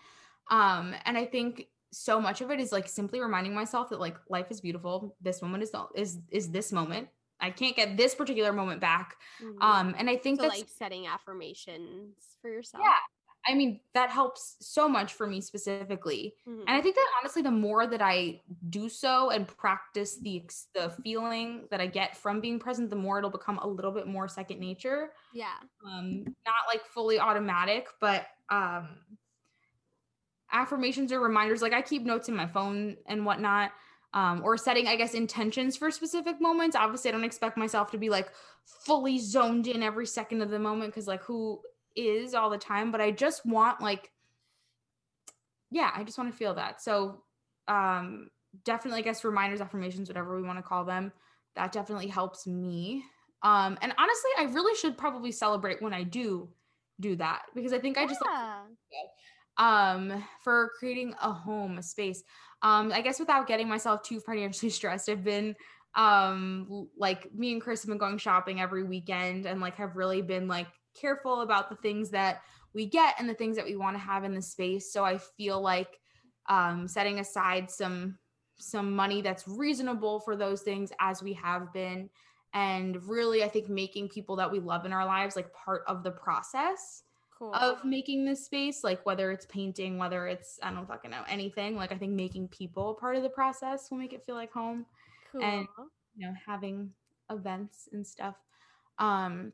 Um, 0.50 0.94
and 1.06 1.18
I 1.18 1.26
think 1.26 1.68
so 1.92 2.20
much 2.20 2.42
of 2.42 2.52
it 2.52 2.60
is 2.60 2.72
like 2.72 2.88
simply 2.88 3.22
reminding 3.22 3.54
myself 3.54 3.90
that 3.90 4.00
like 4.00 4.18
life 4.30 4.48
is 4.50 4.60
beautiful. 4.62 5.16
This 5.22 5.42
moment 5.42 5.64
is 5.64 5.72
is 5.96 6.20
is 6.30 6.52
this 6.52 6.72
moment. 6.72 7.08
I 7.40 7.50
can't 7.50 7.76
get 7.76 7.98
this 7.98 8.14
particular 8.14 8.54
moment 8.54 8.82
back. 8.82 9.16
Mhm. 9.42 9.62
Um, 9.62 9.96
and 9.98 10.10
I 10.10 10.16
think 10.16 10.40
so 10.40 10.44
that's 10.48 10.60
like 10.60 10.70
setting 10.70 11.08
affirmations 11.08 12.16
for 12.42 12.50
yourself. 12.50 12.84
yeah. 12.86 13.00
I 13.48 13.56
mean, 13.56 13.82
that 13.94 14.10
helps 14.12 14.58
so 14.62 14.88
much 14.88 15.14
for 15.14 15.26
me 15.26 15.42
specifically. 15.42 16.36
Mhm. 16.48 16.60
And 16.68 16.70
I 16.78 16.82
think 16.82 16.96
that 16.96 17.12
honestly, 17.20 17.42
the 17.42 17.52
more 17.52 17.88
that 17.88 18.02
I 18.02 18.44
do 18.70 18.88
so 18.90 19.30
and 19.32 19.48
practice 19.48 20.18
the 20.20 20.48
the 20.74 20.90
feeling 21.04 21.68
that 21.72 21.82
I 21.82 21.88
get 21.88 22.16
from 22.16 22.40
being 22.40 22.60
present, 22.60 22.90
the 22.90 22.96
more 22.96 23.18
it'll 23.18 23.32
become 23.32 23.58
a 23.60 23.68
little 23.68 23.92
bit 23.92 24.08
more 24.08 24.28
second 24.28 24.60
nature. 24.60 25.14
yeah. 25.34 25.58
Um, 25.86 26.24
not 26.46 26.68
like 26.68 26.86
fully 26.86 27.20
automatic, 27.20 27.88
but 28.00 28.28
um, 28.50 29.18
affirmations 30.52 31.12
or 31.12 31.20
reminders. 31.20 31.62
Like 31.62 31.74
I 31.74 31.82
keep 31.82 32.04
notes 32.04 32.30
in 32.30 32.36
my 32.36 32.48
phone 32.48 32.98
and 33.06 33.26
whatnot. 33.26 33.72
Um, 34.14 34.42
or 34.44 34.58
setting, 34.58 34.88
I 34.88 34.98
guess, 34.98 35.14
intentions 35.14 35.78
for 35.78 35.90
specific 35.90 36.42
moments. 36.42 36.76
Obviously, 36.76 37.08
I 37.08 37.14
don't 37.14 37.24
expect 37.24 37.56
myself 37.56 37.92
to 37.92 37.98
be 37.98 38.10
like 38.10 38.34
fully 38.66 39.18
zoned 39.20 39.68
in 39.68 39.82
every 39.82 40.06
second 40.06 40.42
of 40.42 40.50
the 40.50 40.60
moment 40.60 40.92
because, 40.92 41.08
like, 41.08 41.24
who 41.24 41.62
is 41.96 42.34
all 42.34 42.50
the 42.50 42.58
time? 42.58 42.92
But 42.92 43.02
I 43.02 43.12
just 43.12 43.46
want 43.46 43.82
like 43.82 44.12
yeah, 45.70 45.92
I 45.96 46.04
just 46.04 46.18
want 46.18 46.30
to 46.32 46.38
feel 46.38 46.54
that. 46.56 46.82
So 46.82 47.24
um 47.68 48.30
definitely 48.66 49.00
I 49.00 49.04
guess 49.04 49.24
reminders, 49.24 49.62
affirmations, 49.62 50.10
whatever 50.10 50.36
we 50.36 50.44
want 50.44 50.60
to 50.60 50.64
call 50.64 50.86
them, 50.86 51.12
that 51.56 51.72
definitely 51.72 52.08
helps 52.08 52.46
me. 52.48 53.04
Um 53.44 53.78
and 53.82 53.94
honestly, 53.98 54.32
I 54.38 54.44
really 54.54 54.76
should 54.76 54.98
probably 54.98 55.32
celebrate 55.32 55.82
when 55.82 55.94
I 55.94 56.04
do 56.04 56.50
do 57.00 57.16
that 57.16 57.44
because 57.56 57.74
I 57.74 57.80
think 57.80 57.98
I 57.98 58.06
just 58.06 58.22
like 58.22 58.30
um 59.58 60.24
for 60.44 60.72
creating 60.80 61.14
a 61.22 61.32
home 61.32 61.78
a 61.78 61.84
space 61.84 62.24
um 62.62 62.92
i 62.94 63.02
guess 63.02 63.20
without 63.20 63.48
getting 63.48 63.68
myself 63.68 64.02
too 64.02 64.20
financially 64.20 64.70
stressed 64.72 65.10
i've 65.10 65.24
been 65.24 65.56
um 65.96 66.88
like 66.98 67.34
me 67.34 67.52
and 67.52 67.62
chris 67.62 67.82
have 67.82 67.90
been 67.90 67.98
going 67.98 68.18
shopping 68.18 68.62
every 68.62 68.84
weekend 68.84 69.46
and 69.46 69.60
like 69.60 69.76
have 69.76 69.96
really 69.98 70.22
been 70.22 70.48
like 70.48 70.68
careful 70.94 71.42
about 71.42 71.70
the 71.70 71.76
things 71.78 72.10
that 72.10 72.42
we 72.74 72.86
get 72.86 73.16
and 73.20 73.28
the 73.30 73.34
things 73.34 73.56
that 73.56 73.66
we 73.66 73.76
want 73.76 73.96
to 73.96 74.00
have 74.00 74.24
in 74.24 74.34
the 74.34 74.42
space 74.42 74.92
so 74.92 75.04
i 75.04 75.18
feel 75.18 75.62
like 75.62 76.00
um 76.50 76.88
setting 76.88 77.20
aside 77.20 77.70
some 77.70 78.18
some 78.58 78.96
money 78.96 79.22
that's 79.22 79.48
reasonable 79.48 80.20
for 80.20 80.36
those 80.36 80.62
things 80.62 80.92
as 81.00 81.24
we 81.24 81.34
have 81.34 81.74
been 81.74 82.10
and 82.54 83.04
really 83.06 83.44
i 83.44 83.48
think 83.48 83.70
making 83.70 84.08
people 84.10 84.36
that 84.36 84.52
we 84.52 84.60
love 84.60 84.86
in 84.86 84.94
our 84.94 85.06
lives 85.06 85.36
like 85.36 85.52
part 85.54 85.84
of 85.88 86.04
the 86.04 86.12
process 86.12 87.04
cool. 87.42 87.54
of 87.56 87.84
making 87.84 88.24
this 88.24 88.46
space, 88.46 88.84
like 88.84 89.04
whether 89.06 89.32
it's 89.32 89.48
painting, 89.48 89.98
whether 89.98 90.28
it's 90.28 90.60
I 90.62 90.72
don't 90.72 90.88
fucking 90.88 91.10
know 91.10 91.24
anything. 91.28 91.76
Like 91.76 91.92
I 91.92 91.98
think 91.98 92.14
making 92.14 92.50
people 92.50 92.94
part 92.94 93.16
of 93.16 93.24
the 93.24 93.30
process 93.30 93.90
will 93.90 93.98
make 93.98 94.14
it 94.14 94.24
feel 94.24 94.36
like 94.36 94.54
home. 94.54 94.86
cool. 95.32 95.42
and- 95.44 95.68
You 96.16 96.28
know, 96.28 96.34
having 96.46 96.92
events 97.32 97.90
and 97.94 98.06
stuff. 98.06 98.36
Um, 99.00 99.54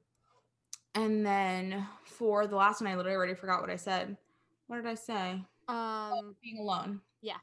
and 0.98 1.24
then 1.24 1.86
for 2.04 2.48
the 2.48 2.56
last 2.56 2.82
one, 2.82 2.90
I 2.90 2.96
literally 2.96 3.16
already 3.16 3.36
forgot 3.36 3.62
what 3.62 3.70
I 3.70 3.76
said. 3.76 4.18
What 4.66 4.78
did 4.78 4.88
I 4.88 4.96
say? 4.96 5.42
um 5.68 6.36
Being 6.42 6.58
alone. 6.60 7.02
Yeah. 7.22 7.38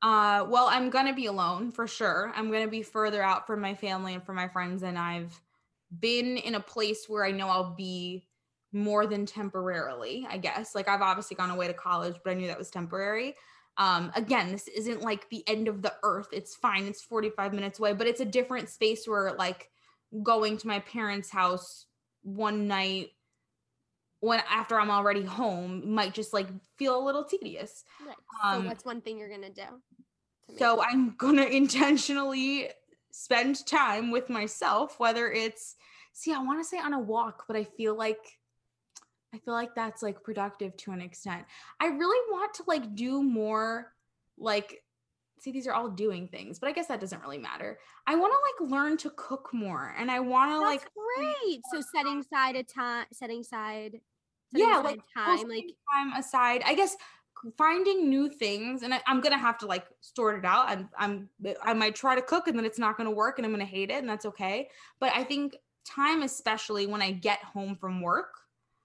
Uh, 0.00 0.46
well, 0.48 0.68
I'm 0.68 0.90
gonna 0.90 1.14
be 1.14 1.26
alone 1.26 1.70
for 1.70 1.86
sure. 1.86 2.32
I'm 2.34 2.50
gonna 2.50 2.68
be 2.68 2.82
further 2.82 3.22
out 3.22 3.46
from 3.46 3.60
my 3.60 3.74
family 3.74 4.14
and 4.14 4.24
from 4.24 4.36
my 4.36 4.48
friends, 4.48 4.82
and 4.82 4.98
I've 4.98 5.38
been 6.00 6.38
in 6.38 6.54
a 6.54 6.60
place 6.60 7.04
where 7.06 7.24
I 7.24 7.30
know 7.30 7.48
I'll 7.48 7.74
be 7.74 8.26
more 8.72 9.06
than 9.06 9.26
temporarily, 9.26 10.26
I 10.28 10.38
guess. 10.38 10.74
Like 10.74 10.88
I've 10.88 11.02
obviously 11.02 11.36
gone 11.36 11.50
away 11.50 11.68
to 11.68 11.74
college, 11.74 12.16
but 12.24 12.30
I 12.30 12.34
knew 12.34 12.48
that 12.48 12.58
was 12.58 12.70
temporary. 12.70 13.36
Um, 13.76 14.12
again, 14.16 14.50
this 14.50 14.66
isn't 14.68 15.02
like 15.02 15.28
the 15.28 15.46
end 15.46 15.68
of 15.68 15.82
the 15.82 15.92
earth. 16.02 16.28
It's 16.32 16.56
fine. 16.56 16.86
It's 16.86 17.02
45 17.02 17.52
minutes 17.52 17.78
away, 17.78 17.92
but 17.92 18.06
it's 18.06 18.20
a 18.20 18.24
different 18.24 18.68
space 18.68 19.06
where 19.06 19.34
like 19.34 19.70
going 20.22 20.56
to 20.58 20.68
my 20.68 20.80
parents' 20.80 21.30
house 21.30 21.86
one 22.24 22.66
night 22.66 23.10
when 24.20 24.42
after 24.50 24.80
I'm 24.80 24.90
already 24.90 25.22
home 25.22 25.94
might 25.94 26.14
just 26.14 26.32
like 26.32 26.48
feel 26.76 26.98
a 26.98 27.04
little 27.04 27.24
tedious. 27.24 27.84
nice. 28.04 28.16
um, 28.42 28.62
so 28.62 28.68
what's 28.68 28.84
one 28.84 29.00
thing 29.00 29.18
you're 29.18 29.28
gonna 29.28 29.50
do? 29.50 29.62
to 30.50 30.58
So 30.58 30.80
it- 30.80 30.86
I'm 30.90 31.14
gonna 31.16 31.44
intentionally 31.60 32.70
spend 33.10 33.64
time 33.66 34.10
with 34.10 34.28
myself, 34.30 34.98
whether 34.98 35.30
it's 35.30 35.76
see, 36.12 36.32
I 36.32 36.38
want 36.42 36.60
to 36.60 36.64
say 36.68 36.78
on 36.78 36.94
a 36.94 36.98
walk, 36.98 37.44
but 37.46 37.56
I 37.56 37.64
feel 37.64 37.96
like 37.96 38.38
I 39.34 39.38
feel 39.38 39.54
like 39.54 39.74
that's 39.74 40.00
like 40.02 40.22
productive 40.22 40.76
to 40.78 40.92
an 40.92 41.00
extent. 41.00 41.44
I 41.80 41.86
really 41.86 42.32
want 42.32 42.54
to 42.54 42.64
like 42.68 42.94
do 42.94 43.20
more 43.22 43.92
like 44.38 44.83
see 45.44 45.52
these 45.52 45.66
are 45.66 45.74
all 45.74 45.90
doing 45.90 46.26
things, 46.26 46.58
but 46.58 46.68
I 46.68 46.72
guess 46.72 46.86
that 46.86 47.00
doesn't 47.00 47.20
really 47.20 47.38
matter. 47.38 47.78
I 48.06 48.14
want 48.14 48.32
to 48.32 48.66
like 48.66 48.72
learn 48.72 48.96
to 48.98 49.10
cook 49.10 49.50
more 49.52 49.94
and 49.98 50.10
I 50.10 50.20
want 50.20 50.50
to 50.50 50.58
like 50.58 50.88
great. 50.94 51.60
So 51.72 51.82
setting 51.94 52.20
aside 52.20 52.56
a 52.56 52.62
time, 52.62 53.06
setting 53.12 53.40
aside, 53.40 54.00
setting 54.50 54.66
yeah, 54.66 54.80
aside 54.80 54.84
like 54.84 55.00
time, 55.14 55.48
like 55.48 55.64
time 55.92 56.12
aside. 56.18 56.62
I 56.64 56.74
guess 56.74 56.96
finding 57.58 58.08
new 58.08 58.30
things, 58.30 58.82
and 58.82 58.94
I, 58.94 59.00
I'm 59.06 59.20
gonna 59.20 59.38
have 59.38 59.58
to 59.58 59.66
like 59.66 59.84
sort 60.00 60.38
it 60.38 60.46
out. 60.46 60.66
I'm, 60.68 60.88
I'm, 60.98 61.28
I 61.62 61.74
might 61.74 61.94
try 61.94 62.14
to 62.14 62.22
cook, 62.22 62.48
and 62.48 62.58
then 62.58 62.64
it's 62.64 62.78
not 62.78 62.96
gonna 62.96 63.10
work, 63.10 63.38
and 63.38 63.44
I'm 63.44 63.52
gonna 63.52 63.66
hate 63.66 63.90
it, 63.90 63.98
and 63.98 64.08
that's 64.08 64.24
okay. 64.24 64.70
But 64.98 65.12
I 65.14 65.24
think 65.24 65.56
time, 65.84 66.22
especially 66.22 66.86
when 66.86 67.02
I 67.02 67.10
get 67.10 67.40
home 67.40 67.76
from 67.76 68.00
work, 68.00 68.32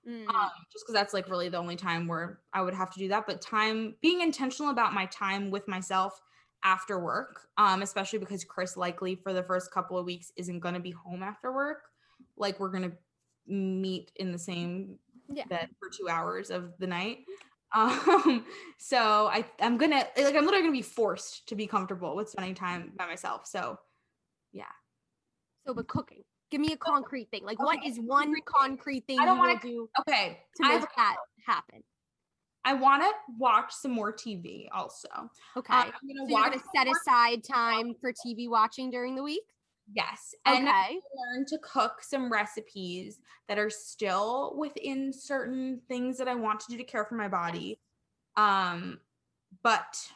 mm, 0.06 0.28
um, 0.28 0.50
just 0.74 0.84
because 0.86 0.94
that's 0.94 1.14
like 1.14 1.30
really 1.30 1.48
the 1.48 1.58
only 1.58 1.78
time 1.78 2.06
where 2.06 2.40
I 2.52 2.62
would 2.62 2.74
have 2.74 2.92
to 2.94 3.00
do 3.00 3.08
that. 3.08 3.28
But 3.28 3.42
time, 3.42 3.96
being 4.02 4.20
intentional 4.20 4.72
about 4.72 4.94
my 4.94 5.06
time 5.06 5.52
with 5.52 5.66
myself 5.70 6.22
after 6.64 7.00
work, 7.00 7.48
um, 7.58 7.82
especially 7.82 8.20
because 8.20 8.44
Chris 8.44 8.76
likely 8.78 9.16
for 9.16 9.34
the 9.34 9.44
first 9.44 9.72
couple 9.72 9.98
of 9.98 10.06
weeks 10.06 10.32
isn't 10.36 10.60
gonna 10.60 10.80
be 10.80 10.92
home 10.92 11.24
after 11.24 11.52
work. 11.54 11.84
Like 12.38 12.60
we're 12.60 12.70
gonna 12.72 12.92
meet 13.48 14.12
in 14.18 14.32
the 14.32 14.40
same 14.40 15.00
Yeah. 15.32 15.46
bed 15.46 15.70
for 15.80 15.90
two 15.90 16.10
hours 16.10 16.50
of 16.52 16.74
the 16.80 16.88
night. 16.88 17.20
Um, 17.72 18.48
so 18.80 18.98
I 19.32 19.46
I'm 19.62 19.78
gonna 19.78 20.04
like 20.18 20.34
I'm 20.36 20.44
literally 20.44 20.62
gonna 20.64 20.72
be 20.72 20.82
forced 20.82 21.48
to 21.50 21.56
be 21.56 21.68
comfortable 21.68 22.16
with 22.16 22.28
spending 22.28 22.56
time 22.56 22.94
by 22.98 23.06
myself. 23.06 23.46
So 23.46 23.78
yeah. 24.52 24.64
so 25.68 25.76
but 25.76 25.88
cooking. 25.88 26.24
Give 26.50 26.62
me 26.62 26.74
a 26.74 26.78
concrete 26.78 27.30
thing. 27.30 27.44
Like 27.46 27.60
what 27.60 27.78
Okay, 27.78 27.88
is 27.90 28.00
one 28.00 28.34
concrete 28.44 29.06
thing. 29.06 29.20
I 29.20 29.22
you 29.22 29.28
don't 29.28 29.38
will 29.38 29.48
wanna- 29.50 29.60
do 29.62 29.88
okay, 30.00 30.40
to 30.56 30.68
make 30.68 30.82
that 30.96 31.16
happen? 31.46 31.84
I 32.70 32.74
want 32.74 33.02
to 33.02 33.10
watch 33.40 33.74
some 33.74 33.92
more 33.92 34.14
TV. 34.14 34.70
Also, 34.72 35.10
Okay. 35.58 35.74
Uh, 35.74 35.84
I'm 35.86 35.92
gonna 36.08 36.28
so 36.28 36.34
watch 36.34 36.52
gonna 36.52 36.64
set 36.76 36.88
aside 36.88 37.44
time 37.44 37.96
for 38.00 38.14
TV 38.14 38.48
watching 38.48 38.92
during 38.92 39.16
the 39.16 39.24
week? 39.24 39.42
Yes, 39.92 40.36
and 40.46 40.68
Okay. 40.68 41.00
learn 41.18 41.46
to 41.48 41.58
cook 41.64 42.04
some 42.04 42.32
recipes 42.32 43.20
that 43.48 43.58
are 43.58 43.72
still 43.72 44.56
within 44.56 45.12
certain 45.12 45.82
things 45.88 46.20
that 46.20 46.28
I 46.28 46.36
want 46.36 46.60
to 46.60 46.68
do 46.70 46.78
to 46.78 46.84
care 46.84 47.06
for 47.06 47.16
my 47.16 47.28
body, 47.28 47.80
um, 48.38 49.00
but 49.64 50.12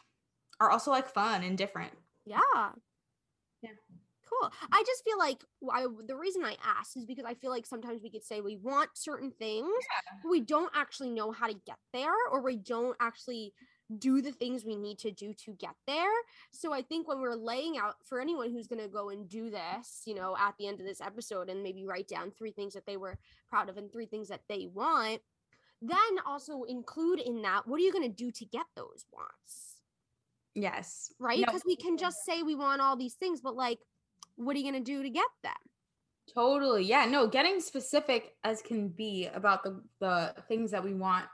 are 0.60 0.70
also 0.70 0.92
like 0.92 1.08
fun 1.08 1.44
and 1.44 1.58
different. 1.58 1.94
Yeah. 2.26 2.74
Cool. 4.42 4.52
I 4.72 4.84
just 4.86 5.04
feel 5.04 5.18
like 5.18 5.44
I, 5.72 5.86
the 6.08 6.16
reason 6.16 6.44
I 6.44 6.56
asked 6.64 6.98
is 6.98 7.06
because 7.06 7.26
I 7.26 7.34
feel 7.34 7.52
like 7.52 7.66
sometimes 7.66 8.02
we 8.02 8.10
could 8.10 8.24
say 8.24 8.42
we 8.42 8.58
want 8.58 8.90
certain 8.94 9.32
things, 9.32 9.72
but 10.22 10.30
we 10.30 10.42
don't 10.42 10.72
actually 10.76 11.10
know 11.10 11.32
how 11.32 11.48
to 11.48 11.56
get 11.66 11.78
there, 11.92 12.14
or 12.32 12.42
we 12.42 12.56
don't 12.58 12.96
actually 13.00 13.54
do 14.00 14.22
the 14.22 14.32
things 14.32 14.66
we 14.66 14.76
need 14.76 14.98
to 15.00 15.12
do 15.12 15.34
to 15.34 15.54
get 15.54 15.76
there. 15.86 16.12
So 16.52 16.74
I 16.74 16.82
think 16.82 17.08
when 17.08 17.20
we're 17.20 17.36
laying 17.36 17.78
out 17.78 17.96
for 18.06 18.20
anyone 18.22 18.52
who's 18.52 18.68
going 18.68 18.82
to 18.82 18.88
go 18.88 19.10
and 19.10 19.30
do 19.30 19.50
this, 19.50 20.02
you 20.06 20.16
know, 20.16 20.36
at 20.40 20.56
the 20.58 20.68
end 20.68 20.80
of 20.80 20.86
this 20.86 21.02
episode 21.02 21.50
and 21.50 21.62
maybe 21.62 21.86
write 21.86 22.08
down 22.08 22.32
three 22.32 22.52
things 22.52 22.74
that 22.74 22.86
they 22.86 22.98
were 22.98 23.18
proud 23.50 23.70
of 23.70 23.78
and 23.78 23.92
three 23.92 24.06
things 24.06 24.30
that 24.30 24.42
they 24.50 24.68
want, 24.74 25.22
then 25.82 25.98
also 26.26 26.64
include 26.64 27.20
in 27.20 27.42
that 27.42 27.68
what 27.68 27.80
are 27.80 27.84
you 27.84 27.92
going 27.92 28.10
to 28.10 28.16
do 28.16 28.32
to 28.32 28.46
get 28.46 28.66
those 28.76 29.06
wants? 29.12 29.78
Yes. 30.56 31.12
Right? 31.20 31.40
No, 31.40 31.46
Because 31.46 31.64
we 31.66 31.76
can 31.76 31.98
just 31.98 32.24
say 32.26 32.42
we 32.42 32.56
want 32.56 32.82
all 32.82 32.96
these 32.96 33.16
things, 33.16 33.42
but 33.42 33.56
like, 33.56 33.80
what 34.36 34.56
are 34.56 34.60
you 34.60 34.72
going 34.72 34.84
to 34.84 34.92
do 34.92 35.04
to 35.04 35.10
get 35.10 35.28
them? 35.44 35.54
Totally. 36.34 36.86
Yeah. 36.86 37.06
No, 37.06 37.28
getting 37.28 37.60
specific 37.60 38.36
as 38.44 38.62
can 38.62 38.90
be 38.90 39.28
about 39.28 39.64
the 39.64 39.84
the 40.00 40.34
things 40.48 40.72
that 40.72 40.84
we 40.84 40.94
want 40.94 41.26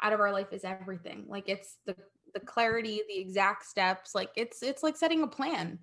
out 0.00 0.12
of 0.12 0.20
our 0.20 0.32
life 0.32 0.52
is 0.52 0.64
everything. 0.64 1.26
Like 1.28 1.48
it's 1.48 1.78
the 1.86 1.96
the 2.34 2.40
clarity, 2.40 3.02
the 3.08 3.18
exact 3.18 3.64
steps. 3.66 4.14
Like 4.14 4.30
it's 4.36 4.62
it's 4.62 4.82
like 4.82 4.96
setting 4.96 5.22
a 5.22 5.26
plan. 5.26 5.80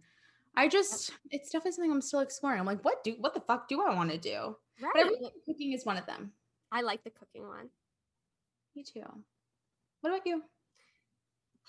I 0.55 0.69
just 0.69 1.11
it's 1.31 1.49
definitely 1.51 1.73
something 1.73 1.91
I'm 1.91 2.01
still 2.01 2.21
exploring. 2.21 2.59
I'm 2.59 2.65
like, 2.65 2.83
what 2.85 3.03
do 3.03 3.15
what 3.19 3.33
the 3.33 3.41
fuck 3.41 3.67
do 3.67 3.81
I 3.81 3.93
want 3.93 4.11
to 4.11 4.17
do? 4.17 4.55
But 4.93 5.01
I 5.01 5.03
Right. 5.03 5.11
really 5.11 5.31
cooking 5.45 5.73
is 5.73 5.85
one 5.85 5.97
of 5.97 6.05
them. 6.05 6.31
I 6.71 6.81
like 6.81 7.03
the 7.03 7.09
cooking 7.09 7.47
one. 7.47 7.69
Me 8.75 8.83
too. 8.83 9.01
What 10.01 10.09
about 10.11 10.25
you? 10.25 10.43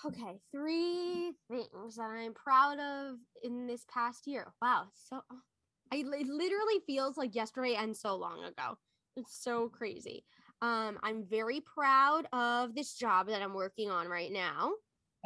Okay, 0.05 0.41
three 0.53 1.33
things 1.49 1.97
that 1.97 2.11
I'm 2.11 2.35
proud 2.35 2.79
of 2.79 3.17
in 3.43 3.67
this 3.67 3.85
past 3.93 4.27
year. 4.27 4.53
Wow, 4.61 4.89
so 4.93 5.21
I 5.93 5.97
it 5.97 6.27
literally 6.27 6.81
feels 6.87 7.17
like 7.17 7.35
yesterday 7.35 7.77
and 7.79 7.97
so 7.97 8.17
long 8.17 8.45
ago. 8.45 8.77
It's 9.17 9.43
so 9.43 9.69
crazy. 9.69 10.25
Um, 10.61 10.99
I'm 11.03 11.25
very 11.25 11.61
proud 11.61 12.27
of 12.33 12.75
this 12.75 12.95
job 12.95 13.29
that 13.29 13.43
I'm 13.43 13.55
working 13.55 13.91
on 13.91 14.09
right 14.09 14.31
now. 14.31 14.73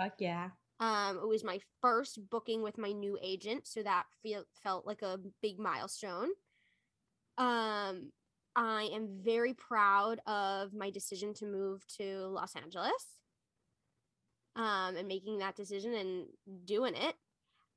Fuck 0.01 0.15
yeah. 0.19 0.51
Um, 0.79 1.19
it 1.19 1.29
was 1.29 1.45
my 1.45 1.59
first 1.83 2.19
booking 2.31 2.63
with 2.63 2.79
my 2.79 2.93
new 2.93 3.19
agent, 3.23 3.67
so 3.67 3.83
that 3.83 4.05
feel, 4.23 4.45
felt 4.63 4.87
like 4.87 5.03
a 5.03 5.19
big 5.43 5.59
milestone. 5.59 6.31
Um, 7.37 8.13
I 8.57 8.89
am 8.93 9.19
very 9.23 9.55
proud 9.55 10.21
of 10.27 10.73
my 10.73 10.91
decision 10.91 11.35
to 11.35 11.47
move 11.47 11.87
to 11.99 12.27
Los 12.29 12.57
Angeles. 12.57 13.20
Um, 14.57 14.97
and 14.97 15.09
making 15.09 15.39
that 15.39 15.57
decision 15.57 15.95
and 15.95 16.27
doing 16.65 16.95
it. 16.95 17.15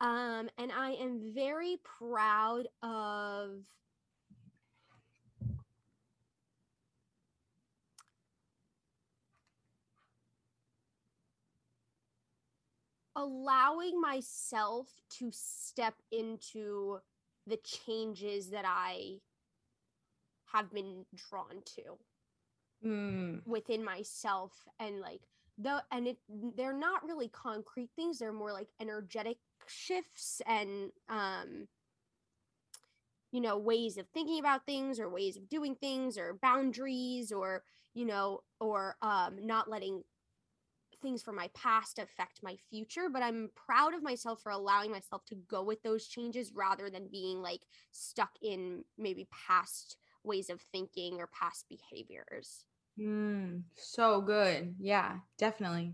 Um, 0.01 0.49
and 0.57 0.71
I 0.71 0.91
am 0.99 1.34
very 1.34 1.78
proud 1.84 2.67
of 2.82 3.61
allowing 13.15 14.01
myself 14.01 14.89
to 15.19 15.30
step 15.32 15.95
into 16.11 16.99
the 17.45 17.57
changes 17.57 18.49
that 18.49 18.65
I 18.67 19.19
have 20.51 20.71
been 20.71 21.05
drawn 21.15 21.61
to 21.76 21.97
Mm, 22.86 23.41
within 23.45 23.84
myself 23.84 24.51
and 24.80 24.99
like 24.99 25.21
the 25.58 25.84
and 25.91 26.08
it 26.08 26.18
they're 26.56 26.78
not 26.78 27.04
really 27.04 27.28
concrete 27.28 27.89
things 27.95 28.20
they're 28.20 28.34
more 28.34 28.51
like 28.51 28.70
energetic 28.82 29.38
shifts 29.68 30.41
and 30.47 30.91
um 31.10 31.68
you 33.32 33.41
know 33.41 33.58
ways 33.58 33.97
of 33.97 34.08
thinking 34.10 34.39
about 34.39 34.66
things 34.66 34.99
or 34.99 35.10
ways 35.10 35.38
of 35.38 35.49
doing 35.49 35.76
things 35.76 36.18
or 36.18 36.38
boundaries 36.41 37.32
or 37.32 37.64
you 37.93 38.06
know 38.06 38.41
or 38.60 38.95
um 39.01 39.36
not 39.45 39.70
letting 39.70 40.04
things 41.01 41.22
from 41.22 41.36
my 41.36 41.49
past 41.54 41.99
affect 41.99 42.39
my 42.41 42.56
future 42.70 43.10
but 43.12 43.22
i'm 43.22 43.49
proud 43.56 43.93
of 43.93 44.01
myself 44.01 44.41
for 44.41 44.51
allowing 44.51 44.89
myself 44.89 45.24
to 45.26 45.36
go 45.47 45.62
with 45.62 45.84
those 45.84 46.08
changes 46.08 46.54
rather 46.56 46.89
than 46.89 47.10
being 47.12 47.41
like 47.41 47.62
stuck 47.91 48.32
in 48.41 48.84
maybe 48.97 49.28
past 49.47 49.97
ways 50.24 50.49
of 50.49 50.62
thinking 50.62 51.20
or 51.20 51.28
past 51.28 51.66
behaviors 51.70 52.66
mm, 53.00 53.62
so 53.76 54.22
good. 54.22 54.76
Yeah, 54.80 55.18
definitely. 55.38 55.94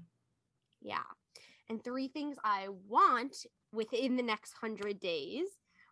Yeah. 0.82 1.04
And 1.70 1.84
three 1.84 2.08
things 2.08 2.38
I 2.44 2.68
want 2.88 3.46
within 3.72 4.16
the 4.18 4.24
next 4.24 4.54
hundred 4.54 5.00
days. 5.00 5.46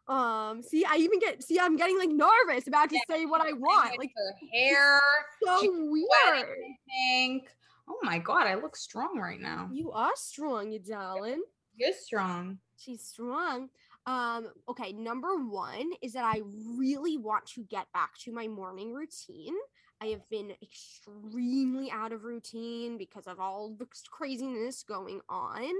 Um, 0.07 0.63
see, 0.63 0.85
I 0.85 0.95
even 0.95 1.19
get 1.19 1.43
see, 1.43 1.59
I'm 1.59 1.75
getting 1.75 1.97
like 1.97 2.09
nervous 2.09 2.67
about 2.67 2.89
to 2.89 2.99
say 3.09 3.25
what 3.25 3.41
I 3.41 3.51
want. 3.51 3.97
Like 3.97 4.11
her 4.15 4.33
hair, 4.53 5.01
so 5.43 5.59
weird. 5.63 6.07
I 6.23 6.75
think. 6.89 7.49
Oh 7.89 7.99
my 8.03 8.17
god, 8.17 8.47
I 8.47 8.55
look 8.55 8.75
strong 8.75 9.17
right 9.19 9.39
now. 9.39 9.69
You 9.71 9.91
are 9.91 10.11
strong, 10.15 10.71
you 10.71 10.79
darling. 10.79 11.43
You're 11.75 11.93
strong. 11.93 12.59
She's 12.77 13.03
strong. 13.03 13.69
Um, 14.05 14.47
okay, 14.69 14.93
number 14.93 15.35
one 15.45 15.91
is 16.01 16.13
that 16.13 16.23
I 16.23 16.41
really 16.77 17.17
want 17.17 17.45
to 17.47 17.63
get 17.63 17.91
back 17.93 18.17
to 18.23 18.31
my 18.31 18.47
morning 18.47 18.93
routine. 18.93 19.55
I 20.01 20.07
have 20.07 20.27
been 20.29 20.53
extremely 20.61 21.89
out 21.91 22.11
of 22.11 22.23
routine 22.23 22.97
because 22.97 23.27
of 23.27 23.39
all 23.39 23.75
the 23.77 23.87
craziness 24.11 24.83
going 24.83 25.21
on. 25.29 25.71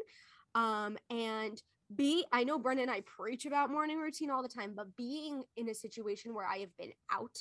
Um, 0.55 0.97
and 1.09 1.61
be 1.95 2.25
I 2.31 2.43
know 2.43 2.59
Brenna 2.59 2.81
and 2.81 2.91
I 2.91 3.01
preach 3.01 3.45
about 3.45 3.71
morning 3.71 3.99
routine 3.99 4.29
all 4.29 4.41
the 4.41 4.49
time, 4.49 4.73
but 4.75 4.95
being 4.97 5.43
in 5.55 5.69
a 5.69 5.73
situation 5.73 6.33
where 6.33 6.47
I 6.47 6.57
have 6.57 6.75
been 6.77 6.91
out 7.11 7.37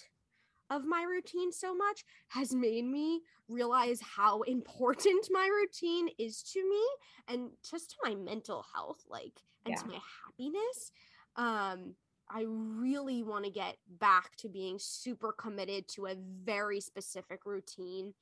of 0.70 0.84
my 0.84 1.02
routine 1.02 1.52
so 1.52 1.74
much 1.74 2.04
has 2.28 2.54
made 2.54 2.84
me 2.84 3.22
realize 3.48 4.00
how 4.00 4.42
important 4.46 5.28
my 5.30 5.48
routine 5.48 6.08
is 6.18 6.42
to 6.42 6.68
me 6.68 6.82
and 7.28 7.50
just 7.68 7.90
to 7.90 7.96
my 8.04 8.14
mental 8.14 8.64
health 8.74 9.04
like 9.08 9.40
and 9.64 9.76
to 9.76 9.86
my 9.86 9.98
happiness 10.24 10.92
um 11.36 11.94
i 12.30 12.44
really 12.46 13.22
want 13.22 13.44
to 13.44 13.50
get 13.50 13.76
back 13.98 14.34
to 14.36 14.48
being 14.48 14.78
super 14.78 15.32
committed 15.32 15.86
to 15.88 16.06
a 16.06 16.14
very 16.44 16.80
specific 16.80 17.40
routine 17.44 18.12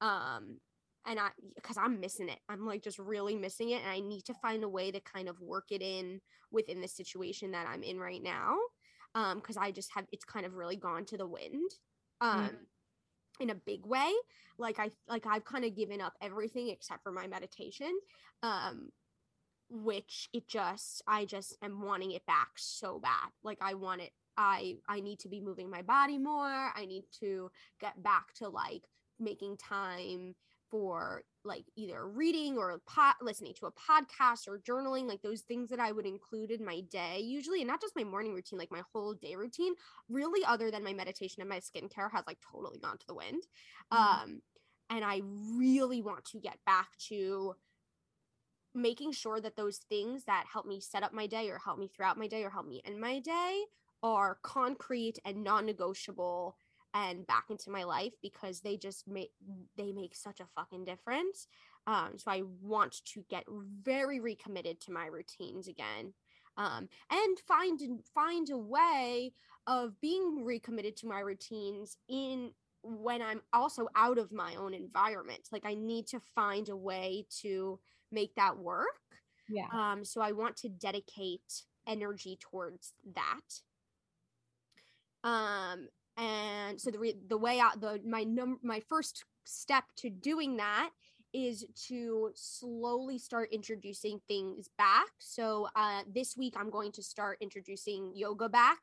um 0.00 0.58
and 1.06 1.18
i 1.18 1.28
because 1.54 1.76
i'm 1.76 2.00
missing 2.00 2.28
it. 2.28 2.38
I'm 2.48 2.66
like 2.66 2.82
just 2.82 2.98
really 2.98 3.36
missing 3.36 3.70
it 3.70 3.82
and 3.82 3.90
i 3.90 4.00
need 4.00 4.24
to 4.26 4.34
find 4.34 4.64
a 4.64 4.68
way 4.68 4.90
to 4.90 5.00
kind 5.00 5.28
of 5.28 5.40
work 5.40 5.66
it 5.70 5.82
in 5.82 6.20
within 6.50 6.80
the 6.80 6.88
situation 6.88 7.52
that 7.52 7.66
i'm 7.68 7.82
in 7.82 7.98
right 7.98 8.22
now 8.22 8.56
um 9.14 9.38
because 9.38 9.56
i 9.56 9.70
just 9.70 9.92
have 9.94 10.06
it's 10.12 10.24
kind 10.24 10.46
of 10.46 10.54
really 10.54 10.76
gone 10.76 11.04
to 11.06 11.16
the 11.16 11.26
wind 11.26 11.70
um 12.20 12.50
in 13.40 13.50
a 13.50 13.54
big 13.54 13.84
way. 13.84 14.12
Like 14.58 14.78
i 14.78 14.90
like 15.08 15.26
i've 15.26 15.44
kind 15.44 15.64
of 15.64 15.74
given 15.74 16.00
up 16.00 16.12
everything 16.22 16.68
except 16.68 17.02
for 17.02 17.10
my 17.10 17.26
meditation 17.26 17.90
um 18.44 18.90
which 19.70 20.28
it 20.32 20.46
just 20.48 21.02
i 21.06 21.24
just 21.24 21.56
am 21.62 21.82
wanting 21.82 22.12
it 22.12 22.24
back 22.26 22.50
so 22.56 22.98
bad. 22.98 23.30
Like 23.42 23.58
i 23.60 23.74
want 23.74 24.02
it 24.02 24.10
i 24.36 24.76
i 24.88 25.00
need 25.00 25.18
to 25.20 25.28
be 25.28 25.40
moving 25.40 25.70
my 25.70 25.82
body 25.82 26.18
more. 26.18 26.70
I 26.74 26.86
need 26.86 27.04
to 27.20 27.50
get 27.80 28.02
back 28.02 28.34
to 28.38 28.48
like 28.48 28.82
making 29.18 29.56
time 29.56 30.34
for 30.70 31.22
like 31.44 31.66
either 31.76 32.08
reading 32.08 32.56
or 32.58 32.80
pot 32.86 33.16
listening 33.22 33.54
to 33.54 33.66
a 33.66 33.72
podcast 33.72 34.48
or 34.48 34.58
journaling 34.58 35.06
like 35.06 35.22
those 35.22 35.42
things 35.42 35.68
that 35.70 35.78
i 35.78 35.92
would 35.92 36.06
include 36.06 36.50
in 36.50 36.64
my 36.64 36.80
day 36.90 37.20
usually 37.20 37.60
and 37.60 37.68
not 37.68 37.80
just 37.80 37.94
my 37.94 38.02
morning 38.02 38.34
routine 38.34 38.58
like 38.58 38.72
my 38.72 38.82
whole 38.92 39.14
day 39.14 39.36
routine 39.36 39.74
really 40.08 40.44
other 40.44 40.70
than 40.70 40.82
my 40.82 40.92
meditation 40.92 41.42
and 41.42 41.48
my 41.50 41.60
skincare 41.60 42.10
has 42.10 42.24
like 42.26 42.38
totally 42.52 42.78
gone 42.78 42.98
to 42.98 43.06
the 43.06 43.14
wind. 43.14 43.42
Mhm. 43.92 43.98
um 43.98 44.42
and 44.90 45.04
i 45.04 45.20
really 45.56 46.02
want 46.02 46.24
to 46.24 46.38
get 46.40 46.58
back 46.66 46.88
to 47.08 47.54
making 48.74 49.12
sure 49.12 49.40
that 49.40 49.56
those 49.56 49.78
things 49.78 50.24
that 50.24 50.44
help 50.52 50.66
me 50.66 50.80
set 50.80 51.02
up 51.02 51.12
my 51.12 51.26
day 51.26 51.48
or 51.48 51.58
help 51.58 51.78
me 51.78 51.88
throughout 51.88 52.18
my 52.18 52.26
day 52.26 52.42
or 52.42 52.50
help 52.50 52.66
me 52.66 52.82
end 52.84 53.00
my 53.00 53.20
day 53.20 53.62
are 54.02 54.38
concrete 54.42 55.18
and 55.24 55.42
non-negotiable 55.42 56.56
and 56.92 57.26
back 57.26 57.46
into 57.50 57.70
my 57.70 57.82
life 57.82 58.12
because 58.22 58.60
they 58.60 58.76
just 58.76 59.06
make 59.08 59.32
they 59.76 59.92
make 59.92 60.14
such 60.14 60.40
a 60.40 60.46
fucking 60.54 60.84
difference. 60.84 61.48
Um 61.86 62.12
so 62.16 62.30
i 62.30 62.42
want 62.62 63.04
to 63.06 63.24
get 63.28 63.44
very 63.82 64.20
recommitted 64.20 64.80
to 64.82 64.92
my 64.92 65.06
routines 65.06 65.68
again. 65.68 66.12
Um 66.56 66.88
and 67.10 67.38
find 67.46 67.80
find 68.14 68.50
a 68.50 68.58
way 68.58 69.32
of 69.66 70.00
being 70.00 70.44
recommitted 70.44 70.96
to 70.98 71.06
my 71.08 71.20
routines 71.20 71.96
in 72.08 72.50
when 72.82 73.22
i'm 73.22 73.40
also 73.54 73.88
out 73.96 74.18
of 74.18 74.30
my 74.30 74.54
own 74.56 74.74
environment. 74.74 75.48
Like 75.50 75.64
i 75.64 75.74
need 75.74 76.06
to 76.08 76.20
find 76.34 76.68
a 76.68 76.76
way 76.76 77.26
to 77.42 77.80
make 78.12 78.34
that 78.36 78.58
work. 78.58 78.86
Yeah. 79.48 79.66
um 79.72 80.04
so 80.04 80.22
i 80.22 80.32
want 80.32 80.56
to 80.56 80.68
dedicate 80.70 81.64
energy 81.86 82.38
towards 82.40 82.94
that. 83.14 83.48
Um 85.28 85.88
and 86.16 86.80
so 86.80 86.90
the 86.90 86.98
re- 86.98 87.18
the 87.28 87.36
way 87.36 87.58
out 87.60 87.80
the 87.80 88.00
my 88.06 88.24
num 88.24 88.58
my 88.62 88.80
first 88.88 89.24
step 89.44 89.84
to 89.96 90.08
doing 90.10 90.56
that 90.56 90.90
is 91.32 91.66
to 91.88 92.30
slowly 92.34 93.18
start 93.18 93.48
introducing 93.52 94.20
things 94.28 94.68
back. 94.78 95.10
So 95.18 95.68
uh 95.76 96.02
this 96.14 96.36
week 96.36 96.54
i'm 96.56 96.70
going 96.70 96.92
to 96.92 97.02
start 97.02 97.38
introducing 97.40 98.12
yoga 98.14 98.48
back 98.48 98.78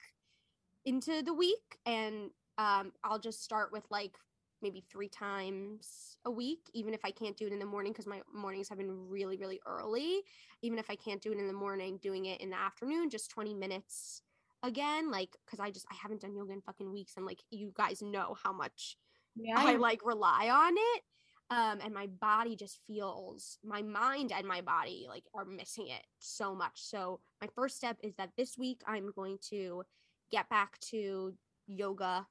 into 0.86 1.22
the 1.22 1.34
week 1.34 1.78
and 1.86 2.32
um 2.58 2.92
i'll 3.04 3.20
just 3.20 3.44
start 3.44 3.72
with 3.72 3.84
like 3.90 4.16
maybe 4.62 4.84
three 4.92 5.10
times 5.10 6.18
a 6.26 6.32
week, 6.32 6.70
even 6.74 6.94
if 6.94 7.02
I 7.04 7.12
can't 7.12 7.38
do 7.38 7.48
it 7.48 7.54
in 7.54 7.60
the 7.60 7.66
morning 7.66 7.92
because 7.92 8.08
my 8.08 8.22
mornings 8.34 8.70
have 8.70 8.78
been 8.78 9.10
really, 9.10 9.38
really 9.38 9.60
early. 9.66 10.22
Even 10.62 10.80
if 10.80 10.90
I 10.90 10.96
can't 10.96 11.22
do 11.22 11.32
it 11.32 11.40
in 11.40 11.48
the 11.48 11.54
morning, 11.54 12.00
doing 12.02 12.26
it 12.26 12.42
in 12.42 12.50
the 12.50 12.58
afternoon, 12.60 13.10
just 13.10 13.32
20 13.32 13.54
minutes 13.54 14.22
again, 14.64 15.10
like, 15.12 15.36
because 15.46 15.60
I 15.60 15.72
just, 15.72 15.88
I 15.92 15.96
haven't 15.96 16.22
done 16.22 16.36
yoga 16.36 16.54
in 16.54 16.62
fucking 16.62 16.92
weeks. 16.92 17.14
And 17.18 17.26
like, 17.26 17.42
you 17.50 17.72
guys 17.76 18.02
know 18.02 18.36
how 18.44 18.54
much 18.54 18.98
Yeah. 19.36 19.56
I 19.58 19.76
like 19.76 20.06
rely 20.06 20.50
on 20.50 20.74
it. 20.78 21.04
Um, 21.50 21.80
and 21.84 21.94
my 21.94 22.08
body 22.08 22.56
just 22.56 22.80
feels 22.88 23.58
my 23.64 23.82
mind 23.82 24.32
and 24.32 24.48
my 24.48 24.62
body 24.62 25.06
like 25.10 25.26
are 25.36 25.44
missing 25.44 25.88
it 25.88 26.06
so 26.20 26.56
much. 26.56 26.82
So 26.82 27.20
my 27.42 27.48
first 27.56 27.76
step 27.76 27.98
is 28.02 28.14
that 28.16 28.32
this 28.38 28.58
week 28.58 28.82
I'm 28.88 29.12
going 29.12 29.38
to 29.50 29.84
get 30.32 30.50
back 30.50 30.80
to 30.92 31.34
yoga. 31.68 32.26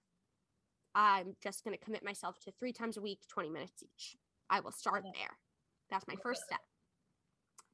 I'm 0.94 1.36
just 1.42 1.64
going 1.64 1.76
to 1.76 1.84
commit 1.84 2.04
myself 2.04 2.38
to 2.40 2.52
three 2.58 2.72
times 2.72 2.96
a 2.96 3.00
week, 3.00 3.20
20 3.28 3.50
minutes 3.50 3.82
each. 3.82 4.16
I 4.48 4.60
will 4.60 4.72
start 4.72 5.04
there. 5.04 5.36
That's 5.90 6.06
my 6.06 6.16
first 6.22 6.42
step. 6.42 6.60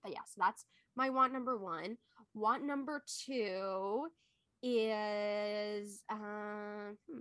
But 0.03 0.13
yeah, 0.13 0.21
so 0.27 0.35
that's 0.39 0.65
my 0.95 1.11
want 1.11 1.33
number 1.33 1.57
one. 1.57 1.97
Want 2.35 2.65
number 2.65 3.03
two 3.27 4.09
is 4.63 6.03
um, 6.11 6.97
hmm. 7.11 7.19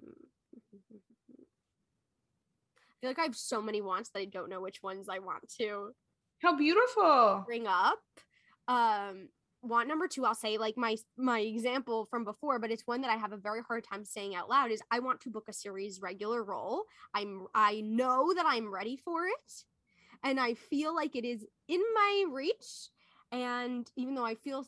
I 2.78 2.94
feel 3.02 3.10
like 3.10 3.20
I 3.20 3.24
have 3.24 3.36
so 3.36 3.62
many 3.62 3.82
wants 3.82 4.10
that 4.10 4.20
I 4.20 4.26
don't 4.26 4.50
know 4.50 4.62
which 4.62 4.82
ones 4.84 5.08
I 5.10 5.20
want 5.20 5.44
to 5.60 5.92
How 6.42 6.56
beautiful. 6.56 7.44
bring 7.46 7.68
up. 7.68 8.00
Um, 8.68 9.30
want 9.62 9.88
number 9.88 10.08
two, 10.08 10.26
I'll 10.26 10.36
say 10.36 10.58
like 10.58 10.78
my 10.78 10.98
my 11.18 11.40
example 11.40 12.06
from 12.06 12.24
before, 12.24 12.60
but 12.60 12.72
it's 12.72 12.88
one 12.88 13.02
that 13.02 13.12
I 13.12 13.16
have 13.16 13.34
a 13.34 13.38
very 13.38 13.62
hard 13.62 13.84
time 13.84 14.06
saying 14.06 14.36
out 14.36 14.50
loud. 14.50 14.72
Is 14.72 14.82
I 14.92 15.00
want 15.00 15.22
to 15.22 15.30
book 15.30 15.46
a 15.50 15.54
series 15.54 16.02
regular 16.02 16.44
role. 16.44 16.84
I'm 17.14 17.48
I 17.54 17.82
know 17.82 18.34
that 18.34 18.46
I'm 18.48 18.74
ready 18.74 18.98
for 18.98 19.26
it, 19.26 19.64
and 20.24 20.40
I 20.40 20.54
feel 20.54 20.96
like 20.96 21.16
it 21.16 21.26
is 21.26 21.46
in 21.68 21.82
my 21.94 22.26
reach. 22.30 22.90
And 23.32 23.90
even 23.96 24.16
though 24.16 24.26
I 24.26 24.36
feel 24.36 24.66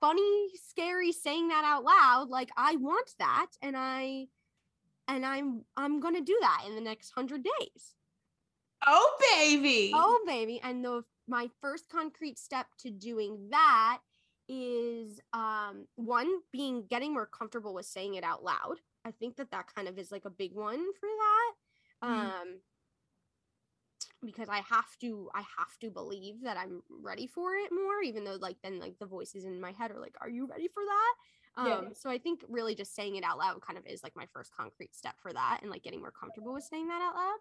funny, 0.00 0.50
scary 0.68 1.12
saying 1.12 1.48
that 1.48 1.64
out 1.64 1.84
loud, 1.84 2.28
like 2.28 2.50
I 2.56 2.76
want 2.76 3.10
that, 3.18 3.46
and 3.62 3.76
I 3.76 4.26
and 5.08 5.24
I'm 5.24 5.64
I'm 5.76 6.00
gonna 6.00 6.20
do 6.20 6.36
that 6.40 6.64
in 6.66 6.74
the 6.74 6.80
next 6.80 7.10
hundred 7.10 7.44
days. 7.44 7.94
Oh, 8.86 9.16
baby. 9.34 9.90
Oh, 9.94 10.20
baby. 10.26 10.60
And 10.62 10.84
the 10.84 11.04
my 11.28 11.50
first 11.60 11.88
concrete 11.88 12.38
step 12.38 12.66
to 12.78 12.90
doing 12.90 13.48
that 13.50 13.98
is 14.48 15.20
um 15.32 15.86
one 15.96 16.40
being 16.52 16.86
getting 16.86 17.12
more 17.12 17.26
comfortable 17.26 17.74
with 17.74 17.86
saying 17.86 18.14
it 18.14 18.24
out 18.24 18.44
loud. 18.44 18.76
I 19.04 19.10
think 19.10 19.36
that 19.36 19.50
that 19.50 19.72
kind 19.74 19.88
of 19.88 19.98
is 19.98 20.10
like 20.12 20.24
a 20.24 20.30
big 20.30 20.52
one 20.54 20.92
for 21.00 21.08
that. 21.08 21.52
Mhm. 22.04 22.32
Um 22.42 22.60
because 24.24 24.48
I 24.48 24.60
have 24.60 24.96
to 25.00 25.30
I 25.34 25.42
have 25.58 25.78
to 25.80 25.90
believe 25.90 26.42
that 26.42 26.56
I'm 26.56 26.82
ready 26.88 27.26
for 27.26 27.54
it 27.54 27.70
more 27.72 28.02
even 28.02 28.24
though 28.24 28.36
like 28.40 28.56
then 28.62 28.78
like 28.80 28.98
the 28.98 29.06
voices 29.06 29.44
in 29.44 29.60
my 29.60 29.72
head 29.72 29.90
are 29.90 30.00
like 30.00 30.16
are 30.20 30.30
you 30.30 30.46
ready 30.46 30.68
for 30.68 30.82
that? 30.84 31.14
Um 31.56 31.84
Yeah. 31.84 31.92
so 31.94 32.10
I 32.10 32.18
think 32.18 32.44
really 32.48 32.74
just 32.74 32.94
saying 32.94 33.16
it 33.16 33.24
out 33.24 33.38
loud 33.38 33.60
kind 33.60 33.78
of 33.78 33.86
is 33.86 34.02
like 34.02 34.16
my 34.16 34.26
first 34.32 34.54
concrete 34.56 34.94
step 34.94 35.14
for 35.20 35.32
that 35.32 35.60
and 35.62 35.70
like 35.70 35.82
getting 35.82 36.00
more 36.00 36.10
comfortable 36.12 36.54
with 36.54 36.64
saying 36.64 36.88
that 36.88 37.02
out 37.02 37.14
loud. 37.14 37.38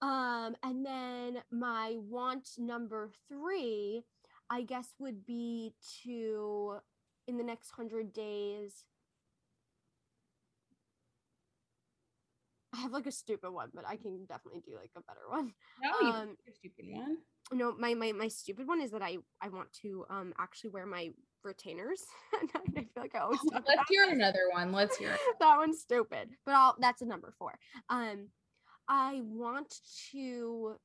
Um, 0.00 0.56
and 0.62 0.86
then 0.86 1.42
my 1.50 1.96
want 1.98 2.50
number 2.56 3.10
three, 3.28 4.04
I 4.50 4.62
guess, 4.62 4.88
would 4.98 5.26
be 5.26 5.74
to 6.04 6.78
in 7.26 7.36
the 7.36 7.44
next 7.44 7.70
hundred 7.70 8.12
days. 8.12 8.84
I 12.74 12.78
have 12.78 12.92
like 12.92 13.06
a 13.06 13.12
stupid 13.12 13.50
one, 13.50 13.70
but 13.74 13.86
I 13.86 13.96
can 13.96 14.24
definitely 14.26 14.60
do 14.60 14.76
like 14.76 14.90
a 14.96 15.00
better 15.00 15.28
one. 15.28 15.52
no, 15.82 15.90
you 16.00 16.14
um, 16.14 16.36
stupid 16.54 16.84
one. 16.88 17.18
No, 17.52 17.74
my 17.78 17.94
my 17.94 18.12
my 18.12 18.28
stupid 18.28 18.68
one 18.68 18.80
is 18.80 18.90
that 18.90 19.02
I 19.02 19.18
I 19.40 19.48
want 19.48 19.72
to 19.82 20.04
um 20.10 20.34
actually 20.38 20.70
wear 20.70 20.86
my 20.86 21.10
retainers. 21.42 22.02
and 22.40 22.50
I 22.76 22.80
feel 22.80 23.02
like 23.02 23.14
I 23.14 23.20
always 23.20 23.40
Let's 23.52 23.88
hear 23.88 24.08
another 24.08 24.48
one. 24.52 24.72
Let's 24.72 24.96
hear 24.96 25.16
that 25.40 25.56
one's 25.56 25.80
stupid, 25.80 26.30
but 26.44 26.54
I'll 26.54 26.76
that's 26.78 27.02
a 27.02 27.06
number 27.06 27.32
four. 27.38 27.58
Um, 27.88 28.28
I 28.88 29.20
want 29.24 29.74
to. 30.12 30.76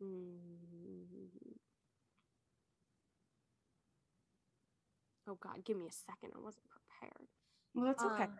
Hmm. 0.00 1.19
Oh 5.30 5.38
God, 5.40 5.64
give 5.64 5.76
me 5.76 5.86
a 5.86 5.92
second. 5.92 6.32
I 6.36 6.40
wasn't 6.40 6.64
prepared. 6.68 7.28
Well, 7.74 7.84
that's 7.86 8.02
okay. 8.04 8.24
Um, 8.24 8.30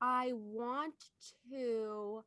I 0.00 0.32
want 0.32 0.94
to 1.50 2.24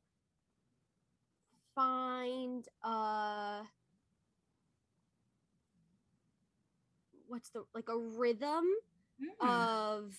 find 1.74 2.68
a 2.84 3.64
what's 7.28 7.50
the 7.50 7.64
like 7.74 7.90
a 7.90 7.98
rhythm 7.98 8.66
Mm. 9.42 9.42
of 9.42 10.16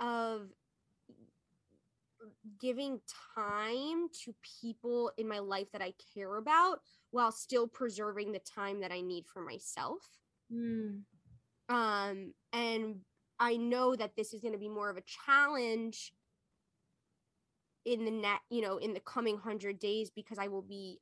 of 0.00 0.48
giving 2.60 3.00
time 3.34 4.08
to 4.24 4.34
people 4.60 5.12
in 5.18 5.28
my 5.28 5.38
life 5.38 5.70
that 5.72 5.82
I 5.82 5.92
care 6.14 6.36
about 6.36 6.80
while 7.10 7.32
still 7.32 7.66
preserving 7.66 8.32
the 8.32 8.40
time 8.40 8.80
that 8.80 8.92
I 8.92 9.00
need 9.00 9.26
for 9.26 9.42
myself 9.42 10.02
Mm. 10.50 11.02
um 11.68 12.32
and 12.54 12.96
i 13.38 13.58
know 13.58 13.94
that 13.94 14.16
this 14.16 14.32
is 14.32 14.40
going 14.40 14.54
to 14.54 14.58
be 14.58 14.70
more 14.70 14.88
of 14.88 14.96
a 14.96 15.02
challenge 15.26 16.14
in 17.84 18.06
the 18.06 18.10
net 18.10 18.40
you 18.48 18.62
know 18.62 18.78
in 18.78 18.94
the 18.94 19.00
coming 19.00 19.34
100 19.34 19.78
days 19.78 20.10
because 20.10 20.38
i 20.38 20.48
will 20.48 20.62
be 20.62 21.00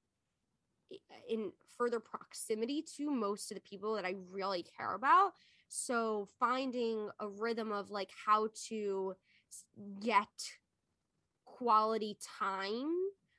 in 1.29 1.53
further 1.79 2.01
proximity 2.01 2.83
to 2.97 3.09
most 3.09 3.53
of 3.53 3.55
the 3.55 3.61
people 3.61 3.95
that 3.95 4.05
i 4.05 4.15
really 4.33 4.65
care 4.77 4.95
about 4.95 5.31
so 5.69 6.27
finding 6.39 7.11
a 7.21 7.29
rhythm 7.29 7.73
of 7.73 7.91
like 7.91 8.11
how 8.27 8.49
to 8.69 9.17
get 10.01 10.59
quality 11.45 12.19
time 12.21 12.93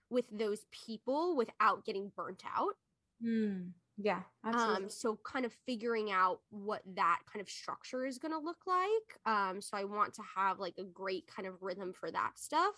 with 0.09 0.27
those 0.31 0.65
people 0.71 1.35
without 1.35 1.85
getting 1.85 2.09
burnt 2.09 2.43
out 2.45 2.75
Mm. 3.21 3.73
Yeah, 3.97 4.23
absolutely. 4.43 4.83
um 4.83 4.89
so 4.89 5.17
kind 5.25 5.45
of 5.45 5.53
figuring 5.65 6.11
out 6.11 6.41
what 6.49 6.81
that 6.95 7.21
kind 7.31 7.41
of 7.41 7.49
structure 7.49 8.05
is 8.05 8.17
going 8.17 8.31
to 8.31 8.37
look 8.37 8.65
like 8.65 9.19
um 9.25 9.59
so 9.59 9.75
i 9.75 9.83
want 9.83 10.13
to 10.13 10.21
have 10.21 10.59
like 10.59 10.75
a 10.77 10.83
great 10.83 11.27
kind 11.27 11.47
of 11.47 11.61
rhythm 11.61 11.91
for 11.91 12.09
that 12.11 12.37
stuff 12.37 12.75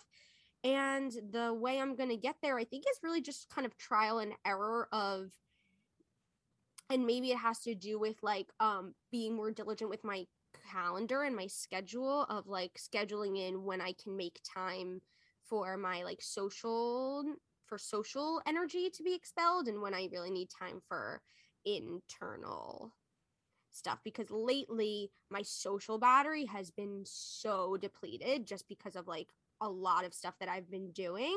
and 0.64 1.12
the 1.30 1.54
way 1.54 1.78
i'm 1.80 1.94
going 1.96 2.08
to 2.08 2.16
get 2.16 2.36
there 2.42 2.58
i 2.58 2.64
think 2.64 2.84
is 2.90 2.98
really 3.02 3.20
just 3.20 3.48
kind 3.50 3.66
of 3.66 3.76
trial 3.76 4.18
and 4.18 4.32
error 4.44 4.88
of 4.92 5.32
and 6.90 7.06
maybe 7.06 7.30
it 7.30 7.38
has 7.38 7.60
to 7.60 7.74
do 7.74 7.98
with 7.98 8.16
like 8.22 8.48
um 8.60 8.94
being 9.10 9.34
more 9.34 9.50
diligent 9.50 9.90
with 9.90 10.04
my 10.04 10.24
calendar 10.72 11.22
and 11.22 11.36
my 11.36 11.46
schedule 11.46 12.24
of 12.28 12.46
like 12.46 12.72
scheduling 12.74 13.38
in 13.38 13.64
when 13.64 13.80
i 13.80 13.92
can 14.02 14.16
make 14.16 14.40
time 14.42 15.00
for 15.48 15.76
my 15.76 16.02
like 16.02 16.20
social 16.20 17.24
for 17.66 17.78
social 17.78 18.42
energy 18.46 18.90
to 18.90 19.02
be 19.02 19.14
expelled 19.14 19.68
and 19.68 19.80
when 19.80 19.94
i 19.94 20.08
really 20.12 20.30
need 20.30 20.48
time 20.50 20.80
for 20.88 21.22
internal 21.64 22.92
stuff 23.70 24.00
because 24.04 24.30
lately 24.30 25.10
my 25.30 25.42
social 25.42 25.98
battery 25.98 26.44
has 26.44 26.70
been 26.70 27.02
so 27.04 27.76
depleted 27.76 28.46
just 28.46 28.68
because 28.68 28.96
of 28.96 29.06
like 29.06 29.28
a 29.60 29.68
lot 29.68 30.04
of 30.04 30.14
stuff 30.14 30.34
that 30.40 30.48
I've 30.48 30.70
been 30.70 30.90
doing. 30.92 31.36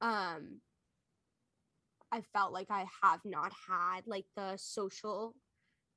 Um 0.00 0.60
I 2.12 2.22
felt 2.32 2.52
like 2.52 2.70
I 2.70 2.86
have 3.02 3.20
not 3.24 3.52
had 3.68 4.06
like 4.06 4.26
the 4.36 4.56
social 4.56 5.34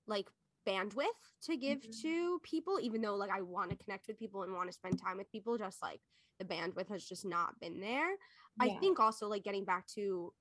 like 0.07 0.27
bandwidth 0.67 1.07
to 1.43 1.57
give 1.57 1.79
Mhm. 1.79 2.01
to 2.01 2.39
people 2.43 2.79
even 2.81 3.01
though 3.01 3.15
like 3.15 3.31
I 3.31 3.41
want 3.41 3.71
to 3.71 3.77
connect 3.77 4.07
with 4.07 4.17
people 4.19 4.43
and 4.43 4.53
want 4.53 4.69
to 4.69 4.73
spend 4.73 4.99
time 4.99 5.17
with 5.17 5.31
people 5.31 5.57
just 5.57 5.81
like 5.81 6.01
the 6.39 6.45
bandwidth 6.45 6.89
has 6.89 7.03
just 7.05 7.25
not 7.25 7.59
been 7.59 7.79
there. 7.79 8.17
I 8.59 8.69
think 8.79 8.99
also 8.99 9.27
like 9.27 9.43
getting 9.43 9.65
back 9.65 9.87
to 9.89 10.33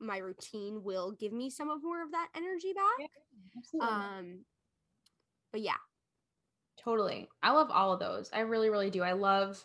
my 0.00 0.18
routine 0.18 0.82
will 0.84 1.12
give 1.12 1.32
me 1.32 1.50
some 1.50 1.70
of 1.70 1.82
more 1.82 2.02
of 2.02 2.12
that 2.12 2.28
energy 2.34 2.72
back. 2.72 2.98
Yeah, 3.00 3.06
absolutely. 3.56 3.90
Um 3.90 4.44
but 5.52 5.60
yeah. 5.60 5.76
Totally. 6.78 7.28
I 7.42 7.52
love 7.52 7.70
all 7.70 7.92
of 7.92 8.00
those. 8.00 8.30
I 8.32 8.40
really, 8.40 8.70
really 8.70 8.90
do. 8.90 9.02
I 9.02 9.12
love 9.12 9.64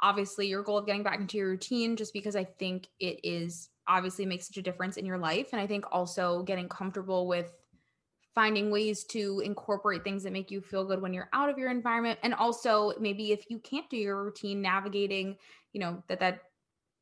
obviously 0.00 0.46
your 0.46 0.62
goal 0.62 0.78
of 0.78 0.86
getting 0.86 1.02
back 1.02 1.18
into 1.18 1.36
your 1.38 1.48
routine 1.48 1.96
just 1.96 2.12
because 2.12 2.36
I 2.36 2.44
think 2.44 2.88
it 3.00 3.20
is 3.24 3.70
obviously 3.88 4.26
makes 4.26 4.46
such 4.46 4.58
a 4.58 4.62
difference 4.62 4.96
in 4.96 5.06
your 5.06 5.18
life. 5.18 5.48
And 5.52 5.60
I 5.60 5.66
think 5.66 5.84
also 5.90 6.42
getting 6.42 6.68
comfortable 6.68 7.26
with 7.26 7.52
finding 8.34 8.70
ways 8.70 9.04
to 9.04 9.40
incorporate 9.44 10.04
things 10.04 10.22
that 10.22 10.32
make 10.32 10.50
you 10.50 10.60
feel 10.60 10.84
good 10.84 11.02
when 11.02 11.12
you're 11.12 11.30
out 11.32 11.48
of 11.48 11.58
your 11.58 11.70
environment. 11.70 12.18
And 12.22 12.34
also 12.34 12.92
maybe 13.00 13.32
if 13.32 13.50
you 13.50 13.58
can't 13.58 13.88
do 13.90 13.96
your 13.96 14.22
routine, 14.22 14.62
navigating, 14.62 15.36
you 15.72 15.80
know, 15.80 16.02
that 16.08 16.20
that 16.20 16.42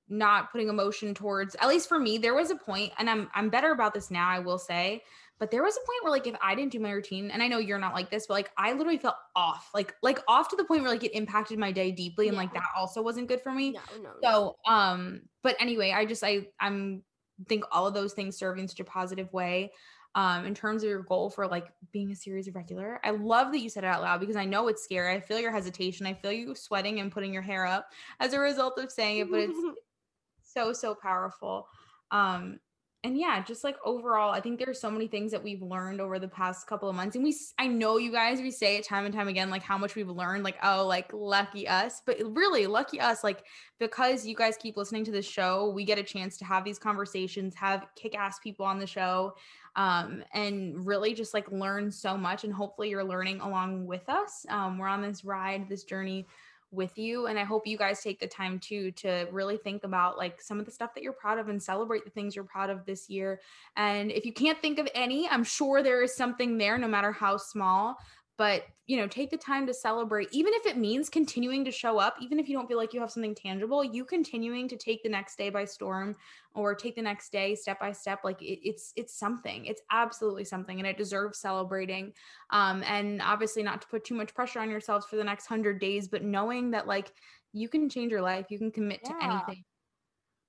not 0.08 0.52
putting 0.52 0.68
emotion 0.68 1.14
towards 1.14 1.56
at 1.56 1.68
least 1.68 1.88
for 1.88 1.98
me 1.98 2.16
there 2.16 2.34
was 2.34 2.52
a 2.52 2.56
point 2.56 2.92
and 2.98 3.10
i'm 3.10 3.28
i'm 3.34 3.50
better 3.50 3.72
about 3.72 3.92
this 3.92 4.08
now 4.08 4.28
i 4.28 4.38
will 4.38 4.58
say 4.58 5.02
but 5.38 5.50
there 5.50 5.62
was 5.62 5.76
a 5.76 5.80
point 5.80 6.02
where 6.02 6.10
like 6.12 6.26
if 6.26 6.34
i 6.42 6.54
didn't 6.54 6.72
do 6.72 6.80
my 6.80 6.90
routine 6.90 7.30
and 7.30 7.42
i 7.42 7.48
know 7.48 7.58
you're 7.58 7.78
not 7.78 7.94
like 7.94 8.10
this 8.10 8.26
but 8.26 8.34
like 8.34 8.50
i 8.56 8.72
literally 8.72 8.98
felt 8.98 9.16
off 9.34 9.70
like 9.74 9.94
like 10.02 10.18
off 10.28 10.48
to 10.48 10.56
the 10.56 10.64
point 10.64 10.82
where 10.82 10.90
like 10.90 11.04
it 11.04 11.14
impacted 11.14 11.58
my 11.58 11.70
day 11.72 11.90
deeply 11.90 12.28
and 12.28 12.34
Yeah. 12.34 12.42
like 12.42 12.54
that 12.54 12.64
also 12.76 13.02
wasn't 13.02 13.28
good 13.28 13.40
for 13.40 13.52
me. 13.52 13.72
No, 13.72 13.80
no, 14.02 14.10
no. 14.22 14.54
so 14.66 14.72
um 14.72 15.22
but 15.42 15.56
anyway 15.60 15.92
i 15.92 16.04
just 16.04 16.24
i 16.24 16.46
i'm 16.60 17.02
think 17.48 17.64
all 17.70 17.86
of 17.86 17.92
those 17.94 18.14
things 18.14 18.36
serve 18.38 18.58
in 18.58 18.66
such 18.66 18.80
a 18.80 18.84
positive 18.84 19.30
way 19.32 19.70
um 20.14 20.46
in 20.46 20.54
terms 20.54 20.82
of 20.82 20.88
your 20.88 21.02
goal 21.02 21.28
for 21.28 21.46
like 21.46 21.66
being 21.92 22.10
a 22.10 22.16
series 22.16 22.48
of 22.48 22.54
regular. 22.54 22.98
I 23.04 23.10
love 23.10 23.52
that 23.52 23.58
you 23.58 23.68
said 23.68 23.84
it 23.84 23.88
out 23.88 24.00
loud 24.00 24.20
because 24.20 24.36
i 24.36 24.46
know 24.46 24.68
it's 24.68 24.82
scary. 24.82 25.12
I 25.14 25.20
feel 25.20 25.38
your 25.38 25.52
hesitation. 25.52 26.06
I 26.06 26.14
feel 26.14 26.32
you 26.32 26.54
sweating 26.54 27.00
and 27.00 27.12
putting 27.12 27.34
your 27.34 27.42
hair 27.42 27.66
up 27.66 27.90
as 28.20 28.32
a 28.32 28.40
result 28.40 28.78
of 28.78 28.90
saying 28.90 29.18
it 29.18 29.30
but 29.30 29.40
it's 29.40 29.58
so 30.42 30.72
so 30.72 30.94
powerful. 30.94 31.68
Um 32.10 32.58
and 33.06 33.16
yeah 33.16 33.42
just 33.42 33.62
like 33.62 33.76
overall 33.84 34.32
i 34.32 34.40
think 34.40 34.58
there's 34.58 34.80
so 34.80 34.90
many 34.90 35.06
things 35.06 35.30
that 35.30 35.42
we've 35.42 35.62
learned 35.62 36.00
over 36.00 36.18
the 36.18 36.26
past 36.26 36.66
couple 36.66 36.88
of 36.88 36.96
months 36.96 37.14
and 37.14 37.24
we 37.24 37.34
I 37.56 37.68
know 37.68 37.98
you 37.98 38.10
guys 38.10 38.40
we 38.40 38.50
say 38.50 38.76
it 38.76 38.84
time 38.84 39.04
and 39.04 39.14
time 39.14 39.28
again 39.28 39.48
like 39.48 39.62
how 39.62 39.78
much 39.78 39.94
we've 39.94 40.08
learned 40.08 40.42
like 40.42 40.56
oh 40.62 40.84
like 40.86 41.12
lucky 41.12 41.68
us 41.68 42.02
but 42.04 42.18
really 42.24 42.66
lucky 42.66 43.00
us 43.00 43.22
like 43.22 43.44
because 43.78 44.26
you 44.26 44.34
guys 44.34 44.56
keep 44.56 44.76
listening 44.76 45.04
to 45.04 45.12
the 45.12 45.22
show 45.22 45.70
we 45.70 45.84
get 45.84 45.98
a 45.98 46.02
chance 46.02 46.36
to 46.38 46.44
have 46.44 46.64
these 46.64 46.80
conversations 46.80 47.54
have 47.54 47.86
kick-ass 47.94 48.40
people 48.40 48.66
on 48.66 48.78
the 48.80 48.86
show 48.86 49.34
um 49.76 50.24
and 50.34 50.84
really 50.84 51.14
just 51.14 51.32
like 51.32 51.50
learn 51.52 51.90
so 51.90 52.16
much 52.16 52.42
and 52.42 52.52
hopefully 52.52 52.90
you're 52.90 53.04
learning 53.04 53.40
along 53.40 53.86
with 53.86 54.08
us 54.08 54.44
um 54.48 54.78
we're 54.78 54.88
on 54.88 55.00
this 55.00 55.24
ride 55.24 55.68
this 55.68 55.84
journey 55.84 56.26
with 56.72 56.98
you 56.98 57.26
and 57.26 57.38
i 57.38 57.44
hope 57.44 57.66
you 57.66 57.78
guys 57.78 58.02
take 58.02 58.18
the 58.18 58.26
time 58.26 58.58
too 58.58 58.90
to 58.92 59.26
really 59.30 59.56
think 59.56 59.84
about 59.84 60.18
like 60.18 60.40
some 60.42 60.58
of 60.58 60.66
the 60.66 60.70
stuff 60.70 60.94
that 60.94 61.02
you're 61.02 61.12
proud 61.12 61.38
of 61.38 61.48
and 61.48 61.62
celebrate 61.62 62.04
the 62.04 62.10
things 62.10 62.34
you're 62.34 62.44
proud 62.44 62.70
of 62.70 62.84
this 62.84 63.08
year. 63.08 63.40
And 63.76 64.10
if 64.10 64.24
you 64.24 64.32
can't 64.32 64.60
think 64.60 64.78
of 64.78 64.88
any 64.94 65.28
i'm 65.28 65.44
sure 65.44 65.82
there 65.82 66.02
is 66.02 66.16
something 66.16 66.58
there 66.58 66.78
no 66.78 66.88
matter 66.88 67.12
how 67.12 67.36
small 67.36 67.96
but 68.36 68.64
you 68.86 68.96
know 68.96 69.06
take 69.06 69.30
the 69.30 69.36
time 69.36 69.66
to 69.66 69.74
celebrate 69.74 70.28
even 70.30 70.52
if 70.54 70.66
it 70.66 70.76
means 70.76 71.08
continuing 71.08 71.64
to 71.64 71.70
show 71.70 71.98
up 71.98 72.16
even 72.20 72.38
if 72.38 72.48
you 72.48 72.56
don't 72.56 72.66
feel 72.66 72.76
like 72.76 72.92
you 72.92 73.00
have 73.00 73.10
something 73.10 73.34
tangible 73.34 73.82
you 73.82 74.04
continuing 74.04 74.68
to 74.68 74.76
take 74.76 75.02
the 75.02 75.08
next 75.08 75.36
day 75.36 75.50
by 75.50 75.64
storm 75.64 76.14
or 76.54 76.74
take 76.74 76.94
the 76.94 77.02
next 77.02 77.32
day 77.32 77.54
step 77.54 77.80
by 77.80 77.92
step 77.92 78.20
like 78.24 78.40
it, 78.42 78.60
it's 78.62 78.92
it's 78.96 79.18
something 79.18 79.66
it's 79.66 79.82
absolutely 79.90 80.44
something 80.44 80.78
and 80.78 80.86
it 80.86 80.96
deserves 80.96 81.38
celebrating 81.38 82.12
um 82.50 82.82
and 82.84 83.20
obviously 83.22 83.62
not 83.62 83.80
to 83.80 83.88
put 83.88 84.04
too 84.04 84.14
much 84.14 84.34
pressure 84.34 84.60
on 84.60 84.70
yourselves 84.70 85.06
for 85.06 85.16
the 85.16 85.24
next 85.24 85.50
100 85.50 85.80
days 85.80 86.08
but 86.08 86.22
knowing 86.22 86.70
that 86.70 86.86
like 86.86 87.12
you 87.52 87.68
can 87.68 87.88
change 87.88 88.12
your 88.12 88.22
life 88.22 88.46
you 88.50 88.58
can 88.58 88.70
commit 88.70 89.02
to 89.04 89.12
anything. 89.22 89.64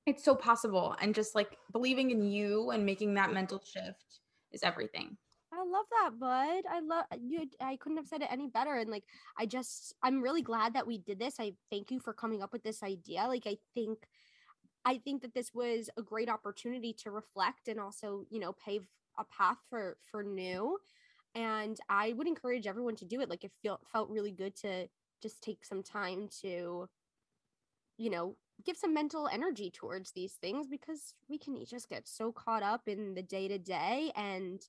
It's 0.05 0.23
so 0.23 0.35
possible 0.35 0.95
and 1.01 1.13
just 1.13 1.35
like 1.35 1.57
believing 1.71 2.11
in 2.11 2.23
you 2.23 2.71
and 2.71 2.85
making 2.85 3.13
that 3.15 3.33
mental 3.33 3.61
shift 3.65 4.21
is 4.51 4.63
everything 4.63 5.17
love 5.72 5.86
that, 5.91 6.20
bud. 6.20 6.63
I 6.70 6.80
love 6.82 7.05
you. 7.22 7.47
I 7.61 7.76
couldn't 7.78 7.97
have 7.97 8.07
said 8.07 8.22
it 8.22 8.30
any 8.32 8.47
better. 8.47 8.76
And 8.76 8.89
like, 8.89 9.03
I 9.38 9.45
just, 9.45 9.95
I'm 10.03 10.22
really 10.22 10.41
glad 10.41 10.74
that 10.74 10.88
we 10.88 10.97
did 10.97 11.20
this. 11.20 11.36
I 11.39 11.53
thank 11.70 11.91
you 11.91 11.99
for 11.99 12.13
coming 12.13 12.41
up 12.41 12.51
with 12.53 12.63
this 12.63 12.84
idea. 12.84 13.26
Like, 13.28 13.45
I 13.45 13.57
think, 13.74 13.99
I 14.86 14.97
think 14.97 15.22
that 15.22 15.34
this 15.34 15.53
was 15.53 15.89
a 15.97 16.01
great 16.01 16.30
opportunity 16.30 16.93
to 17.03 17.11
reflect 17.11 17.68
and 17.68 17.80
also, 17.80 18.26
you 18.30 18.39
know, 18.39 18.53
pave 18.53 18.88
a 19.18 19.26
path 19.26 19.57
for 19.70 19.97
for 20.09 20.24
new. 20.24 20.78
And 21.36 21.78
I 21.89 22.13
would 22.13 22.28
encourage 22.28 22.68
everyone 22.68 22.95
to 22.97 23.05
do 23.05 23.22
it. 23.22 23.30
Like, 23.30 23.43
it 23.43 23.51
felt 23.63 23.82
felt 23.91 24.09
really 24.09 24.32
good 24.32 24.55
to 24.57 24.88
just 25.22 25.41
take 25.41 25.65
some 25.65 25.84
time 25.84 26.30
to, 26.41 26.88
you 27.97 28.09
know, 28.09 28.36
give 28.65 28.78
some 28.78 28.93
mental 28.93 29.28
energy 29.28 29.70
towards 29.70 30.11
these 30.11 30.34
things 30.34 30.68
because 30.68 31.13
we 31.30 31.38
can 31.38 31.63
just 31.65 31.89
get 31.89 32.07
so 32.07 32.32
caught 32.32 32.63
up 32.63 32.88
in 32.88 33.13
the 33.13 33.22
day 33.22 33.47
to 33.47 33.57
day 33.57 34.11
and 34.15 34.61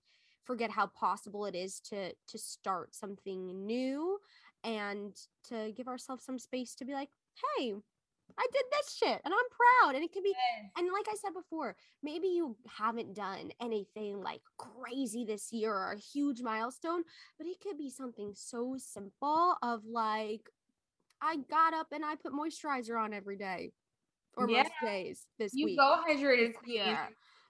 forget 0.45 0.70
how 0.70 0.86
possible 0.86 1.45
it 1.45 1.55
is 1.55 1.80
to 1.80 2.12
to 2.26 2.39
start 2.39 2.95
something 2.95 3.66
new 3.66 4.18
and 4.64 5.14
to 5.45 5.72
give 5.76 5.89
ourselves 5.89 6.24
some 6.24 6.39
space 6.39 6.74
to 6.74 6.84
be 6.84 6.93
like 6.93 7.11
hey 7.59 7.74
i 8.39 8.47
did 8.53 8.64
this 8.72 8.97
shit 8.97 9.20
and 9.24 9.32
i'm 9.32 9.84
proud. 9.84 9.95
And 9.95 10.05
it 10.05 10.12
can 10.12 10.22
be 10.22 10.34
and 10.76 10.89
like 10.93 11.07
i 11.11 11.14
said 11.14 11.32
before 11.34 11.76
maybe 12.03 12.28
you 12.28 12.57
haven't 12.66 13.14
done 13.14 13.51
anything 13.61 14.20
like 14.22 14.43
crazy 14.59 15.24
this 15.24 15.53
year 15.53 15.72
or 15.72 15.93
a 15.93 15.99
huge 15.99 16.43
milestone 16.43 17.03
but 17.39 17.47
it 17.47 17.61
could 17.61 17.78
be 17.78 17.91
something 17.91 18.32
so 18.34 18.76
simple 18.78 19.57
of 19.62 19.84
like 19.84 20.51
i 21.22 21.36
got 21.51 21.74
up 21.74 21.89
and 21.93 22.05
i 22.05 22.14
put 22.16 22.32
moisturizer 22.32 23.03
on 23.03 23.14
every 23.14 23.36
day 23.36 23.72
or 24.36 24.47
most 24.47 24.70
days 24.82 25.26
this 25.39 25.53
you 25.55 25.66
week. 25.66 25.72
You 25.72 25.78
go 25.78 26.03
hydrated 26.09 26.53
yeah 26.66 27.07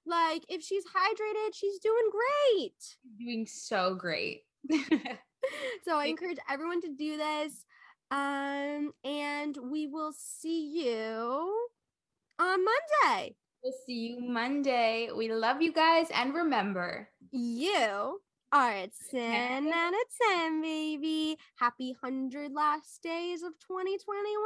like 0.06 0.44
if 0.48 0.62
she's 0.62 0.84
hydrated 0.84 1.54
she's 1.54 1.78
doing 1.78 2.10
great 2.10 2.96
doing 3.18 3.46
so 3.46 3.94
great 3.94 4.42
so 5.84 5.96
I 5.96 6.06
encourage 6.06 6.38
everyone 6.50 6.80
to 6.82 6.88
do 6.88 7.16
this. 7.16 7.64
Um, 8.10 8.92
and 9.04 9.56
we 9.70 9.86
will 9.86 10.12
see 10.16 10.82
you 10.82 11.68
on 12.38 12.64
Monday. 12.64 13.36
we'll 13.62 13.72
see 13.86 14.08
you 14.08 14.20
monday 14.20 15.10
we 15.14 15.30
love 15.32 15.60
you 15.60 15.72
guys 15.72 16.06
and 16.14 16.32
remember 16.34 17.08
You 17.30 18.20
are 18.50 18.70
at 18.72 18.90
10 19.10 19.68
out 19.68 19.92
of 19.92 20.08
10, 20.32 20.62
baby. 20.62 21.36
Happy 21.56 21.94
100 22.00 22.52
last 22.52 23.02
days 23.02 23.42
of 23.42 23.52
2021. 23.58 24.40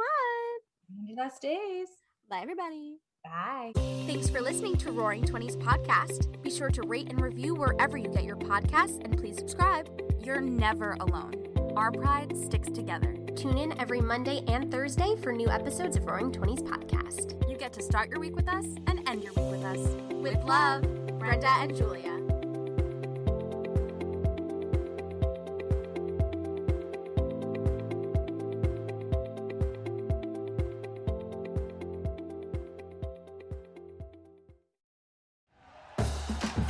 100 1.07 1.17
last 1.23 1.41
days 1.41 1.87
Bye, 2.29 2.39
everybody. 2.41 2.97
Bye 3.23 3.71
Thanks 4.05 4.29
for 4.29 4.41
listening 4.41 4.75
to 4.77 4.91
Roaring 4.91 5.25
Twenties 5.25 5.55
podcast. 5.55 6.41
Be 6.41 6.49
sure 6.49 6.69
to 6.69 6.81
rate 6.81 7.09
and 7.09 7.21
review 7.21 7.55
wherever 7.55 7.97
you 7.97 8.09
get 8.09 8.25
your 8.25 8.35
podcasts 8.35 9.03
and 9.03 9.17
please 9.17 9.37
subscribe. 9.37 9.89
You're 10.21 10.41
never 10.41 10.97
alone. 10.99 11.47
Our 11.75 11.91
pride 11.91 12.37
sticks 12.37 12.69
together. 12.69 13.15
Tune 13.35 13.57
in 13.57 13.79
every 13.79 14.01
Monday 14.01 14.43
and 14.47 14.69
Thursday 14.69 15.15
for 15.21 15.31
new 15.31 15.49
episodes 15.49 15.95
of 15.95 16.05
Roaring 16.05 16.31
Twenties 16.31 16.61
podcast. 16.61 17.49
You 17.49 17.57
get 17.57 17.73
to 17.73 17.81
start 17.81 18.09
your 18.09 18.19
week 18.19 18.35
with 18.35 18.47
us 18.47 18.65
and 18.87 19.07
end 19.07 19.23
your 19.23 19.33
week 19.33 19.51
with 19.51 19.63
us. 19.63 19.79
With 20.11 20.43
love, 20.43 20.83
Brenna 21.17 21.63
and 21.63 21.75
Julia. 21.75 22.32